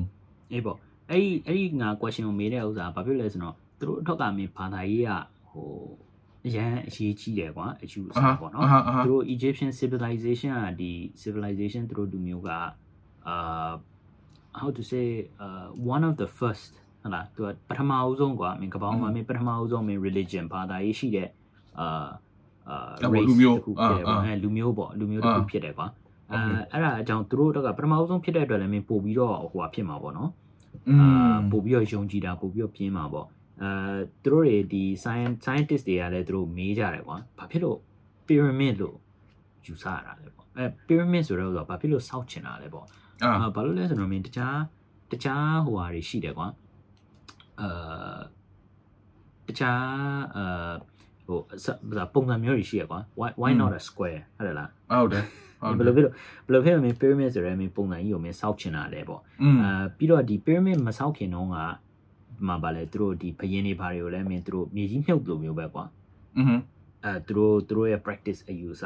[0.52, 0.76] အေးပေါ့
[1.10, 5.10] အဲ့ဒီအဲ့ဒီငါ question ကိုမေးတဲ့ဥစ္စာဘာဖြစ်လဲဆိုတော့သူတို့အထောက်ကမင်းဘာသာရေးက
[5.50, 5.68] ဟို
[6.46, 10.92] အရန်အရေးကြီးတယ်ကွာအကျူအဆပေါ့နော် အာအာ သူတို့ Egyptian civilization ကဒီ
[11.22, 12.50] civilization သူတို့လူမျိုးက
[13.28, 13.72] အာ
[14.60, 15.06] how to say
[15.44, 16.72] uh one of the first
[17.03, 21.27] ဟလာသူကပထမအဦးဆုံးကွာမင်းကပောင်းမှာမင်းပထမအဦးဆုံးမင်း religion ဘာသာရေးရှိတဲ့
[21.79, 22.07] အာ
[22.69, 25.87] အာ race တစ်ခုဖြစ်တယ်ကွာအဲလူမျိုးပေါ့လူမျိုးတစ်ခုဖြစ်တယ်ကွာ
[26.31, 26.39] အဲ
[26.71, 30.29] အဲ့ဒါအကြောင်းသူတို့တော့ကပထမအဦးဆုံးဖြစ်တဲ့အတွက်လည်းမင်းပို့ပြီးတော့ဟိုဟာဖြစ်မှာပေါ့နော်
[30.89, 33.27] อืအာมပို့ပြီးတော့ယုံကြည်တာပို့ပြီးတော့ပြင်းမှာပေါ့
[33.61, 33.71] အဲ
[34.23, 37.77] သူတို့တွေဒီ science scientist တွေကလည်းသူတို့မေးကြတယ်ကွာဘာဖြစ်လို့
[38.27, 38.95] pyramid လို့
[39.65, 42.85] ယူဆရတာလဲပေါ့အဲ pyramid ဆိုတော့ဘာဖြစ်လို့စောက်ချင်တာလဲပေါ့
[43.23, 44.57] အာအာဘာလို့လဲဆိုတော့မင်းတခြား
[45.11, 46.47] တခြားဟိုဟာတွေရှိတယ်ကွာ
[47.61, 48.17] အာ
[49.47, 49.81] တခြား
[50.35, 50.71] အာ
[51.27, 51.39] ဟို
[52.13, 55.23] ပုံစံမျိုးတွေရှိရကွာ why why not a square ဟုတ်တယ်လားဟုတ်တယ်
[55.61, 56.13] ဘယ်လိုဖြစ်လို့
[56.45, 59.21] ဘယ်လိုဖြစ်လို့မင်း pyramid ဆိုရဲမင်းပုံစံကြီးကိုမင်းစောက်ချင်တာလဲပေါ့
[59.63, 61.55] အာပြီးတော့ဒီ pyramid မစောက်ခင်တော့က
[62.47, 65.83] မှာပါလေသူတို့ဒီဘယင်းတွေဘာတွေကိုလဲမင်းသူတို့မြေကြီးမြုပ်လိုမျိုးပဲကွာ
[66.37, 66.55] อือဟึ
[67.05, 68.83] အဲသူတို့သူတို့ရဲ့ practice အယူဆ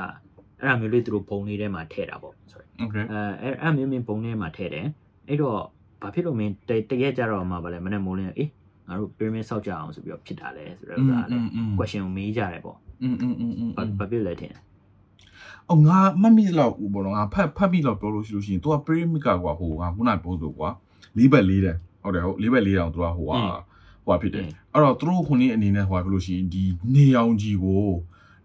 [0.60, 2.86] အဲ့ဒါမျိုးလေးသူတို့ဘုံလေးထဲမှာထည့်တာပေါ့ sorry အဲ
[3.42, 4.86] အဲ့အမျိုးမျိုးဘုံလေးထဲမှာထည့်တယ်
[5.28, 5.60] အဲ့တော့
[6.02, 6.54] ဘာဖြစ်လို့မင်း
[6.90, 8.50] တရက်ကြတော့မှာပါလေမနေ့မိုးလင်းအေး
[8.88, 14.54] ငါတို့ pyramid ဆောက်ကြအောင်ဆိုပြီးတော့ဖြစ်တာလဲဆိုတော့ဒါလည်း question ကိုမေးကြတယ်ပေါ့อืมอืมอืมอืมဘာဖြစ်လဲထင်
[15.70, 20.70] အော်ငါမမီလောက်ဘောတော့ငါဖတ်ဖတ်ပြီးတော့ပြောလို့ရှိလို့ရှိရင် तू က pyramid ကကွာဟိုငါခုနပြောဆိုကွာ
[21.18, 23.38] ၄ဘက်၄တယ်ဟုတ်တယ်ဟုတ်၄ဘက်၄တောင် तू ကဟိုဟာ
[24.06, 26.64] ဟိုဖြစ်တယ်အဲ့တော့သူတို့ခုနည်းအနေနဲ့ဟိုဖြစ်လို့ရှိရင်ဒီ
[26.96, 27.88] နေအောင်ကြီးကို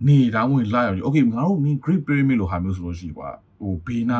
[0.07, 3.29] နေတောင်းဝင်လာအောင်ကြီးโอเคငါတို့ mean great pyramid လို့ဟာမျိုးဆိုလို့ရှိကွာ
[3.61, 4.19] ဟိုဘေးနာ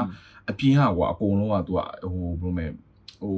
[0.51, 1.81] အပြင်ကကွာအကုန်လုံးကသူက
[2.13, 2.67] ဟိုဘယ်လိုမလဲ
[3.21, 3.37] ဟို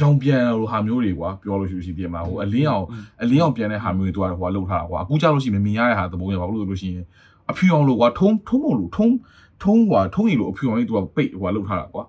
[0.00, 2.86] ရောင်ပြန်လို့ဟာမျိုးတွေကွာပြောလို့ရှိလို့ရှိပြင်မှာဟိုအလင်းအောင်
[3.22, 7.04] အလင်းအောင်ပြန်တဲ့ဟာမျိုးတွေသူကဟိုကလောက်ထားတာကွာအခုကြောက်လို့ရှိရင်မမြင်ရတဲ့ဟာသဘောရပါဘူးလို့လို့ရှိရင်
[7.50, 9.14] အဖြူအောင်လို့ကွာထုံးထုံးမလို့ထုံး
[9.62, 12.04] ထုံးကွာထုံးရီလို့အဖြူအောင်လေးသူကပိတ်ဟိုကလောက်ထားတာကွာ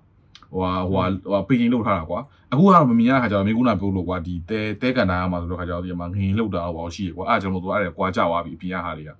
[0.52, 2.20] ဟိုဟာဟိုဟာဟိုပိတ်ရင်လောက်ထားတာကွာ
[2.52, 9.16] အခုကတော့မမြင်ရတဲ့ခါကျတော့မိကုနာပြောလို့ကွာဒီတဲတဲကန်နာရမှာဆိုတော့ခါကျတော့ဒီမှာငင်လောက်တာတော့ရှိရကွာအားကြောင့်လို့သူအဲ့ဒါကွာကြသွားပြီအပြင်ရဟာတွေကအဲ့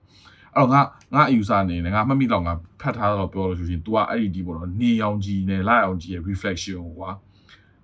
[0.58, 0.82] တော့ငါ
[1.14, 7.10] ငါအယူဆနေတယ်ငါမှတ်မိတော့ငါဖတ်ထားတော့ပြောလို့ရှိရင် तू ကအဲ့ဒီဒီပေါ့နော်နေအောင်ကြီးနဲ့လာအောင်ကြီးရဲ့ reflection ကွာ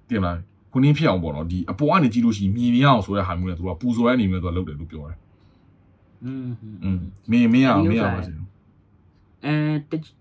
[0.09, 0.37] တင်မလား
[0.75, 5.17] ခုနင်းဖြစ်အောင်ပေါ့နော်ဒီအပေါ်ကနေကြည့်လို့ရှိရင်မြင်မြင်အောင်ဆိုတဲ့ဟာမျိုးနဲ့သူကပူဇော်ရနေမျိုးသူကလုပ်တယ်လို့ပြောတယ်
[6.25, 6.49] อืม
[6.83, 6.99] อืม
[7.31, 8.31] မင်းမင်းအောင်မင်းအောင်ပါစေ
[9.45, 9.55] အဲ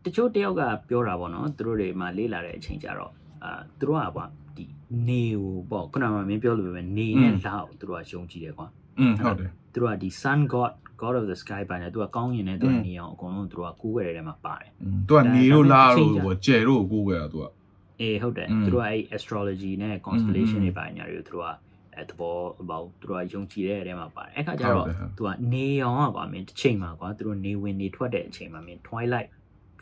[0.05, 3.13] တချို့တယောက်ကပြောတာပေါ့နော်သူတို့တွေမှာလေးလာတဲ့အချိန်ကြတော့
[3.45, 4.65] အာသူတို့ကပေါ့ဒီ
[5.09, 8.67] နေကိုပေါ့ခုနကမင်းပြောလို့ပဲနေနဲ့လာကိုသူတို့ကယုံကြည်တယ်ကွာ
[8.99, 14.71] อืมဟုတ်တယ်သူတို့ကဒီ sun god god of the sky ပါနေသူကကောင်းရင်လည်းသူကနေအောင်အကုန်လုံးသူတို့ကကိုးွယ်တဲ့ထဲမှာပါတယ်
[15.09, 17.45] သူကနေတို့လာတို့ပေါ့ကျဲတို့ကိုးွယ်တာသူက
[18.01, 21.49] အေးဟုတ်တယ်သူတို့ကအဲ့ astrology နဲ့ constellation တွေပါညာတွေသူတို့က
[21.95, 22.37] အဲ့သဘော
[22.69, 24.87] ဘောက်သူတို့ကယုံကြည်တဲ့အထဲမှာပါတယ်အဲ့ခါကျတော့
[25.17, 29.29] သူကနေရောင်อ่ะကွာမင်းတစ်ချိန်မှာကွာသူတို့နေဝင်နေထွက်တဲ့အချိန်မှာမင်း twilight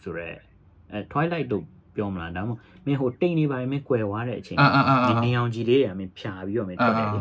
[0.02, 0.36] ဆိုတော့
[0.92, 1.64] အဲ twilight တို့
[1.96, 2.52] ပြောမလားဒါမှ
[2.86, 4.58] မင်းဟိုတိတ်နေပါရင်မင်းကွယ်သွားတဲ့အချိန်
[5.08, 7.20] ဒီနေအောင်ကြီးလေးတွေကမင်းဖြာပြီးတော့မင်းထွက်တယ်လေ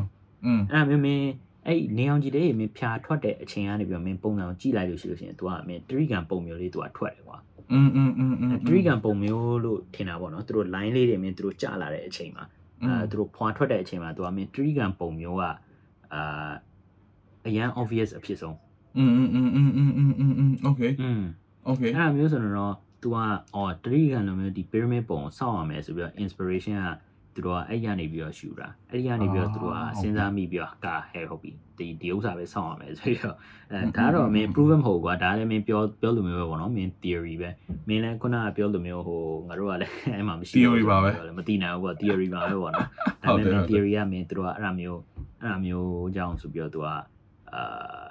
[0.72, 1.26] အဲ့ဒါမင်းမင်း
[1.68, 7.38] အဲ့နေအောင်ကြီးလေးတွေမင်းဖြာထွက်တဲ့အချိန်ကနေပြီးတော့မင်းပုံစံကိုကြည့်လိုက်လို့ရှိလို့ရှိရင် तू ကမင်းတရိကံပုံမျိုးလေး तू ကထွက်တယ်ကွာ
[7.72, 12.45] อืมอืมอืมอืม တရိကန်ပုံမျိုးလို့ထင်တာပေါ့နော်သူတို့ line လေးတွေမင်းသူတို့ကြာလာတဲ့အချိန်မှာ
[12.83, 15.43] အဲသူတို့ဖွာထွက်တဲ့အချိန်မှာ तू ကမင်းတရိကန်ပုံမျိုးက
[16.14, 16.51] အာ
[17.47, 18.57] အရန် obvious အဖြစ်ဆုံး
[18.99, 21.22] อืมอืมอืมอืมอืมอืมอืมโอเค อืม
[21.66, 23.16] โอเค အဲ့ဒါမျိုးဆိုတော့ तू က
[23.55, 26.89] အော်တရိကန်လိုမျိုးဒီ pyramid ပုံကိုစောင့်ရမယ်ဆိုပြီးတော့ inspiration က
[27.36, 33.36] သူတို့ကအဲ့ရနေပြီးတော့ရှူတာအဲ့ဒီကနေပြီးတော့သူတို့ကစဉ်းစားမိပြီးတော့ကာဟဲဟုတ်ပြီဒီဒီဥစ္စာပဲစောင့်ရမယ်ဆိုပြီးတော့
[33.72, 37.50] အဲဒါတော့မင်း proven မဟုတ်ကွာဒါလည်းမင်းပြောပြောလိုမျိုးပဲပေါ့နော်မင်း theory ပဲ
[37.88, 42.88] မင်းလည်းခုနကပြောလိုမျိုးဟိုငါတို့ကလည်းအဲ့မှာမရှိ theory ပါပဲမသိနိုင်ဘူးပေါ့ theory ပါပဲပေါ့နော်
[43.24, 45.00] ဒါဟုတ်ပေတယ်မဲ့ဟုတ်တယ် theory ကမင်းသူတို့ကအဲ့ဒါမျိုး
[45.42, 46.88] အဲ့ဒါမျိုးကြောင့်ဆိုပြီးတော့သူက
[47.54, 48.04] အာ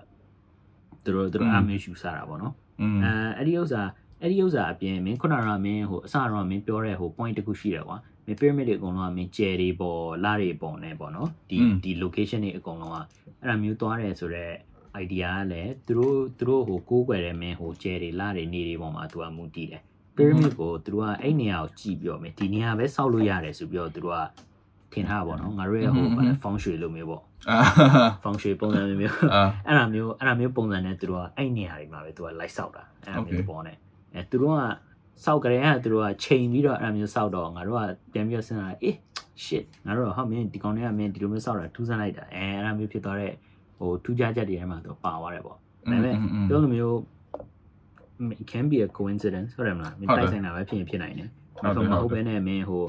[1.04, 3.82] သူတို့သူတို့အဲ့ဒါမျိုးရှူစားတာပေါ့နော်อืมအဲအဲ့ဒီဥစ္စာ
[4.22, 7.96] အဲ့ဒီဥစ္စာအပြင်မင်းခုနကမင်းဟိုအစတော့မင်းပြောတဲ့ဟို point တစ်ခုရှိတယ်ကွာ
[8.30, 12.96] မင်း pyramid တွေအကုန်လုံးကမင်းကျယ်တွေပေါ်လာတွေပေါ်နေပေါ့နော်ဒီဒီ location တွေအကုန်လုံးက
[13.40, 14.54] အဲ့ဒါမျိုးသွားတယ်ဆိုတော့
[15.02, 19.82] idea ကလည်းသူတို့သူတို့ဟိုကိုးကွယ်တဲ့မင်းဟိုကျယ်တွေလာတွေနေတွေပေါ်မှာသူကမူတည်တယ်
[20.16, 24.20] pyramid ကိုသူတို့ကအဲ့နေရာကိုကြည့်ပြီးတော့မင်းဒီနေရာပဲစောက်လို့ရတယ်ဆိုပြီးတော့သူတို့က
[24.92, 27.58] ထင်ထားပါတော့ငါတို့ရဲ့ဟိုဘာလဲ feng shui လို့မျိုးပေါ့အာ
[28.22, 33.72] feng shui ပုံစံမျိုးအာအဲ့ဒါမျိုးအဲ့ဒါမျိုးပုံစံနဲ့သူတို့ကအဲ့နေရာတွေမှာပဲသူက light ဆောက်တာအဲ့ဒါမျိုးပေါ်နေ
[34.14, 34.60] အဲသူတို့က
[35.24, 38.96] စောက်ကြတဲ့အဲ့သူတို့ကချိန်ပြီးတော့အဲ့ဒါမျိုးစောက်တော့ငါတို့ကပြန်ပြီးတော့စဉ်းစားအေး
[39.44, 43.32] shit ငါတို့ကဟာမင်းဒီကောင်တွေကမင်းဒီလိုမျိုးစောက်တာထူးဆန်းလိုက်တာအဲအဲ့ဒါမျိုးဖြစ်သွားတဲ့
[43.78, 45.60] ဟိုထူးခြားချက်တွေထဲမှာသူပါသွားတယ်ပေါ့ဒါ
[45.90, 46.16] ပေမဲ့
[46.48, 46.96] ပြောလိုမျိုး
[48.42, 51.28] it can be a coincidence ဟုတ်တယ်မလားမင်းတိုက်ဆိုင်တာပဲဖြစ်ရင်ဖြစ်နိုင်တယ်
[51.60, 52.84] ဟုတ်တယ်မဟုတ်ဟုတ်တယ်ဘဲနဲ့မင်းဟို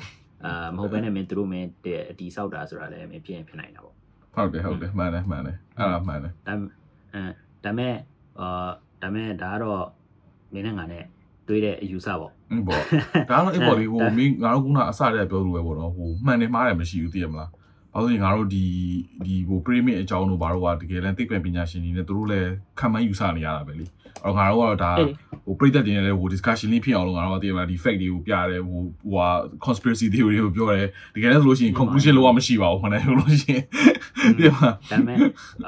[0.45, 3.95] အာမဟုတ်ဘဲနဲ့မင်းသူတို့မင်းတဲ့အတီဆောက်တာဆိုတာလည်းမင်းဖြစ်ရင်ဖြစ်နိုင်တာပေါ့
[4.35, 6.53] ဟုတ်တယ်ဟုတ်တယ်မှန်တယ်မှန်တယ်အဲ့ဒါမှန်တယ်ဒါ
[7.13, 7.23] အဲ
[7.63, 7.95] ဒါမဲ့
[8.39, 8.69] အာ
[9.01, 9.85] ဒါမဲ့ဒါကတော့
[10.53, 11.05] မင်းနဲ့ငါနဲ့
[11.51, 12.83] တွေးတဲ့အယူဆပေါ့อืมပေါ့
[13.29, 17.49] ဒါတော့အဲ့ပေါ်လေးဟိုမင်းငါတို့ခုနအစတည်းကပြောလို့ပဲပေါ့နော်ဟိုမှန်တယ်မှားတယ်မရှိဘူးသိရမလား။
[17.95, 18.65] အဲဆိုရင်ငါတို့ဒီ
[19.25, 23.85] ဒီဟို pyramid အကြောင်းတို့ဘာလို့ကတကယ်လည်းသိပ္ပံပညာရှင်တွေနဲ့သူတို့လည်းခံမှန်းယူဆနေရတာပဲလေ။
[24.25, 25.07] အဲ့တော့ငါတို့ကတော့ဒါအေး
[25.45, 29.29] ဟိုပြိသက်တင်နေတဲ့ဟို discussion လေးဖြစ်အောင်လို့ငါတို့ကသိရမလားဒီ fact တွေကိုပြတယ်ဟိုဟိုဟာ
[29.65, 33.63] conspiracy theory တွေကိုပြောတယ်တကယ်လည်းဆိုလို့ရှိရင် conclusion လောက်မရှိပါဘူးခဏဆိုလို့ရှိရင်
[34.37, 35.17] သိရမလားဒါမဲ့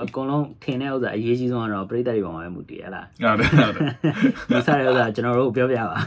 [0.03, 3.85] အကုန်လုံးထင်တဲ့ဥစ္စာအရေးကြီးဆုံးကတော့ပြိတ္တတွေပေါ်မှာပဲမူတည်ရလားဟုတ်တယ်ဟုတ်တယ်
[4.49, 5.97] ဒီစားတဲ့ဥစ္စာကျွန်တော်တို့ပြောပြပါ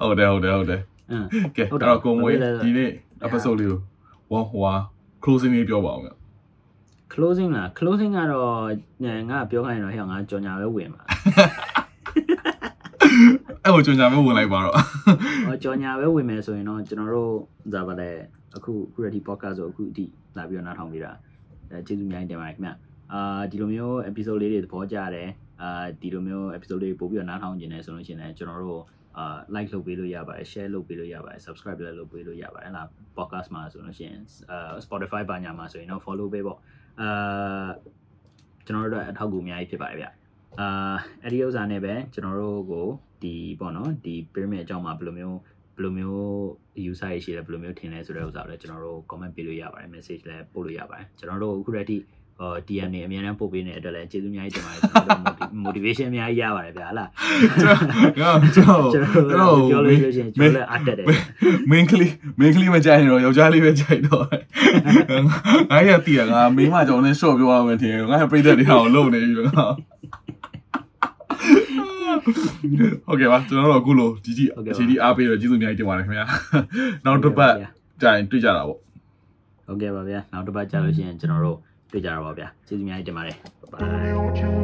[0.00, 0.80] ဟုတ်တယ်ဟုတ်တယ်ဟုတ်တယ်
[1.10, 1.26] အင်း
[1.56, 2.90] ကဲဟုတ်အဲ့တယ်တော့ကိုမွေးဟုတ်တယ်ဒီနေ့
[3.26, 3.80] episode လေးကို
[4.32, 4.74] ဝဟိုဟာ
[5.24, 6.10] closing လေးပြောပါအောင်ဗျ
[7.12, 8.62] closing လား closing ကတော့
[9.04, 11.02] ညငါပြောခိုင်းရင်တော့ဟဲ့ငါကြော်ညာပဲဝင်ပါ
[13.64, 14.74] အဲ့ဟိုကြွညာမဲ့ဝင်လိုက်ပါတော့
[15.46, 17.32] ဟောကြော်ညာပဲဝင်မယ်ဆိုရင်တော့ကျွန်တော်တို့
[17.74, 18.10] ဒါပါလေ
[18.56, 20.04] အခု Ready Podcast ဆိုအခုအထိ
[20.36, 21.12] လာပြီးတော့နားထောင်ပြီးတာ
[21.70, 22.70] အဲကျေးဇူးအများကြီးတင်ပါတယ်ခင်ဗျ
[23.12, 25.28] အာဒီလိုမျိုး episode လေးတွေသဘောကျတယ်
[25.62, 28.82] အာဒီလိုမျိုး episode လေးပို့ပြီးတော့နားထောင်နေတယ်ဆိုလို့ရှိရင်လည်းကျွန်တော်တို့
[29.18, 36.58] အာ like လုပ်ပေးလို့ရပါတယ် share လုပ်ပေးလို့ရပါတယ် subscribe လည်းလုပ်ပေးလို့ရပါတယ်ဟလား podcast မှာဆိုလို့ရှိရင်အာ Spotify ဘာညာမှာဆိုရင်တော့ follow ပေးပေါ့
[37.00, 37.68] အာ
[38.66, 40.06] ကျွန်တော်တို့အတွက်အထောက်အကူအများကြီးဖြစ်ပါတယ်ဗျ
[40.60, 42.86] အာအဲ့ဒီဥစ္စာနဲ့ပဲကျွန်တော်တို့ကို
[43.22, 45.38] ဒီပေါ့နော်ဒီ pyramid အကြောင်းမှာဘယ်လိုမျိုး
[45.76, 46.24] ဘယ်လိုမျိုး
[46.90, 51.92] user ရရှိလဲဘယ်လိုမျိုးထင်လဲဆိုတဲ့ဥစ္စာကိုလည်းကျွန်တော်တို့ comment ပေးလို့ရပါတယ် message လည်းပို့လို့ရပါတယ်ကျွန်တော်တို့အခုတည်းက
[52.38, 57.08] ဟို DM နေအများအားပို့ပေးနေတဲ့အတွက်လည်းကျေးဇူးအများကြီးတင်ပါတယ်ကျွန်တော်တို့ motivation အများကြီးရပါတယ်ဗျာဟလား
[58.20, 61.06] ငါကျွန်တော်ကျွန်ကျွန်တော်တော်တို့ပြောလို့ရှိရင်ကျွန်တော်လည်းအတက်တယ်
[61.70, 64.24] မင်းကလေးမင်းကလေးမကြိုက်ရင်တော့ယောက်ျားလေးပဲကြိုက်တော့
[65.70, 69.66] ငါရတီးရငါမိန်းမကြောင့်လည်း short ပြောရမယ်ထင်ငါပြိသက်တွေဟောလုံနေပြီငါ
[73.06, 76.26] ဟုတ်ကဲ့ပါကျွန်တော်တို့အခုလိုဒီကြီးဒီဒီအားပေးတော့ကျေးဇူးအများကြီးတင်ပါတယ်ခင်ဗျာ
[77.04, 77.54] နောက်တစ်ပတ်
[78.02, 78.78] ကြရင်တွေ့ကြတာပေါ့
[79.66, 81.58] ဟုတ်ကဲ့ပါဗျာနောက်တစ်ပတ်ကြာလို့ရှိရင်ကျွန်တော်တို့
[81.92, 83.36] တွေ့ကြတော့ပါဗျာကျေးဇူးအများကြီးတင်ပါတယ်
[83.72, 84.61] bye